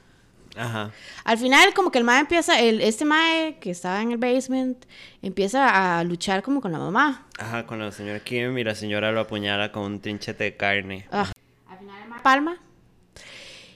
Ajá. 0.56 0.90
Al 1.24 1.38
final, 1.38 1.74
como 1.74 1.90
que 1.90 1.98
el 1.98 2.04
mae 2.04 2.20
empieza, 2.20 2.58
el, 2.60 2.80
este 2.80 3.04
mae 3.04 3.58
que 3.60 3.70
estaba 3.70 4.00
en 4.02 4.12
el 4.12 4.18
basement, 4.18 4.84
empieza 5.22 5.98
a 5.98 6.04
luchar 6.04 6.42
como 6.42 6.60
con 6.60 6.72
la 6.72 6.78
mamá. 6.78 7.26
Ajá, 7.38 7.66
con 7.66 7.78
la 7.78 7.92
señora 7.92 8.20
Kim 8.20 8.56
y 8.58 8.64
la 8.64 8.74
señora 8.74 9.12
lo 9.12 9.20
apuñala 9.20 9.70
con 9.72 9.82
un 9.84 10.00
trinchete 10.00 10.44
de 10.44 10.56
carne. 10.56 11.06
Ah, 11.12 11.30
Al 11.68 11.78
final 11.78 12.02
el 12.02 12.08
mae 12.08 12.20
palma. 12.22 12.60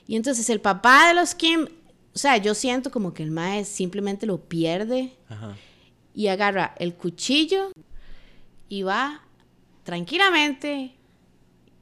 Y 0.07 0.16
entonces 0.16 0.49
el 0.51 0.61
papá 0.61 1.09
de 1.09 1.14
los 1.14 1.35
Kim, 1.35 1.66
o 2.14 2.19
sea, 2.19 2.37
yo 2.38 2.55
siento 2.55 2.90
como 2.90 3.14
que 3.14 3.23
el 3.23 3.31
mae 3.31 3.64
simplemente 3.64 4.27
lo 4.27 4.38
pierde 4.40 5.12
Ajá. 5.29 5.55
y 6.14 6.27
agarra 6.29 6.75
el 6.79 6.95
cuchillo 6.95 7.71
y 8.69 8.83
va 8.83 9.21
tranquilamente 9.85 10.95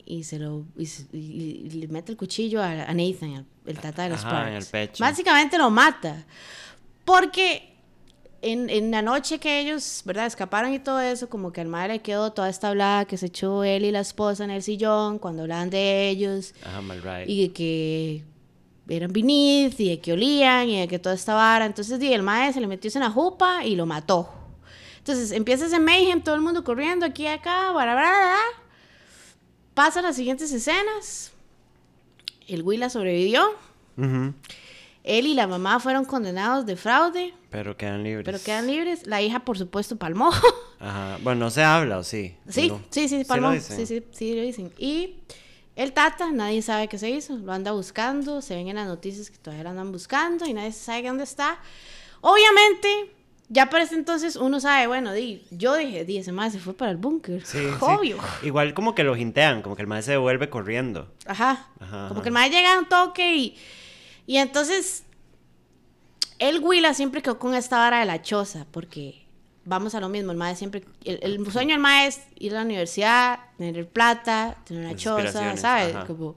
y 0.05 0.25
se 0.25 0.39
lo 0.39 0.65
y, 0.77 0.87
se- 0.87 1.07
y- 1.17 1.63
y 1.67 1.71
le 1.71 1.89
mete 1.89 2.13
el 2.13 2.19
cuchillo 2.19 2.63
a, 2.63 2.71
a 2.85 2.95
Nathan, 2.95 3.47
el 3.69 3.79
tata 3.79 4.03
de 4.05 4.09
los 4.11 4.25
Ajá, 4.25 4.51
en 4.53 4.63
Sparks. 4.63 4.67
el 4.67 4.71
pecho. 4.89 5.05
Básicamente 5.05 5.59
lo 5.59 5.71
mata. 5.71 6.25
Porque 7.05 7.75
en, 8.43 8.69
en 8.71 8.91
la 8.91 9.03
noche 9.03 9.39
que 9.39 9.61
ellos, 9.61 10.03
¿verdad? 10.05 10.27
Escaparon 10.27 10.73
y 10.73 10.79
todo 10.79 11.01
eso, 11.01 11.29
como 11.29 11.53
que 11.53 11.61
al 11.61 11.69
madre 11.69 11.95
le 11.95 12.03
quedó 12.03 12.33
toda 12.33 12.49
esta 12.49 12.69
hablada 12.69 13.05
que 13.05 13.17
se 13.17 13.27
echó 13.27 13.65
él 13.65 13.85
y 13.85 13.91
la 13.91 14.01
esposa 14.01 14.45
en 14.45 14.51
el 14.51 14.63
sillón 14.63 15.19
cuando 15.19 15.43
hablaban 15.43 15.71
de 15.71 16.09
ellos 16.09 16.55
Ajá, 16.65 16.81
mal 16.81 17.03
right. 17.03 17.29
y 17.29 17.49
que 17.51 18.25
eran 18.89 19.13
beneath 19.13 19.79
y 19.81 19.91
de 19.91 20.01
que 20.01 20.13
olían 20.13 20.69
y 20.69 20.81
de 20.81 20.89
que 20.89 20.99
toda 20.99 21.15
esta 21.15 21.35
vara. 21.35 21.67
Entonces, 21.67 21.99
di, 21.99 22.13
el 22.13 22.23
mae 22.23 22.53
se 22.53 22.61
le 22.61 22.67
metió 22.67 22.91
en 22.95 23.01
la 23.01 23.11
jupa 23.11 23.65
y 23.65 23.75
lo 23.77 23.87
mató. 23.87 24.31
Entonces, 24.99 25.33
empieza 25.33 25.67
ese 25.67 25.79
mayhem, 25.81 26.23
todo 26.23 26.35
el 26.35 26.41
mundo 26.43 26.63
corriendo 26.65 27.07
aquí 27.07 27.23
y 27.25 27.27
acá, 27.29 27.73
bla, 27.73 27.85
bla, 27.85 27.95
bla, 27.95 28.03
bla. 28.03 28.37
Pasan 29.75 30.05
las 30.05 30.17
siguientes 30.17 30.53
escenas. 30.53 31.33
El 32.49 32.63
Willa 32.63 32.91
sobrevivió. 32.91 33.43
Ujú. 33.97 34.35
Él 35.05 35.27
y 35.27 35.35
la 35.35 35.47
mamá 35.47 35.81
fueron 35.81 36.05
condenados 36.05 36.67
de 36.67 36.77
fraude, 36.77 37.33
Pero 37.51 37.77
quedan 37.77 38.03
libres. 38.03 38.25
pero 38.27 38.39
quedan 38.43 38.67
libres. 38.67 39.07
La 39.07 39.23
hija, 39.23 39.41
por 39.41 39.57
supuesto, 39.57 39.97
palmó. 39.97 40.31
Ajá. 40.81 41.19
Bueno, 41.23 41.47
no 41.47 41.51
se 41.51 41.63
habla, 41.63 41.99
¿o 41.99 42.05
sí? 42.05 42.35
Sí, 42.49 42.69
No. 42.69 42.81
sí, 42.91 43.09
sí, 43.09 43.25
palmó. 43.25 43.53
dicen? 43.53 43.77
Sí, 43.77 43.87
sí, 43.87 44.03
sí, 44.13 44.35
lo 44.35 44.43
dicen. 44.43 44.73
Y 44.77 45.15
el 45.77 45.93
Tata, 45.93 46.31
nadie 46.31 46.61
sabe 46.61 46.89
qué 46.89 46.99
se 46.99 47.09
hizo. 47.11 47.37
Lo 47.37 47.53
anda 47.53 47.73
buscando. 47.73 48.43
Se 48.43 48.55
ven 48.55 48.69
en 48.69 48.77
las 48.77 48.87
noticias 48.87 49.31
que 49.31 49.39
todavía 49.39 49.65
lo 49.65 49.71
andan 49.71 49.93
buscando 49.93 50.45
y 50.45 50.53
nadie 50.53 50.73
sabe 50.73 51.09
dónde 51.09 51.25
está. 51.25 51.59
Obviamente, 52.21 52.89
ya 53.51 53.71
para 53.71 53.85
este 53.85 53.97
entonces 53.97 54.37
uno 54.37 54.61
sabe, 54.61 54.87
bueno, 54.87 55.13
di, 55.13 55.43
yo 55.51 55.75
dije, 55.77 56.05
di, 56.05 56.19
ese 56.19 56.33
más 56.33 56.53
se 56.53 56.59
fue 56.59 56.75
para 56.75 56.91
el 56.91 56.97
búnker. 56.99 57.45
Sí, 57.47 57.59
sí. 57.59 57.69
Obvio. 57.81 58.19
Igual 58.43 58.75
como 58.75 58.95
que 58.95 59.05
lo 59.05 59.17
jintean, 59.17 59.63
como 59.63 59.75
que 59.77 59.83
el 59.83 59.89
maestro 59.89 60.11
se 60.11 60.13
devuelve 60.13 60.51
corriendo. 60.51 61.11
Ajá. 61.27 61.67
Ajá, 61.81 62.09
Como 62.09 62.21
ajá. 62.21 62.23
que 62.23 62.29
el 62.29 62.35
mae 62.35 62.51
llega 62.51 62.75
a 62.75 62.79
un 62.79 62.87
toque 62.89 63.37
y, 63.37 63.57
y 64.27 64.37
entonces 64.37 65.05
el 66.39 66.61
Willa 66.63 66.95
siempre 66.95 67.23
quedó 67.23 67.39
con 67.39 67.55
esta 67.55 67.79
vara 67.79 68.01
de 68.01 68.05
la 68.07 68.23
choza, 68.23 68.67
porque 68.71 69.25
vamos 69.65 69.95
a 69.95 70.01
lo 70.01 70.09
mismo, 70.09 70.31
el 70.31 70.39
mae 70.39 70.55
siempre, 70.55 70.85
el, 71.05 71.19
el 71.23 71.53
sueño 71.53 71.71
del 71.73 71.81
mae 71.81 72.07
es 72.07 72.21
ir 72.39 72.53
a 72.53 72.57
la 72.57 72.63
universidad, 72.65 73.41
tener 73.57 73.89
plata, 73.89 74.57
tener 74.65 74.85
una 74.87 74.97
choza, 74.97 75.57
¿sabes? 75.57 75.95
ajá. 75.95 76.07
Como... 76.07 76.37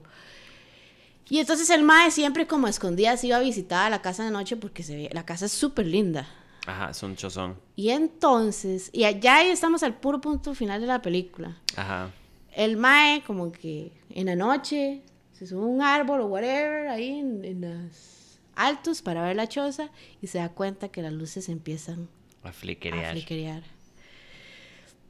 Y 1.28 1.38
entonces 1.38 1.70
el 1.70 1.82
mae 1.82 2.10
siempre 2.10 2.46
como 2.46 2.66
a 2.66 2.70
escondidas 2.70 3.22
iba 3.24 3.36
a 3.36 3.40
visitar 3.40 3.86
a 3.86 3.90
la 3.90 4.02
casa 4.02 4.24
de 4.24 4.30
noche 4.30 4.56
porque 4.56 4.82
se 4.82 4.96
ve, 4.96 5.10
la 5.12 5.24
casa 5.24 5.46
es 5.46 5.52
súper 5.52 5.86
linda. 5.86 6.28
Ajá, 6.66 6.90
es 6.90 7.02
un 7.02 7.16
chozón. 7.16 7.58
Y 7.74 7.90
entonces, 7.90 8.90
y 8.92 9.04
allá 9.04 9.36
ahí 9.36 9.48
estamos 9.48 9.82
al 9.82 9.96
puro 9.98 10.20
punto 10.20 10.54
final 10.54 10.80
de 10.80 10.86
la 10.86 11.02
película. 11.02 11.56
Ajá. 11.76 12.10
El 12.54 12.76
mae, 12.76 13.22
como 13.26 13.50
que 13.50 13.92
en 14.10 14.26
la 14.26 14.36
noche, 14.36 15.02
se 15.32 15.46
sube 15.46 15.62
a 15.62 15.66
un 15.66 15.82
árbol 15.82 16.20
o 16.20 16.26
whatever, 16.26 16.88
ahí 16.88 17.18
en, 17.18 17.44
en 17.44 17.60
los 17.62 18.38
altos 18.54 19.02
para 19.02 19.22
ver 19.22 19.34
la 19.34 19.48
choza 19.48 19.90
y 20.20 20.26
se 20.26 20.38
da 20.38 20.50
cuenta 20.50 20.88
que 20.88 21.02
las 21.02 21.12
luces 21.12 21.48
empiezan 21.48 22.08
A 22.44 22.50
a 22.50 22.52
fliquerear. 22.52 23.12
fliquerear. 23.12 23.62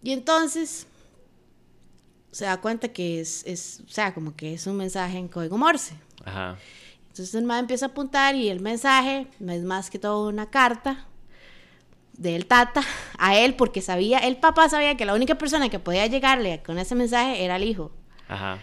Y 0.02 0.12
entonces 0.12 0.86
se 2.30 2.44
da 2.46 2.60
cuenta 2.60 2.88
que 2.88 3.20
es, 3.20 3.44
es, 3.46 3.82
o 3.86 3.90
sea, 3.90 4.14
como 4.14 4.34
que 4.34 4.54
es 4.54 4.66
un 4.66 4.76
mensaje 4.76 5.18
en 5.18 5.28
código 5.28 5.58
Morse. 5.58 5.94
Ajá. 6.24 6.56
Entonces 7.08 7.34
el 7.34 7.44
mae 7.44 7.58
empieza 7.60 7.86
a 7.86 7.88
apuntar 7.90 8.34
y 8.36 8.48
el 8.48 8.60
mensaje 8.60 9.26
es 9.46 9.62
más 9.64 9.90
que 9.90 9.98
todo 9.98 10.28
una 10.28 10.48
carta 10.48 11.06
del 12.22 12.46
tata 12.46 12.82
a 13.18 13.36
él 13.36 13.54
porque 13.54 13.80
sabía, 13.80 14.18
el 14.18 14.36
papá 14.36 14.68
sabía 14.68 14.96
que 14.96 15.04
la 15.04 15.14
única 15.14 15.36
persona 15.36 15.68
que 15.68 15.78
podía 15.78 16.06
llegarle 16.06 16.62
con 16.62 16.78
ese 16.78 16.94
mensaje 16.94 17.44
era 17.44 17.56
el 17.56 17.64
hijo. 17.64 17.90
Ajá. 18.28 18.58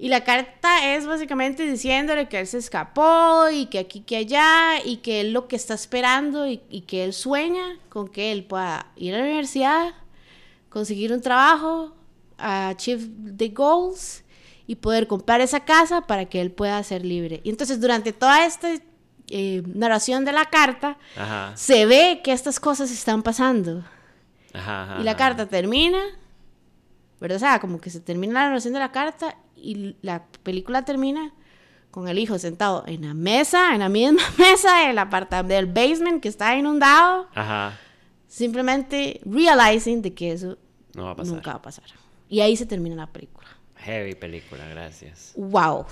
Y 0.00 0.08
la 0.08 0.22
carta 0.22 0.94
es 0.94 1.06
básicamente 1.06 1.68
diciéndole 1.68 2.28
que 2.28 2.38
él 2.38 2.46
se 2.46 2.58
escapó 2.58 3.48
y 3.52 3.66
que 3.66 3.80
aquí, 3.80 4.00
que 4.00 4.16
allá, 4.16 4.80
y 4.84 4.98
que 4.98 5.20
él 5.20 5.32
lo 5.32 5.48
que 5.48 5.56
está 5.56 5.74
esperando 5.74 6.46
y, 6.46 6.60
y 6.70 6.82
que 6.82 7.02
él 7.02 7.12
sueña 7.12 7.78
con 7.88 8.06
que 8.06 8.30
él 8.30 8.44
pueda 8.44 8.92
ir 8.94 9.14
a 9.14 9.18
la 9.18 9.24
universidad, 9.24 9.94
conseguir 10.68 11.12
un 11.12 11.20
trabajo, 11.20 11.96
achieve 12.38 13.08
the 13.36 13.48
goals 13.48 14.22
y 14.68 14.76
poder 14.76 15.08
comprar 15.08 15.40
esa 15.40 15.64
casa 15.64 16.02
para 16.02 16.26
que 16.26 16.40
él 16.40 16.52
pueda 16.52 16.80
ser 16.84 17.04
libre. 17.04 17.40
Y 17.42 17.50
entonces 17.50 17.80
durante 17.80 18.12
toda 18.12 18.46
esta 18.46 18.68
eh, 19.30 19.62
narración 19.66 20.24
de 20.24 20.32
la 20.32 20.46
carta, 20.46 20.96
Ajá. 21.16 21.52
se 21.56 21.86
ve 21.86 22.20
que 22.24 22.32
estas 22.32 22.58
cosas 22.60 22.90
están 22.90 23.22
pasando. 23.22 23.84
Ajá. 24.54 24.82
ajá, 24.84 25.00
Y 25.00 25.04
la 25.04 25.16
carta 25.16 25.46
termina, 25.46 25.98
¿verdad? 27.20 27.36
O 27.36 27.40
sea, 27.40 27.58
como 27.60 27.80
que 27.80 27.90
se 27.90 28.00
termina 28.00 28.34
la 28.34 28.46
narración 28.48 28.74
de 28.74 28.80
la 28.80 28.92
carta 28.92 29.36
y 29.56 29.96
la 30.02 30.24
película 30.42 30.84
termina 30.84 31.32
con 31.90 32.06
el 32.08 32.18
hijo 32.18 32.38
sentado 32.38 32.84
en 32.86 33.06
la 33.06 33.14
mesa, 33.14 33.72
en 33.74 33.80
la 33.80 33.88
misma 33.88 34.22
mesa 34.38 34.86
del 34.86 34.98
apartamento, 34.98 35.54
del 35.54 35.66
basement 35.66 36.22
que 36.22 36.28
está 36.28 36.54
inundado, 36.56 37.28
Ajá. 37.34 37.78
simplemente 38.26 39.20
realizing 39.24 40.02
de 40.02 40.14
que 40.14 40.32
eso 40.32 40.58
No 40.94 41.04
va 41.04 41.10
a 41.12 41.16
pasar. 41.16 41.34
nunca 41.34 41.50
va 41.52 41.56
a 41.58 41.62
pasar. 41.62 41.84
Y 42.28 42.40
ahí 42.40 42.56
se 42.56 42.66
termina 42.66 42.94
la 42.94 43.06
película. 43.06 43.48
Heavy 43.76 44.14
película, 44.14 44.66
gracias. 44.68 45.32
Wow. 45.36 45.86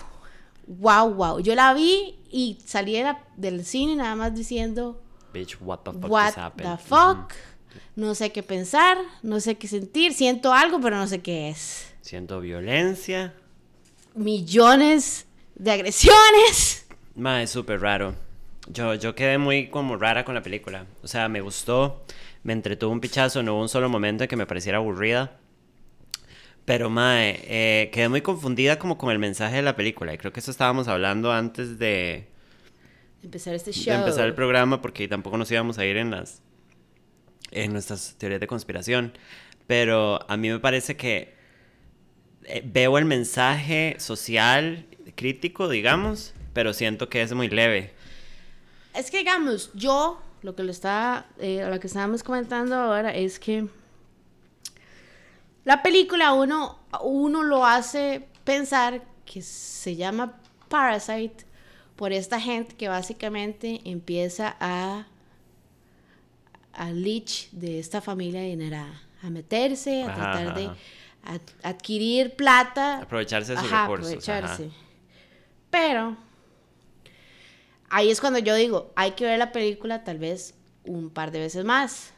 Wow, 0.67 1.15
wow. 1.15 1.39
Yo 1.41 1.55
la 1.55 1.73
vi 1.75 2.19
y 2.31 2.59
salí 2.65 2.93
de 2.95 3.03
la- 3.05 3.25
del 3.37 3.65
cine 3.65 3.97
nada 3.97 4.15
más 4.17 4.35
diciendo, 4.35 5.01
Bitch, 5.33 5.59
what 5.61 5.81
the 5.81 5.93
fuck 5.93 6.11
what 6.11 6.35
the 6.57 6.77
fuck. 6.79 7.33
No 7.95 8.15
sé 8.15 8.33
qué 8.33 8.43
pensar, 8.43 8.99
no 9.23 9.39
sé 9.41 9.57
qué 9.57 9.69
sentir, 9.69 10.13
siento 10.15 10.53
algo, 10.53 10.81
pero 10.81 10.97
no 10.97 11.07
sé 11.07 11.21
qué 11.21 11.51
es. 11.51 11.93
Siento 12.01 12.41
violencia. 12.41 13.35
millones 14.15 15.27
de 15.57 15.71
agresiones. 15.73 16.87
Ma, 17.15 17.43
es 17.43 17.51
súper 17.51 17.81
raro. 17.81 18.15
Yo, 18.69 18.95
yo 18.95 19.15
quedé 19.15 19.39
muy 19.39 19.69
como 19.69 19.97
rara 19.97 20.25
con 20.25 20.35
la 20.35 20.43
película. 20.43 20.87
O 21.03 21.07
sea, 21.09 21.29
me 21.29 21.41
gustó, 21.41 22.03
me 22.43 22.53
entretuvo 22.53 22.93
un 22.93 23.01
pichazo, 23.01 23.43
no 23.43 23.55
hubo 23.55 23.63
un 23.63 23.69
solo 23.69 23.89
momento 23.89 24.25
en 24.25 24.29
que 24.29 24.37
me 24.37 24.47
pareciera 24.47 24.79
aburrida. 24.79 25.39
Pero, 26.67 26.91
mae, 26.91 27.41
eh, 27.45 27.91
quedé 27.93 28.09
muy 28.09 28.21
confundida 28.21 28.79
como 28.79 28.99
con 28.99 29.11
el 29.11 29.19
mensaje 29.19 29.57
de 29.57 29.63
la 29.63 29.77
película. 29.77 30.13
Y 30.13 30.19
creo 30.19 30.33
que 30.33 30.41
eso 30.41 30.51
estábamos 30.51 30.89
hablando 30.89 31.33
antes 31.33 31.79
de, 31.79 32.29
Empezar 33.23 33.55
este 33.55 33.71
de 33.71 33.77
show. 33.77 33.95
empezar 33.95 34.27
el 34.27 34.35
programa 34.35 34.83
porque 34.83 35.09
tampoco 35.09 35.39
nos 35.39 35.51
íbamos 35.51 35.79
a 35.79 35.87
ir 35.87 35.97
en 35.97 36.11
las 36.11 36.43
en 37.53 37.73
nuestras 37.73 38.17
teorías 38.19 38.41
de 38.41 38.47
conspiración. 38.47 39.13
pero 39.67 40.21
a 40.29 40.37
mí 40.37 40.51
me 40.51 40.59
parece 40.59 40.97
que 40.97 41.35
eh, 42.45 42.63
veo 42.65 42.99
el 42.99 43.05
mensaje 43.05 43.97
social 43.99 44.87
crítico, 45.17 45.69
digamos, 45.69 46.35
pero 46.53 46.73
siento 46.73 47.09
que 47.09 47.23
es 47.23 47.33
muy 47.33 47.49
leve. 47.49 47.93
Es 48.95 49.11
que, 49.11 49.19
digamos, 49.19 49.71
yo, 49.75 50.21
lo 50.43 50.55
que, 50.55 50.63
lo 50.63 50.71
está, 50.71 51.27
eh, 51.39 51.67
lo 51.69 51.81
que 51.81 51.89
estábamos 51.89 52.23
comentando 52.23 52.77
ahora 52.77 53.15
es 53.15 53.39
que 53.39 53.67
la 55.67 55.83
película 55.83 56.33
uno, 56.33 56.79
uno 57.03 57.43
lo 57.43 57.67
hace 57.67 58.29
pensar 58.45 59.03
que 59.25 59.43
se 59.43 59.97
llama 59.97 60.41
Parasite 60.69 61.45
por 61.97 62.13
esta 62.13 62.41
gente 62.41 62.77
que 62.77 62.87
básicamente 62.89 63.81
empieza 63.85 64.57
a 64.61 65.07
al 66.73 67.03
leech 67.03 67.51
de 67.51 67.81
esta 67.81 68.01
familia 68.01 68.41
adinerada, 68.41 69.03
a 69.23 69.31
meterse, 69.31 70.05
a 70.05 70.15
tratar 70.15 70.55
de 70.55 70.71
adquirir 71.65 72.37
plata. 72.37 72.99
Aprovecharse 72.99 73.53
de 73.53 73.59
sus 73.59 73.69
recursos. 73.69 74.07
Aprovecharse. 74.07 74.71
Pero 75.71 76.17
ahí 77.89 78.11
es 78.11 78.21
cuando 78.21 78.39
yo 78.39 78.55
digo, 78.55 78.93
hay 78.95 79.13
que 79.13 79.25
ver 79.25 79.39
la 79.41 79.51
película 79.51 80.05
tal 80.05 80.19
vez 80.19 80.55
un 80.85 81.11
par 81.11 81.33
de 81.33 81.41
veces 81.41 81.65
más. 81.65 82.13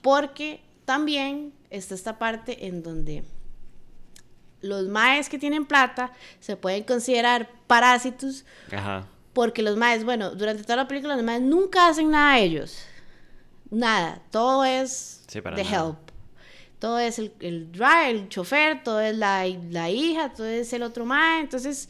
Porque 0.00 0.62
también 0.86 1.52
está 1.70 1.94
esta 1.94 2.18
parte 2.18 2.66
en 2.66 2.82
donde 2.82 3.24
los 4.60 4.88
maes 4.88 5.28
que 5.28 5.38
tienen 5.38 5.66
plata 5.66 6.12
se 6.40 6.56
pueden 6.56 6.84
considerar 6.84 7.48
parásitos. 7.66 8.44
Porque 9.32 9.62
los 9.62 9.76
maes, 9.76 10.04
bueno, 10.04 10.34
durante 10.34 10.62
toda 10.62 10.76
la 10.76 10.88
película 10.88 11.14
los 11.14 11.24
maes 11.24 11.42
nunca 11.42 11.88
hacen 11.88 12.10
nada 12.10 12.32
a 12.32 12.38
ellos. 12.38 12.78
Nada. 13.70 14.22
Todo 14.30 14.64
es 14.64 15.22
de 15.32 15.62
help. 15.62 15.96
Todo 16.78 16.98
es 16.98 17.18
el, 17.18 17.32
el 17.40 17.72
driver, 17.72 18.06
el 18.06 18.28
chofer, 18.28 18.82
todo 18.84 19.00
es 19.00 19.16
la, 19.16 19.44
la 19.70 19.90
hija, 19.90 20.32
todo 20.32 20.46
es 20.46 20.72
el 20.72 20.82
otro 20.82 21.04
mae. 21.04 21.40
Entonces, 21.40 21.88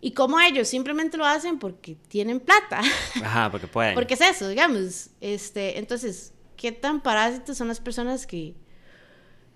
y 0.00 0.12
como 0.12 0.40
ellos 0.40 0.68
simplemente 0.68 1.18
lo 1.18 1.26
hacen 1.26 1.58
porque 1.58 1.96
tienen 2.08 2.40
plata. 2.40 2.80
Ajá, 3.22 3.50
porque 3.50 3.66
pueden. 3.66 3.94
porque 3.94 4.14
es 4.14 4.20
eso, 4.22 4.48
digamos. 4.48 5.10
Este, 5.20 5.78
entonces, 5.78 6.32
¿qué 6.56 6.72
tan 6.72 7.02
parásitos 7.02 7.58
son 7.58 7.68
las 7.68 7.80
personas 7.80 8.26
que, 8.26 8.54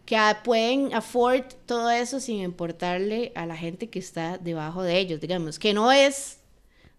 que 0.05 0.19
pueden 0.43 0.95
afford 0.95 1.45
todo 1.67 1.91
eso 1.91 2.21
sin 2.21 2.41
importarle 2.41 3.33
a 3.35 3.47
la 3.47 3.57
gente 3.57 3.89
que 3.89 3.99
está 3.99 4.39
debajo 4.39 4.83
de 4.83 4.99
ellos, 4.99 5.21
digamos, 5.21 5.59
que 5.59 5.73
no 5.73 5.93
es 5.93 6.39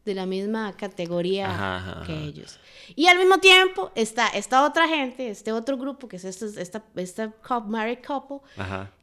de 0.06 0.14
la 0.14 0.26
misma 0.26 0.74
categoría 0.78 2.04
que 2.06 2.14
ellos. 2.14 2.60
Y 2.96 3.08
al 3.08 3.18
mismo 3.18 3.40
tiempo 3.40 3.92
está 3.96 4.28
esta 4.30 4.66
otra 4.66 4.88
gente, 4.88 5.30
este 5.30 5.52
otro 5.52 5.78
grupo, 5.78 6.08
que 6.08 6.18
es 6.18 6.26
esta, 6.26 6.46
esta, 6.62 6.84
esta 6.96 7.34
married 7.66 8.00
couple, 8.06 8.38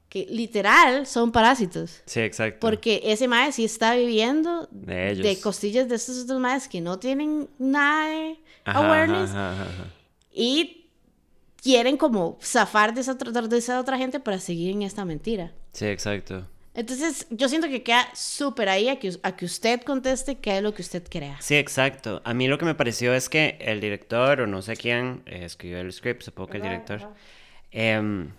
que 0.09 0.27
literal 0.29 1.07
son 1.07 1.33
parásitos. 1.33 2.03
Sí, 2.07 2.21
exacto. 2.21 2.61
Porque 2.61 3.01
ese 3.05 3.27
maestro 3.27 3.57
sí 3.57 3.65
está 3.65 3.95
viviendo 3.95 4.69
de, 4.71 5.39
costillas 5.43 5.89
de 5.89 5.97
estos 5.97 6.23
otros 6.23 6.39
maestros 6.39 6.71
que 6.71 6.81
no 6.81 6.99
tienen 6.99 7.49
nada 7.59 8.09
de 8.09 8.39
awareness. 8.65 9.31
y 10.33 10.82
quieren 11.63 11.97
como 11.97 12.39
zafar 12.43 12.93
de 12.95 13.03
esa, 13.03 13.15
de 13.15 13.59
esa 13.59 13.81
otra 13.81 13.97
gente 13.97 14.21
para 14.21 14.39
seguir 14.39 14.73
en 14.73 14.83
esta 14.83 15.05
mentira. 15.05 15.53
Sí, 15.73 15.87
exacto. 15.87 16.47
Entonces, 16.75 17.27
yo 17.29 17.49
siento 17.51 17.69
que 17.69 17.83
queda 17.83 18.09
súper 18.15 18.71
ahí 18.71 18.89
a 18.89 18.99
que, 18.99 19.13
a 19.23 19.37
que 19.37 19.45
usted 19.45 19.83
conteste 19.83 20.39
qué 20.39 20.57
es 20.57 20.63
lo 20.63 20.73
que 20.73 20.81
usted 20.81 21.03
crea. 21.09 21.37
Sí, 21.41 21.55
exacto. 21.55 22.23
A 22.25 22.33
mí 22.33 22.49
lo 22.49 22.57
que 22.57 22.65
me 22.65 22.75
pareció 22.75 23.13
es 23.13 23.29
que 23.29 23.59
el 23.61 23.81
director, 23.81 24.41
o 24.41 24.47
no 24.47 24.63
sé 24.63 24.77
quién, 24.77 25.23
eh, 25.27 25.45
escribió 25.45 25.81
el 25.81 25.93
script, 25.93 26.23
supongo 26.23 26.51
que 26.51 26.57
el 26.57 26.63
director. 26.63 27.13
Em, 27.71 28.31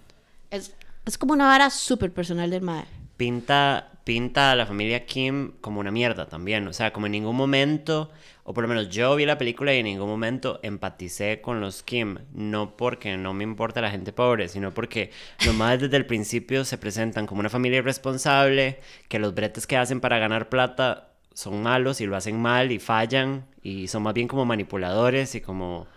es, 0.49 0.73
es, 1.05 1.17
como 1.19 1.33
una 1.33 1.45
vara 1.45 1.69
súper 1.69 2.11
personal 2.11 2.49
del 2.49 2.61
mae. 2.61 2.85
Pinta, 3.23 3.91
pinta 4.03 4.51
a 4.51 4.55
la 4.55 4.65
familia 4.65 5.05
Kim 5.05 5.53
como 5.61 5.79
una 5.79 5.91
mierda 5.91 6.25
también. 6.25 6.67
O 6.67 6.73
sea, 6.73 6.91
como 6.91 7.05
en 7.05 7.13
ningún 7.13 7.37
momento 7.37 8.09
o 8.43 8.53
por 8.53 8.63
lo 8.63 8.67
menos 8.67 8.89
yo 8.89 9.15
vi 9.15 9.25
la 9.25 9.37
película 9.37 9.73
y 9.73 9.79
en 9.79 9.85
ningún 9.85 10.09
momento 10.09 10.59
empaticé 10.61 11.39
con 11.39 11.61
los 11.61 11.83
Kim, 11.83 12.17
no 12.33 12.75
porque 12.75 13.15
no 13.15 13.33
me 13.33 13.45
importa 13.45 13.79
la 13.79 13.91
gente 13.91 14.11
pobre, 14.11 14.49
sino 14.49 14.73
porque 14.73 15.11
nomás 15.45 15.79
desde 15.79 15.95
el 15.95 16.05
principio 16.05 16.65
se 16.65 16.77
presentan 16.77 17.25
como 17.25 17.39
una 17.39 17.49
familia 17.49 17.79
irresponsable, 17.79 18.81
que 19.07 19.19
los 19.19 19.33
bretes 19.33 19.65
que 19.65 19.77
hacen 19.77 20.01
para 20.01 20.19
ganar 20.19 20.49
plata 20.49 21.11
son 21.33 21.63
malos 21.63 22.01
y 22.01 22.05
lo 22.05 22.17
hacen 22.17 22.41
mal 22.41 22.73
y 22.73 22.79
fallan 22.79 23.45
y 23.61 23.87
son 23.87 24.03
más 24.03 24.13
bien 24.13 24.27
como 24.27 24.43
manipuladores 24.43 25.35
y 25.35 25.41
como 25.41 25.87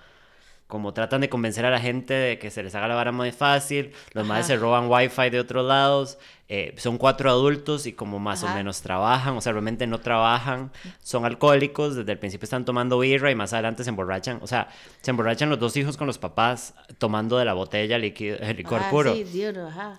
como 0.66 0.92
tratan 0.92 1.20
de 1.20 1.28
convencer 1.28 1.64
a 1.64 1.70
la 1.70 1.80
gente 1.80 2.12
de 2.12 2.38
que 2.38 2.50
se 2.50 2.62
les 2.62 2.74
haga 2.74 2.88
la 2.88 2.96
vara 2.96 3.12
muy 3.12 3.30
fácil, 3.30 3.92
los 4.14 4.26
madres 4.26 4.46
se 4.46 4.56
roban 4.56 4.88
wifi 4.90 5.30
de 5.30 5.38
otros 5.38 5.64
lados, 5.64 6.18
eh, 6.48 6.74
son 6.76 6.96
cuatro 6.96 7.28
adultos 7.28 7.86
y 7.86 7.92
como 7.92 8.20
más 8.20 8.44
o 8.44 8.48
menos 8.48 8.80
trabajan, 8.80 9.36
o 9.36 9.40
sea, 9.40 9.52
realmente 9.52 9.86
no 9.88 9.98
trabajan, 9.98 10.70
son 11.02 11.24
alcohólicos, 11.24 11.96
desde 11.96 12.12
el 12.12 12.18
principio 12.18 12.44
están 12.44 12.64
tomando 12.64 13.00
birra 13.00 13.32
y 13.32 13.34
más 13.34 13.52
adelante 13.52 13.82
se 13.82 13.90
emborrachan, 13.90 14.38
o 14.42 14.46
sea, 14.46 14.68
se 15.00 15.10
emborrachan 15.10 15.50
los 15.50 15.58
dos 15.58 15.76
hijos 15.76 15.96
con 15.96 16.06
los 16.06 16.18
papás 16.18 16.74
tomando 16.98 17.36
de 17.38 17.44
la 17.44 17.52
botella 17.52 17.98
líquido, 17.98 18.38
el 18.38 18.56
licor 18.56 18.80
puro. 18.90 19.12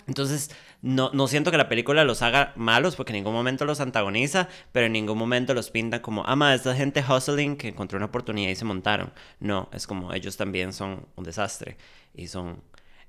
Entonces, 0.08 0.52
no, 0.82 1.10
no 1.14 1.28
siento 1.28 1.52
que 1.52 1.58
la 1.58 1.68
película 1.68 2.06
los 2.06 2.22
haga 2.22 2.54
malos 2.56 2.96
porque 2.96 3.12
en 3.12 3.18
ningún 3.18 3.34
momento 3.34 3.66
los 3.66 3.82
antagoniza, 3.82 4.48
pero 4.72 4.86
en 4.86 4.94
ningún 4.94 5.18
momento 5.18 5.54
los 5.54 5.70
pinta 5.70 6.02
como, 6.02 6.26
ama, 6.26 6.54
esta 6.54 6.74
gente 6.76 7.04
hustling 7.04 7.58
que 7.58 7.68
encontró 7.68 7.98
una 7.98 8.06
oportunidad 8.06 8.52
y 8.52 8.56
se 8.56 8.64
montaron. 8.64 9.12
No, 9.42 9.70
es 9.74 9.86
como 9.86 10.14
ellos 10.14 10.38
también 10.38 10.72
son 10.72 11.08
un 11.18 11.24
desastre 11.26 11.78
y 12.16 12.28
son... 12.28 12.62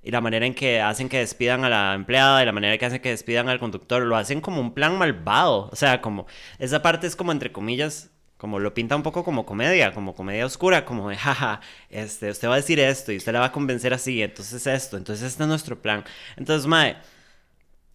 Y 0.03 0.11
la 0.11 0.21
manera 0.21 0.47
en 0.47 0.55
que 0.55 0.81
hacen 0.81 1.09
que 1.09 1.19
despidan 1.19 1.65
a 1.65 1.69
la 1.69 1.95
empleada 1.95 2.43
y 2.43 2.47
la 2.47 2.53
manera 2.53 2.75
en 2.75 2.79
que 2.79 2.87
hacen 2.87 3.01
que 3.01 3.11
despidan 3.11 3.49
al 3.49 3.59
conductor, 3.59 4.03
lo 4.03 4.17
hacen 4.17 4.41
como 4.41 4.61
un 4.61 4.73
plan 4.75 4.97
malvado. 4.97 5.69
O 5.73 5.77
sea, 5.77 6.01
como 6.01 6.27
esa 6.59 6.83
parte 6.83 7.07
es 7.07 7.17
como 7.17 7.33
entre 7.33 7.53
comillas 7.53 8.11
como 8.39 8.61
lo 8.61 8.73
pinta 8.73 8.97
un 8.97 9.03
poco 9.03 9.25
como 9.25 9.45
comedia, 9.45 9.93
como 9.93 10.15
comedia 10.15 10.47
oscura, 10.47 10.85
como 10.85 11.11
de, 11.11 11.17
jaja, 11.17 11.61
este, 11.91 12.31
usted 12.31 12.49
va 12.49 12.55
a 12.55 12.57
decir 12.59 12.79
esto 12.79 13.13
y 13.13 13.17
usted 13.17 13.33
la 13.33 13.41
va 13.41 13.47
a 13.47 13.53
convencer 13.53 13.93
así, 13.93 14.23
entonces 14.23 14.67
esto, 14.67 14.97
entonces 14.97 15.27
este 15.27 15.43
es 15.43 15.49
nuestro 15.49 15.83
plan. 15.83 16.05
Entonces, 16.37 16.67
mae, 16.67 16.97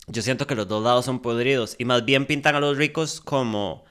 yo 0.08 0.22
siento 0.22 0.46
que 0.46 0.56
los 0.56 0.68
dos 0.68 0.84
lados 0.84 1.06
son 1.06 1.22
podridos 1.22 1.76
y 1.80 1.86
más 1.86 2.04
bien 2.06 2.26
pintan 2.26 2.56
a 2.56 2.60
los 2.60 2.78
ricos 2.78 3.22
como 3.22 3.86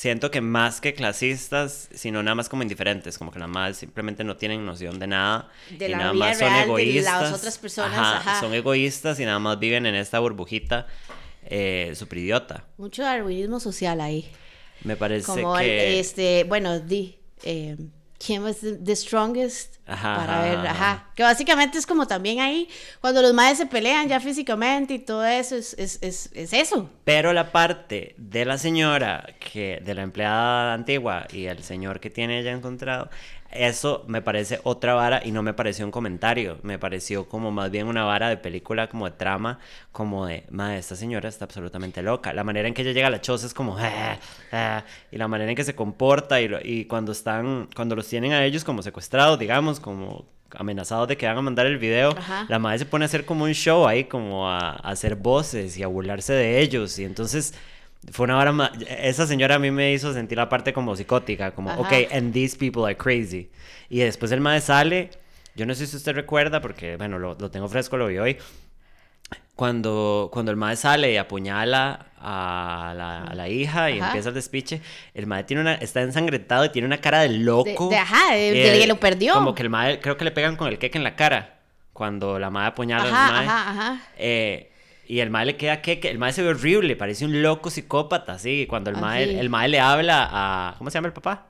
siento 0.00 0.30
que 0.30 0.40
más 0.40 0.80
que 0.80 0.94
clasistas, 0.94 1.90
sino 1.92 2.22
nada 2.22 2.34
más 2.34 2.48
como 2.48 2.62
indiferentes, 2.62 3.18
como 3.18 3.30
que 3.30 3.38
nada 3.38 3.52
más 3.52 3.76
simplemente 3.76 4.24
no 4.24 4.34
tienen 4.34 4.64
noción 4.64 4.98
de 4.98 5.06
nada 5.06 5.50
de 5.68 5.90
y 5.90 5.92
nada 5.92 6.14
más 6.14 6.38
son 6.38 6.54
egoístas. 6.54 7.20
De 7.20 7.28
las 7.28 7.38
otras 7.38 7.58
personas, 7.58 8.40
son 8.40 8.54
egoístas 8.54 9.20
y 9.20 9.26
nada 9.26 9.38
más 9.38 9.58
viven 9.58 9.84
en 9.84 9.94
esta 9.94 10.18
burbujita 10.18 10.86
eh, 11.44 11.92
super 11.94 12.16
idiota. 12.16 12.64
Mucho 12.78 13.02
darwinismo 13.02 13.60
social 13.60 14.00
ahí. 14.00 14.26
Me 14.84 14.96
parece 14.96 15.26
como 15.26 15.54
que 15.58 16.00
este, 16.00 16.44
bueno, 16.44 16.80
di 16.80 17.18
eh, 17.42 17.76
quién 18.24 18.46
es 18.46 18.60
the 18.60 18.94
strongest 18.94 19.76
para 19.86 20.42
ver, 20.42 20.58
ajá, 20.58 21.08
que 21.16 21.22
básicamente 21.22 21.78
es 21.78 21.86
como 21.86 22.06
también 22.06 22.40
ahí, 22.40 22.68
cuando 23.00 23.22
los 23.22 23.32
madres 23.32 23.58
se 23.58 23.66
pelean 23.66 24.08
ya 24.08 24.20
físicamente 24.20 24.94
y 24.94 24.98
todo 25.00 25.24
eso, 25.24 25.56
es, 25.56 25.74
es, 25.78 25.98
es, 26.02 26.30
es, 26.34 26.52
eso. 26.52 26.88
Pero 27.04 27.32
la 27.32 27.50
parte 27.50 28.14
de 28.18 28.44
la 28.44 28.58
señora, 28.58 29.26
que 29.40 29.80
de 29.84 29.94
la 29.94 30.02
empleada 30.02 30.74
antigua 30.74 31.26
y 31.32 31.46
el 31.46 31.64
señor 31.64 31.98
que 31.98 32.10
tiene 32.10 32.38
ella 32.38 32.52
encontrado, 32.52 33.10
eso 33.52 34.04
me 34.06 34.22
parece 34.22 34.60
otra 34.62 34.94
vara 34.94 35.22
y 35.24 35.32
no 35.32 35.42
me 35.42 35.52
pareció 35.54 35.84
un 35.84 35.90
comentario, 35.90 36.58
me 36.62 36.78
pareció 36.78 37.28
como 37.28 37.50
más 37.50 37.70
bien 37.70 37.86
una 37.86 38.04
vara 38.04 38.28
de 38.28 38.36
película, 38.36 38.88
como 38.88 39.06
de 39.06 39.16
trama, 39.16 39.58
como 39.92 40.26
de, 40.26 40.44
madre, 40.50 40.78
esta 40.78 40.96
señora 40.96 41.28
está 41.28 41.46
absolutamente 41.46 42.02
loca. 42.02 42.32
La 42.32 42.44
manera 42.44 42.68
en 42.68 42.74
que 42.74 42.82
ella 42.82 42.92
llega 42.92 43.08
a 43.08 43.10
la 43.10 43.20
choza 43.20 43.46
es 43.46 43.54
como, 43.54 43.76
ah, 43.78 44.18
ah", 44.52 44.84
y 45.10 45.16
la 45.16 45.28
manera 45.28 45.50
en 45.50 45.56
que 45.56 45.64
se 45.64 45.74
comporta 45.74 46.40
y, 46.40 46.50
y 46.62 46.84
cuando 46.84 47.12
están, 47.12 47.68
cuando 47.74 47.96
los 47.96 48.06
tienen 48.08 48.32
a 48.32 48.44
ellos 48.44 48.64
como 48.64 48.82
secuestrados, 48.82 49.38
digamos, 49.38 49.80
como 49.80 50.26
amenazados 50.52 51.08
de 51.08 51.16
que 51.16 51.26
van 51.26 51.38
a 51.38 51.42
mandar 51.42 51.66
el 51.66 51.78
video, 51.78 52.14
la 52.48 52.58
madre 52.58 52.80
se 52.80 52.86
pone 52.86 53.04
a 53.04 53.06
hacer 53.06 53.24
como 53.24 53.44
un 53.44 53.52
show 53.52 53.86
ahí, 53.86 54.04
como 54.04 54.48
a, 54.48 54.70
a 54.70 54.90
hacer 54.90 55.14
voces 55.14 55.76
y 55.78 55.82
a 55.82 55.86
burlarse 55.86 56.32
de 56.32 56.60
ellos, 56.60 56.98
y 56.98 57.04
entonces 57.04 57.54
fue 58.10 58.24
una 58.24 58.38
hora 58.38 58.52
más... 58.52 58.70
Esa 58.88 59.26
señora 59.26 59.56
a 59.56 59.58
mí 59.58 59.70
me 59.70 59.92
hizo 59.92 60.12
sentir 60.12 60.38
la 60.38 60.48
parte 60.48 60.72
como 60.72 60.96
psicótica, 60.96 61.52
como, 61.52 61.72
ok, 61.74 61.92
and 62.12 62.32
these 62.32 62.56
people 62.56 62.84
are 62.84 62.96
crazy. 62.96 63.50
Y 63.88 63.98
después 63.98 64.32
el 64.32 64.40
madre 64.40 64.60
sale, 64.60 65.10
yo 65.54 65.66
no 65.66 65.74
sé 65.74 65.86
si 65.86 65.96
usted 65.96 66.14
recuerda, 66.14 66.60
porque, 66.60 66.96
bueno, 66.96 67.18
lo, 67.18 67.36
lo 67.38 67.50
tengo 67.50 67.68
fresco, 67.68 67.96
lo 67.96 68.06
vi 68.06 68.18
hoy. 68.18 68.38
Cuando, 69.54 70.30
cuando 70.32 70.50
el 70.50 70.56
madre 70.56 70.76
sale 70.76 71.12
y 71.12 71.18
apuñala 71.18 72.06
a 72.18 72.94
la, 72.96 73.24
a 73.24 73.34
la 73.34 73.48
hija 73.50 73.90
y 73.90 73.98
empieza 73.98 74.30
el 74.30 74.34
despiche, 74.34 74.80
el 75.12 75.26
madre 75.26 75.44
tiene 75.44 75.60
una, 75.60 75.74
está 75.74 76.00
ensangrentado 76.00 76.64
y 76.64 76.70
tiene 76.70 76.86
una 76.86 76.98
cara 76.98 77.20
de 77.20 77.28
loco. 77.28 77.90
De, 77.90 77.96
ajá, 77.98 78.34
de, 78.34 78.78
que 78.80 78.86
lo 78.86 78.98
perdió. 78.98 79.34
Como 79.34 79.54
que 79.54 79.62
el 79.62 79.68
madre, 79.68 80.00
creo 80.00 80.16
que 80.16 80.24
le 80.24 80.30
pegan 80.30 80.56
con 80.56 80.68
el 80.68 80.78
queque 80.78 80.96
en 80.96 81.04
la 81.04 81.14
cara 81.14 81.58
cuando 81.92 82.38
la 82.38 82.48
madre 82.48 82.68
apuñala 82.68 83.04
al 83.04 83.12
madre. 83.12 83.46
Ajá, 83.46 83.70
ajá. 83.70 84.00
Eh, 84.16 84.69
y 85.10 85.18
el 85.20 85.28
mae 85.30 85.44
le 85.44 85.56
queda 85.56 85.82
que, 85.82 86.00
el 86.04 86.18
mae 86.18 86.32
se 86.32 86.42
ve 86.42 86.50
horrible, 86.50 86.94
parece 86.94 87.24
un 87.24 87.42
loco 87.42 87.68
psicópata, 87.70 88.34
así. 88.34 88.66
Cuando 88.68 88.90
el 88.90 88.96
mae, 88.96 89.40
el 89.40 89.50
mae 89.50 89.68
le 89.68 89.80
habla 89.80 90.28
a. 90.30 90.74
¿Cómo 90.78 90.88
se 90.90 90.98
llama 90.98 91.08
el 91.08 91.12
papá? 91.14 91.46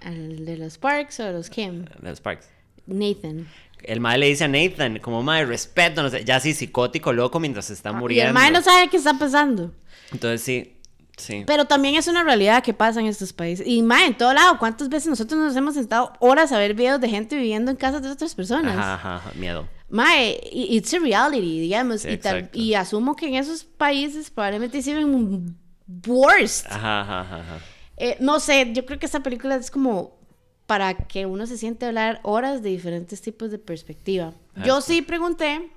¿El 0.00 0.44
de 0.44 0.56
los 0.56 0.72
Sparks 0.74 1.20
o 1.20 1.30
los 1.32 1.48
Kim? 1.48 1.84
De 1.84 2.08
los 2.10 2.18
Sparks. 2.18 2.48
Nathan. 2.86 3.46
el 3.84 4.00
mae 4.00 4.18
le 4.18 4.26
dice 4.26 4.44
a 4.44 4.48
Nathan, 4.48 4.98
como 4.98 5.22
mae, 5.22 5.44
respeto, 5.44 6.02
no 6.02 6.10
sé, 6.10 6.24
ya 6.24 6.36
así 6.36 6.54
psicótico, 6.54 7.12
loco, 7.12 7.38
mientras 7.38 7.66
se 7.66 7.74
está 7.74 7.90
Ah, 7.90 7.92
Y 7.92 7.96
muriendo. 7.96 8.28
el 8.28 8.34
mae 8.34 8.50
no 8.50 8.60
sabe 8.62 8.88
qué 8.88 8.96
está 8.96 9.16
pasando. 9.18 9.72
Entonces 10.12 10.42
sí, 10.42 10.76
sí. 11.16 11.44
Pero 11.46 11.66
también 11.66 11.94
es 11.94 12.08
una 12.08 12.24
realidad 12.24 12.62
que 12.64 12.74
pasa 12.74 12.98
en 13.00 13.06
estos 13.06 13.32
países. 13.32 13.64
Y 13.66 13.82
mae, 13.82 14.06
en 14.06 14.16
todo 14.18 14.34
lado, 14.34 14.58
¿cuántas 14.58 14.88
veces 14.88 15.08
nosotros 15.08 15.38
nos 15.40 15.54
hemos 15.54 15.74
sentado 15.74 16.12
horas 16.18 16.50
a 16.52 16.58
ver 16.58 16.74
videos 16.74 17.00
de 17.00 17.08
gente 17.08 17.36
viviendo 17.36 17.70
en 17.70 17.76
casas 17.76 18.02
de 18.02 18.10
otras 18.10 18.34
personas? 18.34 18.76
Ajá, 18.76 18.94
ajá, 18.94 19.14
ajá, 19.16 19.30
miedo. 19.36 19.68
Mae, 19.94 20.40
it's 20.52 20.92
a 20.92 20.98
reality, 20.98 21.60
digamos. 21.60 22.02
Sí, 22.02 22.08
y, 22.10 22.16
tal- 22.18 22.50
y 22.52 22.74
asumo 22.74 23.14
que 23.14 23.28
en 23.28 23.36
esos 23.36 23.62
países 23.64 24.28
probablemente 24.28 24.82
sirven 24.82 25.56
worst. 26.06 26.66
Ajá, 26.68 27.02
ajá, 27.02 27.20
ajá, 27.20 27.40
ajá. 27.40 27.58
Eh, 27.96 28.16
no 28.18 28.40
sé, 28.40 28.72
yo 28.72 28.84
creo 28.86 28.98
que 28.98 29.06
esta 29.06 29.22
película 29.22 29.54
es 29.54 29.70
como 29.70 30.18
para 30.66 30.94
que 30.94 31.26
uno 31.26 31.46
se 31.46 31.56
siente 31.58 31.84
a 31.84 31.88
hablar 31.88 32.18
horas 32.24 32.60
de 32.62 32.70
diferentes 32.70 33.20
tipos 33.22 33.52
de 33.52 33.58
perspectiva. 33.58 34.32
Yo 34.56 34.62
Exacto. 34.62 34.80
sí 34.80 35.02
pregunté 35.02 35.70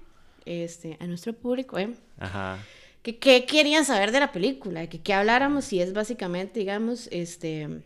este, 0.46 0.98
a 1.00 1.06
nuestro 1.06 1.34
público, 1.34 1.78
¿eh? 1.78 1.94
Ajá. 2.18 2.58
que 3.04 3.20
qué 3.20 3.46
querían 3.46 3.86
saber 3.86 4.12
de 4.12 4.20
la 4.22 4.32
película, 4.32 4.88
que 4.88 5.00
qué 5.00 5.14
habláramos 5.14 5.72
y 5.74 5.80
es 5.82 5.94
básicamente, 5.94 6.60
digamos, 6.60 7.08
este 7.12 7.84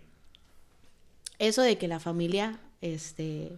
eso 1.40 1.62
de 1.62 1.78
que 1.78 1.88
la 1.90 2.00
familia 2.00 2.60
este 2.82 3.52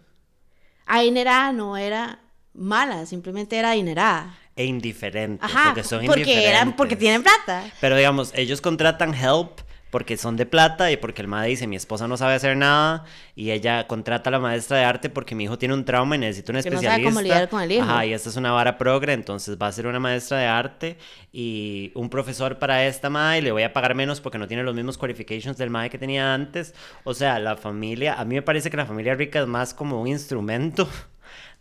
adinerada 0.88 1.52
no 1.54 1.78
era 1.78 2.20
mala, 2.54 3.06
simplemente 3.06 3.58
era 3.58 3.72
adinerada. 3.72 4.38
E 4.56 4.66
indiferente. 4.66 5.44
Ajá, 5.44 5.66
porque 5.66 5.84
son 5.84 6.06
porque 6.06 6.22
indiferentes. 6.22 6.50
eran 6.52 6.76
porque 6.76 6.96
tienen 6.96 7.24
plata. 7.24 7.64
Pero 7.82 7.96
digamos, 7.96 8.32
ellos 8.36 8.62
contratan 8.62 9.14
help 9.16 9.62
porque 9.90 10.18
son 10.18 10.38
de 10.38 10.48
plata 10.48 10.92
y 10.92 10.98
porque 10.98 11.22
el 11.22 11.28
madre 11.28 11.50
dice, 11.50 11.68
mi 11.68 11.76
esposa 11.76 12.08
no 12.08 12.18
sabe 12.18 12.34
hacer 12.34 12.58
nada 12.58 13.06
y 13.36 13.52
ella 13.52 13.86
contrata 13.86 14.30
a 14.30 14.32
la 14.32 14.40
maestra 14.40 14.78
de 14.78 14.84
arte 14.86 15.08
porque 15.12 15.36
mi 15.36 15.44
hijo 15.44 15.60
tiene 15.60 15.76
un 15.76 15.86
trauma 15.86 16.16
y 16.16 16.20
necesita 16.20 16.52
una 16.52 16.64
Que 16.64 16.72
no 16.72 16.78
sabe 16.78 16.86
especialista. 16.88 17.10
cómo 17.12 17.22
lidiar 17.22 17.48
con 17.50 17.62
el 17.62 17.72
hijo. 17.74 17.84
Ajá, 17.84 18.04
y 18.08 18.14
esta 18.14 18.30
es 18.30 18.36
una 18.36 18.52
vara 18.52 18.80
progre, 18.80 19.14
entonces 19.14 19.56
va 19.62 19.68
a 19.68 19.72
ser 19.72 19.86
una 19.86 20.00
maestra 20.00 20.40
de 20.40 20.48
arte 20.48 20.98
y 21.32 21.92
un 21.94 22.10
profesor 22.10 22.58
para 22.58 22.86
esta 22.88 23.12
madre 23.12 23.38
y 23.38 23.42
le 23.44 23.52
voy 23.52 23.62
a 23.62 23.72
pagar 23.72 23.94
menos 23.94 24.20
porque 24.20 24.40
no 24.40 24.48
tiene 24.48 24.64
los 24.64 24.74
mismos 24.74 24.98
qualifications 24.98 25.58
del 25.58 25.70
madre 25.70 25.92
que 25.92 26.00
tenía 26.00 26.34
antes. 26.34 26.74
O 27.04 27.14
sea, 27.14 27.38
la 27.38 27.56
familia, 27.56 28.16
a 28.16 28.26
mí 28.26 28.34
me 28.34 28.42
parece 28.42 28.72
que 28.72 28.78
la 28.78 28.88
familia 28.88 29.14
rica 29.14 29.42
es 29.42 29.48
más 29.48 29.76
como 29.76 30.02
un 30.02 30.08
instrumento 30.08 30.90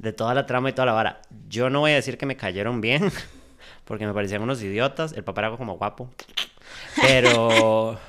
de 0.03 0.13
toda 0.13 0.35
la 0.35 0.45
trama 0.47 0.69
y 0.69 0.73
toda 0.73 0.87
la 0.87 0.93
vara. 0.93 1.23
Yo 1.49 1.71
no 1.71 1.81
voy 1.81 1.93
a 1.93 1.95
decir 1.95 2.19
que 2.19 2.27
me 2.27 2.37
cayeron 2.37 2.81
bien, 2.81 3.11
porque 3.85 4.07
me 4.07 4.13
parecían 4.13 4.43
unos 4.43 4.63
idiotas. 4.63 5.13
El 5.13 5.25
papá 5.25 5.43
era 5.43 5.57
como 5.57 5.77
guapo. 5.79 6.11
Pero. 7.01 7.99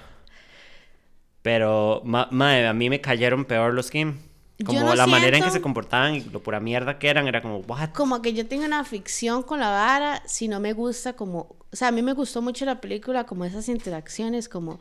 Pero, 1.42 2.02
ma- 2.06 2.30
mae, 2.32 2.66
a 2.66 2.74
mí 2.74 2.90
me 2.90 3.02
cayeron 3.02 3.44
peor 3.44 3.74
los 3.74 3.92
Kim. 3.92 4.18
Como 4.66 4.80
no 4.80 4.96
la 4.96 5.06
manera 5.08 5.36
en 5.38 5.44
que 5.44 5.52
se 5.52 5.60
comportaban 5.62 6.16
y 6.16 6.22
lo 6.22 6.42
pura 6.42 6.62
mierda 6.62 6.98
que 7.00 7.10
eran, 7.10 7.28
era 7.28 7.42
como, 7.42 7.58
what? 7.58 7.90
Como 7.90 8.22
que 8.22 8.34
yo 8.34 8.48
tengo 8.48 8.64
una 8.64 8.86
ficción 8.86 9.44
con 9.44 9.60
la 9.60 9.70
vara, 9.70 10.22
si 10.26 10.48
no 10.48 10.62
me 10.62 10.72
gusta 10.72 11.14
como, 11.14 11.58
o 11.72 11.76
sea, 11.76 11.90
a 11.90 11.92
mí 11.92 12.02
me 12.02 12.14
gustó 12.14 12.42
mucho 12.42 12.64
la 12.64 12.80
película, 12.80 13.26
como 13.26 13.44
esas 13.44 13.68
interacciones, 13.68 14.48
como, 14.48 14.80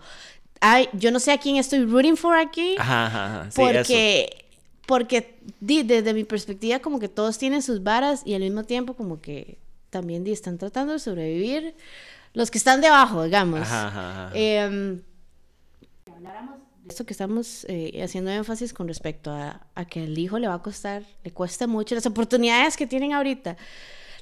ay, 0.60 0.88
yo 0.92 1.10
no 1.10 1.18
sé 1.18 1.32
a 1.32 1.38
quién 1.38 1.56
estoy 1.56 1.84
rooting 1.84 2.16
for 2.16 2.36
aquí, 2.36 2.76
Ajá, 2.78 3.06
ajá, 3.06 3.26
ajá. 3.40 3.50
Sí, 3.50 3.62
eso. 3.62 3.80
porque, 3.88 4.41
porque 4.86 5.38
di- 5.60 5.82
desde 5.82 6.12
mi 6.14 6.24
perspectiva 6.24 6.78
como 6.80 6.98
que 6.98 7.08
todos 7.08 7.38
tienen 7.38 7.62
sus 7.62 7.82
varas 7.82 8.22
y 8.24 8.34
al 8.34 8.40
mismo 8.42 8.64
tiempo 8.64 8.94
como 8.94 9.20
que 9.20 9.58
también 9.90 10.24
di, 10.24 10.32
están 10.32 10.58
tratando 10.58 10.92
de 10.94 10.98
sobrevivir 10.98 11.74
los 12.34 12.50
que 12.50 12.58
están 12.58 12.80
debajo, 12.80 13.24
digamos. 13.24 13.60
Ajá, 13.60 13.88
ajá, 13.88 14.26
ajá. 14.26 14.30
Em, 14.38 15.00
esto 16.88 17.06
que 17.06 17.12
estamos 17.12 17.64
eh, 17.68 18.02
haciendo 18.02 18.30
énfasis 18.30 18.72
con 18.74 18.88
respecto 18.88 19.30
a, 19.30 19.66
a 19.74 19.84
que 19.84 20.02
al 20.02 20.18
hijo 20.18 20.38
le 20.38 20.48
va 20.48 20.54
a 20.54 20.62
costar, 20.62 21.04
le 21.24 21.30
cuesta 21.30 21.66
mucho 21.66 21.94
las 21.94 22.06
oportunidades 22.06 22.76
que 22.76 22.86
tienen 22.86 23.12
ahorita. 23.12 23.56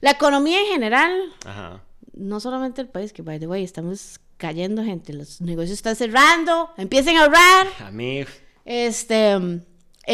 La 0.01 0.11
economía 0.13 0.61
en 0.61 0.67
general, 0.67 1.33
Ajá. 1.45 1.83
no 2.15 2.39
solamente 2.41 2.81
el 2.83 2.89
país, 2.89 3.13
que 3.13 3.23
by 3.23 3.39
the 3.39 3.47
way, 3.47 3.65
estamos 3.65 4.21
cayendo 4.37 4.85
gente, 4.85 5.13
los 5.13 5.41
negocios 5.41 5.73
están 5.73 5.97
cerrando, 5.97 6.71
empiecen 6.77 7.17
a 7.17 7.25
ahorrar. 7.25 7.67
A 7.81 7.91
mí, 7.91 8.25
Este, 8.65 9.39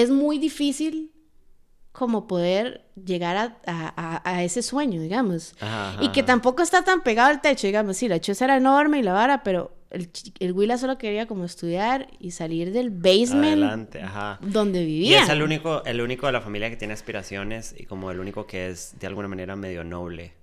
es 0.03 0.11
muy 0.11 0.38
difícil 0.38 1.12
como 1.92 2.26
poder 2.26 2.84
llegar 3.03 3.36
a, 3.36 3.57
a- 3.66 4.22
a- 4.30 4.44
ese 4.44 4.61
sueño, 4.62 5.01
digamos. 5.01 5.55
Ajá, 5.61 5.90
ajá, 5.94 6.05
y 6.05 6.09
que 6.11 6.22
tampoco 6.22 6.62
está 6.62 6.84
tan 6.84 7.01
pegado 7.03 7.30
al 7.30 7.40
techo, 7.40 7.66
digamos. 7.66 7.97
Sí, 7.97 8.07
la 8.09 8.20
choza 8.20 8.44
era 8.44 8.57
enorme 8.59 8.99
y 8.99 9.03
la 9.03 9.14
vara, 9.14 9.42
pero 9.42 9.72
el, 9.90 10.11
el 10.40 10.53
Willa 10.53 10.76
solo 10.76 10.99
quería 10.99 11.26
como 11.26 11.44
estudiar 11.47 12.09
y 12.18 12.32
salir 12.32 12.72
del 12.72 12.90
basement 12.90 13.62
adelante, 13.62 14.03
ajá. 14.03 14.38
donde 14.42 14.82
Y 14.82 14.86
vivía. 14.86 15.22
es 15.22 15.28
el 15.30 15.42
único, 15.42 15.82
el 15.86 16.01
único 16.03 16.26
de 16.26 16.32
la 16.32 16.42
familia 16.42 16.68
que 16.68 16.76
tiene 16.76 16.92
aspiraciones 16.92 17.74
y 17.78 17.84
como 17.86 18.11
el 18.11 18.20
único 18.20 18.47
que 18.47 18.68
es 18.68 18.94
de 19.01 19.07
alguna 19.07 19.28
manera 19.28 19.57
medio 19.57 19.82
noble. 19.82 20.34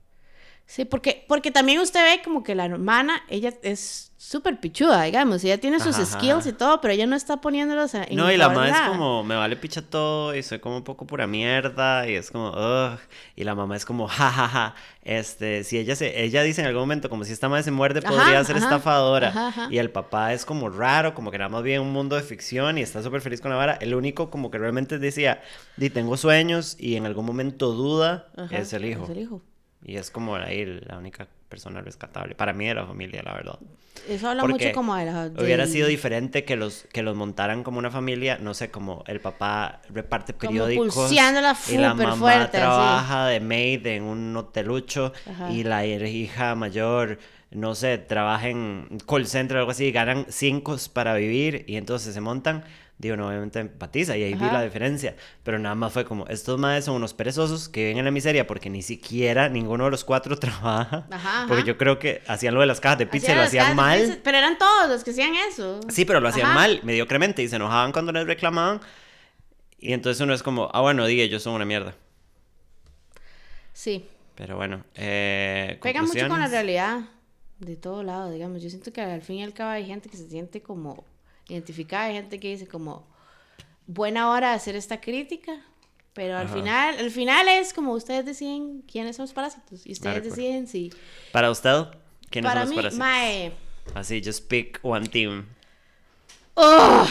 Sí, 0.66 0.86
porque, 0.86 1.26
porque 1.28 1.52
también 1.52 1.80
usted 1.82 2.02
ve 2.02 2.22
como 2.24 2.42
que 2.42 2.56
la 2.56 2.66
hermana, 2.66 3.22
ella 3.30 3.54
es 3.64 4.12
súper 4.18 4.60
pichuda, 4.60 5.04
digamos. 5.04 5.44
Ella 5.44 5.60
tiene 5.60 5.80
sus 5.80 5.98
Ajá, 5.98 6.06
skills 6.06 6.48
y 6.48 6.54
todo, 6.54 6.80
pero 6.80 6.94
ella 6.94 7.06
no 7.06 7.16
está 7.18 7.42
poniéndolos 7.42 7.94
en 7.94 8.16
No, 8.16 8.32
y 8.32 8.38
la 8.38 8.48
mamá 8.48 8.70
es 8.70 8.80
como, 8.90 9.24
me 9.24 9.36
vale 9.36 9.58
picha 9.58 9.82
todo 9.82 10.34
y 10.34 10.42
soy 10.42 10.60
como 10.60 10.78
un 10.78 10.84
poco 10.84 11.06
pura 11.06 11.28
mierda 11.28 12.08
y 12.10 12.16
es 12.16 12.32
como, 12.32 12.50
ugh. 12.52 12.98
Y 13.36 13.44
la 13.44 13.54
mamá 13.54 13.76
es 13.76 13.86
como, 13.86 14.08
jajaja. 14.08 14.74
Este, 15.04 15.66
si 15.66 15.78
ella 15.78 15.98
se, 15.98 16.24
ella 16.24 16.42
dice 16.44 16.62
en 16.62 16.68
algún 16.68 16.84
momento, 16.84 17.10
como 17.10 17.26
si 17.26 17.34
esta 17.34 17.50
madre 17.50 17.64
se 17.64 17.72
muerde, 17.72 18.00
Ajá, 18.00 18.10
podría 18.10 18.44
ser 18.46 18.56
ajá, 18.56 18.66
estafadora. 18.66 19.28
ajá. 19.28 19.68
Y 19.70 19.78
el 19.78 19.92
papá 19.92 20.34
es 20.34 20.46
como 20.46 20.70
raro, 20.70 21.14
como 21.14 21.30
que 21.30 21.38
nada 21.38 21.50
más 21.50 21.62
vive 21.62 21.76
en 21.76 21.82
un 21.82 21.92
mundo 21.92 22.16
de 22.16 22.24
ficción 22.24 22.78
y 22.78 22.82
está 22.82 23.04
súper 23.04 23.20
feliz 23.22 23.42
con 23.42 23.52
la 23.52 23.58
vara. 23.58 23.74
El 23.82 23.94
único 23.94 24.32
como 24.32 24.50
que 24.50 24.58
realmente 24.58 24.98
decía, 24.98 25.42
di, 25.76 25.90
tengo 25.90 26.16
sueños 26.16 26.78
y 26.80 26.96
en 26.96 27.06
algún 27.06 27.26
momento 27.26 27.74
duda, 27.74 28.28
es 28.50 28.72
el 28.72 28.86
hijo. 28.86 29.04
Es 29.04 29.10
el 29.10 29.20
hijo. 29.20 29.42
Y 29.86 29.98
es 29.98 30.12
como 30.12 30.36
ahí 30.36 30.66
la 30.86 30.98
única 30.98 31.28
persona 31.50 31.82
rescatable. 31.82 32.36
Para 32.36 32.54
mí 32.54 32.66
de 32.68 32.74
la 32.74 32.86
familia, 32.86 33.22
la 33.24 33.34
verdad. 33.34 33.60
Eso 34.08 34.30
habla 34.30 34.42
Porque 34.42 34.66
mucho 34.68 34.76
como 34.76 34.96
de 34.96 35.06
la... 35.06 35.32
Hubiera 35.38 35.64
del- 35.66 35.72
sido 35.72 35.88
diferente 35.88 36.46
que 36.46 36.56
los, 36.56 36.88
que 36.92 37.04
los 37.04 37.16
montaran 37.16 37.64
como 37.64 37.80
una 37.80 37.92
familia, 37.92 38.38
no 38.42 38.54
sé, 38.54 38.72
como 38.72 39.04
el 39.08 39.20
papá 39.20 39.82
reparte 39.90 40.34
Como 40.34 40.50
periódicos 40.50 40.96
pulseándola 40.96 41.56
y 41.70 41.78
la 41.78 41.94
mamá 41.94 42.16
fuerte, 42.16 42.58
trabaja 42.58 43.28
de 43.28 43.40
maid 43.40 43.86
en 43.88 44.04
un 44.04 44.36
hotelucho 44.36 45.14
Ajá. 45.30 45.52
y 45.52 45.64
la 45.64 45.86
hija 45.86 46.56
mayor, 46.56 47.20
no 47.52 47.76
sé, 47.76 47.98
trabaja 48.00 48.48
en 48.50 48.98
call 49.08 49.28
center 49.28 49.58
o 49.58 49.60
algo 49.60 49.72
así, 49.72 49.92
ganan 49.92 50.26
cinco 50.30 50.76
para 50.92 51.14
vivir 51.14 51.66
y 51.68 51.76
entonces 51.76 52.14
se 52.14 52.22
montan. 52.22 52.64
Digo, 53.04 53.18
no, 53.18 53.28
obviamente 53.28 53.60
empatiza 53.60 54.16
y 54.16 54.24
ahí 54.24 54.34
vi 54.34 54.46
la 54.46 54.64
diferencia. 54.64 55.18
Pero 55.44 55.60
nada 55.60 55.76
más 55.76 55.92
fue 55.92 56.06
como, 56.06 56.26
estos 56.28 56.58
madres 56.58 56.86
son 56.86 56.96
unos 56.96 57.14
perezosos 57.14 57.68
que 57.68 57.82
viven 57.82 57.98
en 57.98 58.06
la 58.06 58.12
miseria 58.12 58.48
porque 58.48 58.70
ni 58.70 58.82
siquiera 58.82 59.50
ninguno 59.50 59.84
de 59.84 59.92
los 59.92 60.06
cuatro 60.06 60.38
trabaja. 60.40 61.06
Ajá, 61.12 61.46
Porque 61.50 61.64
yo 61.66 61.78
creo 61.78 62.00
que 62.00 62.22
hacían 62.28 62.54
lo 62.54 62.62
de 62.62 62.66
las 62.68 62.80
cajas 62.80 63.00
de 63.00 63.08
pizza 63.08 63.34
y 63.34 63.36
lo 63.36 63.42
hacían 63.42 63.76
mal. 63.76 64.00
pizza, 64.00 64.18
Pero 64.24 64.38
eran 64.38 64.58
todos 64.58 64.88
los 64.88 65.04
que 65.04 65.12
hacían 65.12 65.34
eso. 65.50 65.82
Sí, 65.90 66.06
pero 66.06 66.22
lo 66.22 66.30
hacían 66.30 66.48
Ajá. 66.48 66.56
mal, 66.56 66.80
mediocremente, 66.84 67.44
y 67.44 67.50
se 67.50 67.58
enojaban 67.58 67.92
cuando 67.92 68.14
les 68.14 68.26
reclamaban. 68.26 68.80
Y 69.78 69.92
entonces 69.92 70.22
uno 70.22 70.34
es 70.34 70.42
como, 70.42 70.70
ah, 70.74 70.80
bueno, 70.80 71.06
diga, 71.06 71.24
ellos 71.24 71.44
son 71.44 71.56
una 71.56 71.66
mierda. 71.66 71.94
Sí. 73.74 74.06
Pero 74.36 74.56
bueno, 74.56 74.84
eh, 74.96 75.78
Pega 75.84 76.02
mucho 76.04 76.28
con 76.30 76.40
la 76.40 76.48
realidad 76.48 77.02
de 77.60 77.76
todo 77.76 78.02
lado, 78.04 78.32
digamos. 78.32 78.62
Yo 78.64 78.70
siento 78.70 78.94
que 78.94 79.02
al 79.02 79.22
fin 79.22 79.38
y 79.38 79.44
al 79.44 79.54
cabo 79.54 79.72
hay 79.72 79.86
gente 79.86 80.10
que 80.10 80.16
se 80.18 80.30
siente 80.30 80.62
como 80.62 81.04
identificada, 81.48 82.06
hay 82.06 82.14
gente 82.16 82.40
que 82.40 82.50
dice 82.50 82.68
como 82.68 83.08
buena 83.88 84.30
hora 84.32 84.50
de 84.50 84.56
hacer 84.56 84.76
esta 84.76 85.02
crítica, 85.02 85.62
pero 86.14 86.38
al 86.38 86.46
Ajá. 86.46 86.56
final, 86.56 86.98
al 87.00 87.12
final 87.12 87.48
es 87.50 87.74
como 87.74 87.94
ustedes 87.94 88.26
deciden 88.26 88.82
quiénes 88.84 89.16
son 89.16 89.24
los 89.24 89.34
parásitos 89.34 89.86
y 89.86 89.92
ustedes 89.94 90.24
deciden 90.24 90.68
si 90.68 90.92
Para 91.32 91.52
usted, 91.52 91.86
¿quiénes 92.30 92.50
para 92.52 92.62
son 92.62 92.70
mí, 92.70 92.76
los 92.76 92.94
parásitos? 92.94 93.00
mae, 93.00 93.54
Así, 93.96 94.22
just 94.24 94.48
pick 94.48 94.80
one 94.84 95.08
team. 95.08 95.48
¡Oh! 96.56 97.08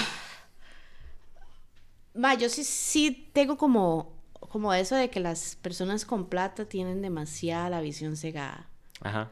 Ma, 2.15 2.35
yo 2.35 2.49
sí, 2.49 2.65
sí 2.65 3.31
tengo 3.33 3.57
como, 3.57 4.13
como 4.41 4.73
eso 4.75 4.95
de 4.97 5.09
que 5.11 5.21
las 5.21 5.57
personas 5.57 6.05
con 6.05 6.29
plata 6.29 6.67
tienen 6.67 7.01
demasiada 7.03 7.71
la 7.71 7.81
visión 7.81 8.17
cegada. 8.17 8.69
Ajá. 9.01 9.31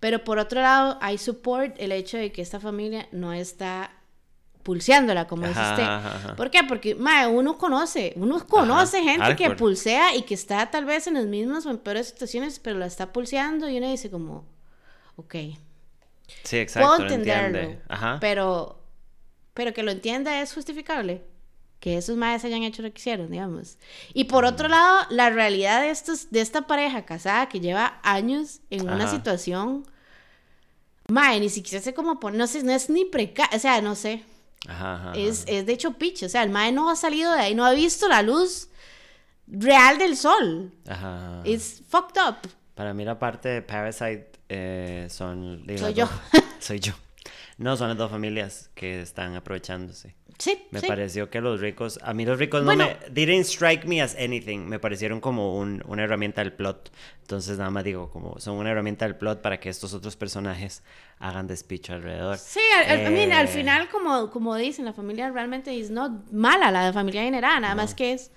Pero 0.00 0.24
por 0.24 0.38
otro 0.38 0.60
lado, 0.60 0.98
hay 1.00 1.18
support 1.18 1.74
el 1.78 1.92
hecho 1.92 2.16
de 2.18 2.32
que 2.32 2.42
esta 2.42 2.60
familia 2.60 3.08
no 3.12 3.32
está 3.32 3.92
pulseándola, 4.64 5.28
como 5.28 5.46
dice 5.46 5.60
Ajá, 5.60 5.64
usted. 5.64 5.94
ajá. 5.98 6.36
¿Por 6.36 6.50
qué? 6.50 6.64
Porque 6.64 6.96
mae, 6.96 7.28
uno 7.28 7.58
conoce, 7.58 8.14
uno 8.16 8.46
conoce 8.48 8.98
Ajá, 8.98 9.10
gente 9.12 9.36
que 9.36 9.44
hardcore. 9.44 9.56
pulsea 9.56 10.16
y 10.16 10.22
que 10.22 10.34
está 10.34 10.70
tal 10.72 10.86
vez 10.86 11.06
en 11.08 11.14
las 11.14 11.26
mismas 11.26 11.66
o 11.66 11.70
en 11.70 11.78
peores 11.78 12.08
situaciones, 12.08 12.58
pero 12.60 12.78
la 12.78 12.86
está 12.86 13.12
pulseando 13.12 13.68
y 13.70 13.78
uno 13.78 13.90
dice 13.90 14.10
como, 14.10 14.46
ok, 15.16 15.36
Sí, 16.42 16.58
exacto, 16.58 16.82
puedo 16.82 16.96
lo 17.04 17.10
entenderlo, 17.10 17.76
pero, 18.18 18.80
pero 19.54 19.74
que 19.74 19.82
lo 19.82 19.90
entienda 19.92 20.40
es 20.42 20.54
justificable. 20.54 21.24
Que 21.80 21.98
esos 21.98 22.16
madres 22.16 22.44
hayan 22.44 22.62
hecho 22.64 22.82
lo 22.82 22.92
que 22.92 22.98
hicieron, 23.00 23.30
digamos. 23.30 23.78
Y 24.14 24.24
por 24.24 24.44
Mm. 24.44 24.48
otro 24.48 24.68
lado, 24.68 25.06
la 25.10 25.30
realidad 25.30 25.82
de, 25.82 25.90
estos, 25.90 26.30
de 26.30 26.40
esta 26.40 26.62
pareja 26.66 27.04
casada 27.06 27.48
que 27.48 27.60
lleva 27.60 28.00
años 28.04 28.60
en 28.70 28.88
una 28.88 29.06
situación, 29.06 29.84
mae, 31.08 31.40
ni 31.40 31.48
siquiera 31.50 31.82
sé 31.82 31.94
cómo 31.94 32.18
poner, 32.20 32.38
no 32.38 32.46
sé, 32.46 32.62
no 32.62 32.72
es 32.72 32.88
ni 32.90 33.04
precaria, 33.04 33.56
o 33.56 33.60
sea, 33.60 33.80
no 33.82 33.94
sé, 33.94 34.22
Ajá, 34.66 34.94
ajá, 34.94 35.12
es, 35.14 35.44
es 35.46 35.66
de 35.66 35.72
hecho 35.72 35.92
piche, 35.92 36.26
o 36.26 36.28
sea, 36.28 36.42
el 36.42 36.50
mae 36.50 36.72
no 36.72 36.90
ha 36.90 36.96
salido 36.96 37.32
de 37.32 37.40
ahí, 37.40 37.54
no 37.54 37.64
ha 37.64 37.72
visto 37.72 38.08
la 38.08 38.22
luz 38.22 38.68
real 39.46 39.98
del 39.98 40.16
sol. 40.16 40.72
Ajá. 40.88 41.42
It's 41.44 41.82
fucked 41.88 42.20
up. 42.20 42.36
Para 42.74 42.94
mí 42.94 43.04
la 43.04 43.18
parte 43.18 43.48
de 43.48 43.62
Parasite 43.62 44.32
eh, 44.48 45.06
son... 45.10 45.66
digo, 45.66 45.80
Soy 45.80 45.94
yo. 45.94 46.08
Soy 46.58 46.80
yo. 46.80 46.92
No, 47.58 47.76
son 47.76 47.88
las 47.88 47.96
dos 47.96 48.10
familias 48.10 48.70
que 48.74 49.00
están 49.00 49.36
aprovechándose. 49.36 50.16
Sí, 50.38 50.66
Me 50.72 50.80
sí. 50.80 50.86
pareció 50.88 51.30
que 51.30 51.40
los 51.40 51.60
ricos, 51.60 51.98
a 52.02 52.12
mí 52.12 52.26
los 52.26 52.38
ricos 52.40 52.64
Bueno. 52.64 52.84
no 52.86 52.90
me, 52.90 53.10
didn't 53.10 53.44
strike 53.46 53.84
me 53.86 54.02
as 54.02 54.16
anything, 54.16 54.66
me 54.66 54.78
parecieron 54.80 55.20
como 55.20 55.56
un- 55.56 55.82
una 55.86 56.02
herramienta 56.04 56.40
del 56.42 56.52
plot. 56.52 56.90
Entonces 57.20 57.56
nada 57.58 57.70
más 57.70 57.84
digo, 57.84 58.10
como 58.10 58.38
son 58.40 58.56
una 58.56 58.70
herramienta 58.72 59.04
del 59.04 59.14
plot 59.16 59.40
para 59.42 59.60
que 59.60 59.68
estos 59.68 59.94
otros 59.94 60.16
personajes 60.16 60.82
hagan 61.20 61.46
despicho 61.46 61.92
alrededor. 61.94 62.36
Sí, 62.38 62.58
al, 62.88 63.12
mean, 63.12 63.30
al 63.32 63.44
Eh, 63.46 63.48
final, 63.48 63.88
como, 63.88 64.30
como 64.30 64.56
dicen, 64.56 64.84
la 64.84 64.92
familia 64.92 65.30
realmente 65.30 65.78
es 65.78 65.90
no 65.90 66.24
mala, 66.32 66.70
la 66.72 66.92
familia 66.92 67.22
general, 67.22 67.62
nada 67.62 67.74
más 67.76 67.94
que 67.94 68.12
es 68.14 68.32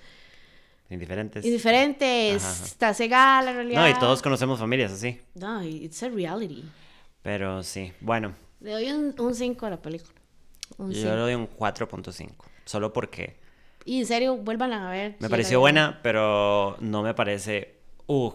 Indiferentes. 0.90 1.44
indiferente, 1.44 2.32
Ajá, 2.36 2.48
ajá. 2.50 2.64
está 2.64 2.94
cegada 2.94 3.42
la 3.42 3.52
realidad. 3.52 3.80
No, 3.82 3.88
y 3.90 3.94
todos 3.98 4.22
conocemos 4.22 4.58
familias 4.58 4.92
así. 4.92 5.20
No, 5.34 5.62
it's 5.62 6.02
a 6.02 6.08
reality. 6.08 6.64
Pero 7.22 7.62
sí, 7.62 7.92
bueno, 8.00 8.34
Le 8.60 8.70
doy 8.72 8.90
un 8.92 9.34
5 9.34 9.66
a 9.66 9.70
la 9.70 9.82
película. 9.82 10.17
Un 10.76 10.90
yo 10.92 11.00
cinco. 11.00 11.14
le 11.14 11.20
doy 11.20 11.34
un 11.34 11.48
4.5. 11.48 12.30
Solo 12.64 12.92
porque 12.92 13.36
Y 13.84 14.00
en 14.00 14.06
serio, 14.06 14.36
vuelvan 14.36 14.72
a 14.72 14.90
ver. 14.90 15.16
me 15.18 15.28
pareció 15.30 15.60
buena, 15.60 16.00
pero 16.02 16.76
no 16.80 17.02
me 17.02 17.14
parece... 17.14 17.76
Uh, 18.06 18.30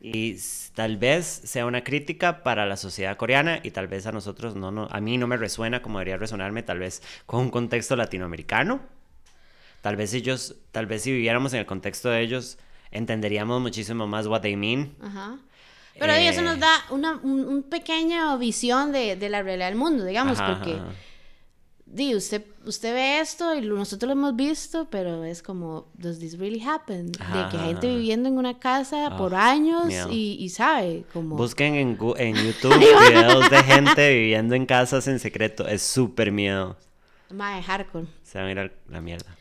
y 0.00 0.36
tal 0.74 0.96
vez 0.96 1.26
sea 1.26 1.66
una 1.66 1.82
crítica 1.82 2.44
para 2.44 2.66
la 2.66 2.76
sociedad 2.76 3.16
coreana 3.16 3.58
y 3.64 3.72
tal 3.72 3.88
vez 3.88 4.06
a 4.06 4.12
nosotros 4.12 4.54
no, 4.54 4.70
no 4.70 4.86
a 4.92 5.00
mí 5.00 5.18
no 5.18 5.26
me 5.26 5.36
resuena 5.36 5.82
como 5.82 5.98
debería 5.98 6.16
resonarme 6.18 6.62
tal 6.62 6.78
vez 6.78 7.02
con 7.26 7.40
un 7.40 7.50
contexto 7.50 7.96
latinoamericano. 7.96 8.80
Tal 9.80 9.96
vez 9.96 10.14
ellos, 10.14 10.54
tal 10.70 10.86
vez 10.86 11.02
si 11.02 11.10
viviéramos 11.12 11.52
en 11.52 11.60
el 11.60 11.66
contexto 11.66 12.10
de 12.10 12.20
ellos 12.20 12.58
entenderíamos 12.92 13.60
muchísimo 13.60 14.06
más 14.06 14.26
what 14.28 14.40
they 14.42 14.54
mean. 14.56 14.94
Ajá. 15.02 15.36
Pero 15.98 16.12
ahí 16.12 16.28
eso 16.28 16.40
Eh. 16.40 16.44
nos 16.44 16.60
da 16.60 16.72
una 16.90 17.16
un, 17.22 17.44
un 17.44 17.62
pequeña 17.64 18.36
visión 18.36 18.92
de, 18.92 19.16
de 19.16 19.28
la 19.28 19.42
realidad 19.42 19.66
del 19.68 19.76
mundo, 19.78 20.04
digamos, 20.04 20.38
Ajá, 20.38 20.54
porque 20.58 20.74
ajá. 20.74 20.86
Di, 21.90 22.14
usted, 22.14 22.44
usted 22.64 22.94
ve 22.94 23.20
esto 23.20 23.54
y 23.54 23.60
nosotros 23.62 24.08
lo 24.08 24.12
hemos 24.12 24.36
visto, 24.36 24.88
pero 24.90 25.24
es 25.24 25.42
como, 25.42 25.88
¿does 25.94 26.18
this 26.18 26.38
really 26.38 26.62
happen? 26.62 27.12
Ajá, 27.18 27.44
de 27.44 27.50
que 27.50 27.58
gente 27.58 27.86
ajá. 27.86 27.96
viviendo 27.96 28.28
en 28.28 28.38
una 28.38 28.58
casa 28.58 29.16
por 29.16 29.34
Ah, 29.34 29.50
años 29.50 29.92
y, 30.10 30.36
y 30.40 30.48
sabe, 30.50 31.04
como... 31.12 31.36
Busquen 31.36 31.74
en, 31.74 31.98
en 32.18 32.36
YouTube 32.46 32.78
videos 32.78 33.50
de 33.50 33.62
gente 33.62 34.12
viviendo 34.12 34.54
en 34.54 34.66
casas 34.66 35.08
en 35.08 35.18
secreto. 35.18 35.66
Es 35.66 35.82
súper 35.82 36.32
miedo. 36.32 36.76
Mae, 37.30 37.62
hardcore. 37.62 38.06
Se 38.22 38.38
van 38.38 38.48
a 38.48 38.50
ir 38.52 38.58
a 38.58 38.70
la 38.88 39.00
mierda. 39.00 39.37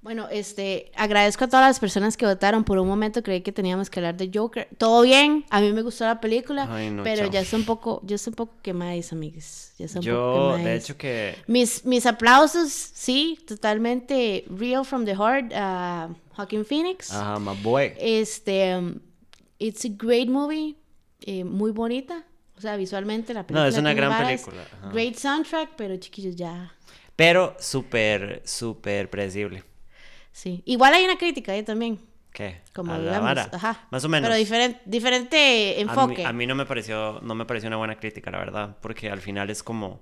Bueno, 0.00 0.28
este, 0.30 0.92
agradezco 0.94 1.44
a 1.44 1.48
todas 1.48 1.66
las 1.66 1.80
personas 1.80 2.16
que 2.16 2.24
votaron. 2.24 2.62
Por 2.62 2.78
un 2.78 2.86
momento 2.86 3.22
creí 3.22 3.40
que 3.40 3.50
teníamos 3.50 3.90
que 3.90 3.98
hablar 3.98 4.16
de 4.16 4.30
Joker. 4.32 4.68
Todo 4.78 5.02
bien, 5.02 5.44
a 5.50 5.60
mí 5.60 5.72
me 5.72 5.82
gustó 5.82 6.04
la 6.04 6.20
película, 6.20 6.68
Ay, 6.70 6.90
no, 6.90 7.02
pero 7.02 7.22
chao. 7.24 7.32
ya 7.32 7.40
está 7.40 7.56
un 7.56 7.64
poco, 7.64 8.00
ya 8.04 8.14
está 8.14 8.30
un 8.30 8.36
poco 8.36 8.54
quemadis, 8.62 9.12
amigos. 9.12 9.72
Ya 9.76 9.86
está 9.86 9.98
un 9.98 10.04
poco 10.04 10.16
Yo, 10.16 10.52
de 10.52 10.58
quemadis. 10.62 10.84
hecho, 10.84 10.96
que 10.96 11.34
Mis, 11.48 11.84
mis 11.84 12.06
aplausos, 12.06 12.70
sí, 12.72 13.40
totalmente 13.46 14.44
real 14.48 14.84
from 14.84 15.04
the 15.04 15.14
heart 15.16 15.52
a 15.52 16.08
Joaquin 16.36 16.64
Phoenix. 16.64 17.12
Ajá, 17.12 17.38
my 17.40 17.60
boy. 17.60 17.92
Este, 17.98 18.76
um, 18.76 19.00
it's 19.58 19.84
a 19.84 19.88
great 19.90 20.28
movie, 20.28 20.76
eh, 21.22 21.42
muy 21.42 21.72
bonita. 21.72 22.24
O 22.56 22.60
sea, 22.60 22.76
visualmente 22.76 23.34
la 23.34 23.44
película. 23.46 23.68
es 23.68 23.76
una 23.76 23.94
gran 23.94 24.10
varas. 24.10 24.28
película, 24.42 24.62
ajá. 24.80 24.90
Great 24.92 25.16
soundtrack, 25.16 25.70
pero 25.76 25.96
chiquillos 25.96 26.36
ya. 26.36 26.72
Pero 27.16 27.56
súper, 27.58 28.42
súper 28.44 29.10
predecible. 29.10 29.64
Sí. 30.38 30.62
Igual 30.66 30.94
hay 30.94 31.04
una 31.04 31.16
crítica 31.18 31.50
ahí 31.50 31.64
también. 31.64 31.98
¿Qué? 32.32 32.60
Como 32.72 32.92
a 32.92 32.98
la 32.98 33.18
vara. 33.18 33.48
ajá. 33.52 33.88
Más 33.90 34.04
o 34.04 34.08
menos. 34.08 34.28
Pero 34.28 34.38
diferente, 34.38 34.80
diferente 34.84 35.72
A 35.72 35.74
mí, 35.74 35.80
enfoque. 35.90 36.24
a 36.26 36.32
mí 36.32 36.46
no 36.46 36.54
me 36.54 36.64
pareció, 36.64 37.18
no 37.22 37.34
me 37.34 37.44
pareció 37.44 37.66
una 37.66 37.76
buena 37.78 37.96
crítica, 37.96 38.30
la 38.30 38.38
verdad, 38.38 38.76
porque 38.80 39.10
al 39.10 39.20
final 39.20 39.50
es 39.50 39.64
como 39.64 40.00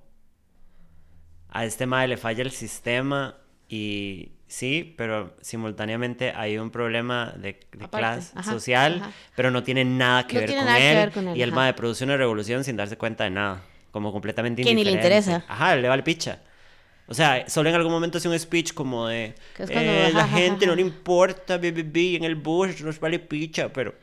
a 1.49 1.65
este 1.65 1.87
madre 1.87 2.09
le 2.09 2.17
falla 2.19 2.43
el 2.43 2.51
sistema 2.51 3.37
y 3.67 4.33
sí, 4.47 4.95
pero 4.99 5.35
simultáneamente 5.41 6.33
hay 6.37 6.59
un 6.59 6.71
problema 6.71 7.33
de, 7.39 7.59
de 7.73 7.89
clase 7.89 8.33
ajá, 8.37 8.53
social, 8.53 8.99
ajá. 9.01 9.13
pero 9.35 9.51
no 9.51 9.63
tiene 9.63 9.87
nada 9.87 10.27
que, 10.27 10.35
No 10.35 10.41
ver, 10.41 10.49
tiene 10.51 10.61
con 10.63 10.67
nada 10.67 10.79
que 10.79 10.91
él, 10.91 10.97
ver 10.99 11.13
con 11.13 11.29
él, 11.29 11.37
y 11.39 11.41
el 11.43 11.53
madre 11.53 11.73
produce 11.73 12.05
una 12.05 12.19
revolución 12.19 12.63
sin 12.63 12.77
darse 12.77 12.99
cuenta 12.99 13.25
de 13.25 13.31
nada, 13.31 13.63
como 13.91 14.13
completamente 14.13 14.63
Que 14.63 14.75
ni 14.75 14.85
le 14.85 14.91
indiferente. 14.91 15.17
interesa. 15.31 15.51
Ajá, 15.51 15.77
le 15.77 15.89
vale 15.89 16.03
picha. 16.03 16.43
O 17.09 17.15
sea, 17.15 17.49
solo 17.49 17.69
en 17.69 17.75
algún 17.77 17.93
momento 17.93 18.19
hace 18.19 18.29
un 18.29 18.39
speech 18.39 18.75
como 18.75 19.07
de 19.07 19.35
es 19.59 19.71
"Eh, 19.71 20.11
la 20.13 20.27
gente 20.29 20.67
no 20.67 20.75
le 20.75 20.83
importa, 20.83 21.57
BBB, 21.57 22.17
en 22.17 22.25
el 22.25 22.35
bush 22.35 22.83
nos 22.83 22.99
vale 22.99 23.19
picha, 23.21 23.73
pero 23.73 23.95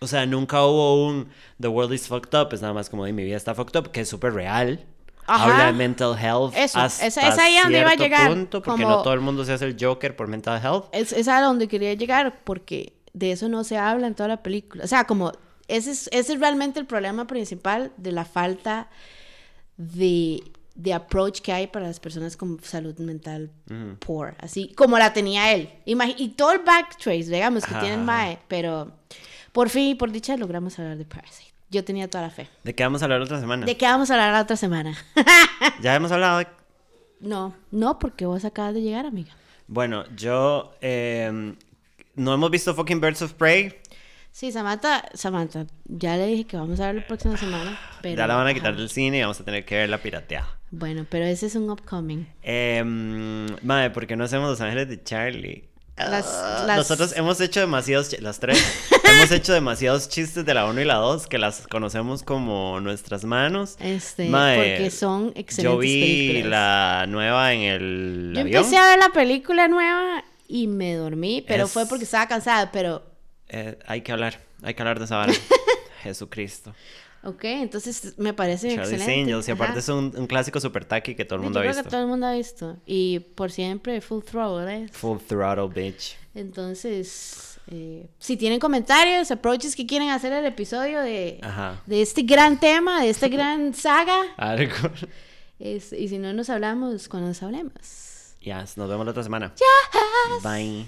o 0.00 0.06
sea, 0.06 0.26
nunca 0.26 0.62
hubo 0.64 1.06
un 1.06 1.28
The 1.60 1.68
world 1.68 1.92
is 1.94 2.06
fucked 2.08 2.36
up, 2.38 2.52
es 2.52 2.60
nada 2.62 2.74
más 2.74 2.90
como 2.90 3.04
de 3.04 3.12
mi 3.12 3.22
vida 3.24 3.36
está 3.36 3.54
fucked 3.54 3.78
up, 3.78 3.90
que 3.92 4.00
es 4.00 4.08
súper 4.08 4.34
real. 4.34 4.84
Ajá. 5.28 5.44
Habla 5.52 5.66
de 5.66 5.72
mental 5.72 6.16
health. 6.18 6.52
Eso, 6.56 6.78
hasta 6.78 7.06
esa- 7.06 7.28
esa 7.28 7.44
ahí 7.44 7.56
donde 7.62 7.80
iba 7.80 7.90
a 7.90 7.94
llegar, 7.96 8.28
punto, 8.28 8.62
porque 8.62 8.82
como- 8.82 8.96
no 8.96 9.02
todo 9.02 9.14
el 9.14 9.20
mundo 9.20 9.44
se 9.44 9.52
hace 9.54 9.64
el 9.64 9.76
Joker 9.80 10.14
por 10.14 10.28
mental 10.28 10.60
health. 10.62 10.84
Es, 10.92 11.12
es 11.12 11.26
a 11.28 11.40
donde 11.40 11.66
quería 11.68 11.94
llegar, 11.94 12.40
porque 12.44 12.92
de 13.12 13.32
eso 13.32 13.48
no 13.48 13.64
se 13.64 13.76
habla 13.78 14.06
en 14.06 14.14
toda 14.14 14.28
la 14.28 14.42
película. 14.42 14.84
O 14.84 14.86
sea, 14.86 15.04
como 15.04 15.32
ese 15.68 15.90
es, 15.92 16.08
ese 16.12 16.34
es 16.34 16.40
realmente 16.40 16.78
el 16.78 16.86
problema 16.86 17.26
principal 17.26 17.90
de 17.96 18.12
la 18.12 18.24
falta 18.24 18.88
de, 19.76 20.42
de 20.76 20.92
approach 20.92 21.40
que 21.40 21.52
hay 21.52 21.66
para 21.66 21.86
las 21.86 21.98
personas 22.00 22.36
con 22.36 22.62
salud 22.62 22.96
mental 22.98 23.50
poor, 23.98 24.36
así 24.40 24.72
como 24.74 24.98
la 24.98 25.12
tenía 25.12 25.52
él. 25.52 25.70
Imagi- 25.86 26.14
y 26.18 26.28
todo 26.28 26.52
el 26.52 26.58
backtrace, 26.60 27.24
digamos, 27.30 27.64
que 27.64 27.70
Ajá, 27.72 27.80
tiene 27.80 27.94
el 27.94 28.00
ajá. 28.02 28.06
Mae, 28.06 28.38
pero 28.46 28.92
por 29.52 29.68
fin 29.70 29.88
y 29.88 29.94
por 29.94 30.12
dicha 30.12 30.36
logramos 30.36 30.78
hablar 30.78 30.96
de 30.98 31.04
Parasite. 31.04 31.52
Yo 31.70 31.82
tenía 31.84 32.08
toda 32.08 32.22
la 32.24 32.30
fe. 32.30 32.48
¿De 32.62 32.74
qué 32.74 32.84
vamos 32.84 33.02
a 33.02 33.06
hablar 33.06 33.20
otra 33.22 33.40
semana? 33.40 33.66
¿De 33.66 33.76
qué 33.76 33.86
vamos 33.86 34.10
a 34.10 34.14
hablar 34.14 34.32
la 34.32 34.42
otra 34.42 34.56
semana? 34.56 34.96
Ya 35.82 35.94
hemos 35.96 36.12
hablado 36.12 36.38
de... 36.38 36.46
no, 37.20 37.54
no, 37.72 37.98
porque 37.98 38.24
vos 38.26 38.44
acabas 38.44 38.74
de 38.74 38.82
llegar, 38.82 39.04
amiga. 39.06 39.34
Bueno, 39.66 40.04
yo... 40.14 40.74
eh, 40.80 41.54
no 42.14 42.32
hemos 42.34 42.50
visto 42.50 42.74
fucking 42.74 43.00
Birds 43.00 43.22
of 43.22 43.32
Prey. 43.32 43.74
Sí, 44.30 44.52
Samantha, 44.52 45.08
Samantha, 45.14 45.66
ya 45.86 46.16
le 46.16 46.26
dije 46.26 46.44
que 46.46 46.56
vamos 46.56 46.78
a 46.80 46.86
ver 46.86 46.96
la 46.96 47.06
próxima 47.06 47.36
semana. 47.36 47.78
Pero, 48.02 48.16
ya 48.16 48.26
la 48.26 48.36
van 48.36 48.46
a 48.46 48.50
ajá. 48.50 48.54
quitar 48.58 48.76
del 48.76 48.88
cine 48.90 49.18
y 49.18 49.20
vamos 49.22 49.40
a 49.40 49.44
tener 49.44 49.64
que 49.64 49.74
verla 49.76 49.98
pirateada. 49.98 50.55
Bueno, 50.78 51.06
pero 51.08 51.24
ese 51.24 51.46
es 51.46 51.54
un 51.54 51.70
upcoming. 51.70 52.26
Eh, 52.42 52.82
madre, 53.62 53.90
¿por 53.90 54.06
qué 54.06 54.14
no 54.16 54.24
hacemos 54.24 54.50
Los 54.50 54.60
Ángeles 54.60 54.88
de 54.88 55.02
Charlie? 55.02 55.64
Las- 55.96 56.26
Ah, 56.26 56.64
las- 56.66 56.76
Nosotros 56.76 57.14
hemos 57.16 57.40
hecho 57.40 57.60
demasiados, 57.60 58.20
las 58.20 58.38
tres, 58.38 58.62
hemos 59.04 59.30
hecho 59.30 59.54
demasiados 59.54 60.10
chistes 60.10 60.44
de 60.44 60.52
la 60.52 60.66
1 60.66 60.82
y 60.82 60.84
la 60.84 60.96
2 60.96 61.26
que 61.26 61.38
las 61.38 61.66
conocemos 61.68 62.22
como 62.22 62.78
nuestras 62.80 63.24
manos. 63.24 63.76
Este, 63.80 64.28
Mae, 64.28 64.56
porque 64.76 64.90
son 64.90 65.32
excelentes 65.34 65.64
Yo 65.64 65.78
vi 65.78 66.28
películas. 66.28 66.50
la 66.50 67.06
nueva 67.08 67.54
en 67.54 67.60
el 67.62 68.32
Yo 68.34 68.40
avión. 68.42 68.56
empecé 68.58 68.76
a 68.76 68.86
ver 68.90 68.98
la 68.98 69.08
película 69.08 69.68
nueva 69.68 70.22
y 70.46 70.66
me 70.66 70.92
dormí, 70.94 71.42
pero 71.48 71.64
Es- 71.64 71.72
fue 71.72 71.86
porque 71.86 72.04
estaba 72.04 72.28
cansada, 72.28 72.70
pero... 72.70 73.02
Eh, 73.48 73.78
hay 73.86 74.02
que 74.02 74.12
hablar, 74.12 74.38
hay 74.62 74.74
que 74.74 74.82
hablar 74.82 74.98
de 74.98 75.06
esa 75.06 75.16
vara. 75.16 75.32
Jesucristo. 76.02 76.74
Ok, 77.24 77.44
entonces 77.44 78.14
me 78.18 78.32
parece 78.32 78.68
Charlie's 78.74 78.92
excelente. 79.00 79.20
Angels. 79.22 79.48
Y 79.48 79.50
aparte 79.50 79.72
Ajá. 79.72 79.78
es 79.80 79.88
un, 79.88 80.12
un 80.16 80.26
clásico 80.26 80.60
super 80.60 80.84
tacky 80.84 81.14
que 81.16 81.24
todo 81.24 81.36
el 81.36 81.40
Yo 81.40 81.44
mundo 81.44 81.58
ha 81.58 81.62
creo 81.62 81.72
visto. 81.72 81.82
que 81.84 81.90
todo 81.90 82.00
el 82.02 82.06
mundo 82.06 82.26
ha 82.26 82.32
visto. 82.32 82.76
Y 82.86 83.18
por 83.20 83.50
siempre, 83.50 84.00
Full 84.00 84.22
Throttle, 84.22 84.72
¿eh? 84.84 84.88
Full 84.92 85.18
throttle, 85.26 85.68
bitch. 85.68 86.16
Entonces, 86.34 87.58
eh, 87.68 88.06
si 88.18 88.36
tienen 88.36 88.60
comentarios, 88.60 89.30
approaches 89.30 89.74
que 89.74 89.86
quieren 89.86 90.10
hacer 90.10 90.32
el 90.32 90.44
episodio 90.46 91.00
de, 91.00 91.40
Ajá. 91.42 91.82
de 91.86 92.02
este 92.02 92.22
gran 92.22 92.60
tema, 92.60 93.02
de 93.02 93.10
esta 93.10 93.26
gran 93.28 93.74
saga, 93.74 94.20
Algo. 94.36 94.74
es- 95.58 95.92
y 95.92 96.08
si 96.08 96.18
no 96.18 96.32
nos 96.32 96.48
hablamos, 96.50 97.08
cuando 97.08 97.28
nos 97.28 97.42
hablemos. 97.42 98.34
Ya, 98.40 98.60
nos 98.76 98.88
vemos 98.88 99.04
la 99.04 99.10
otra 99.10 99.24
semana. 99.24 99.52
Bye. 100.44 100.86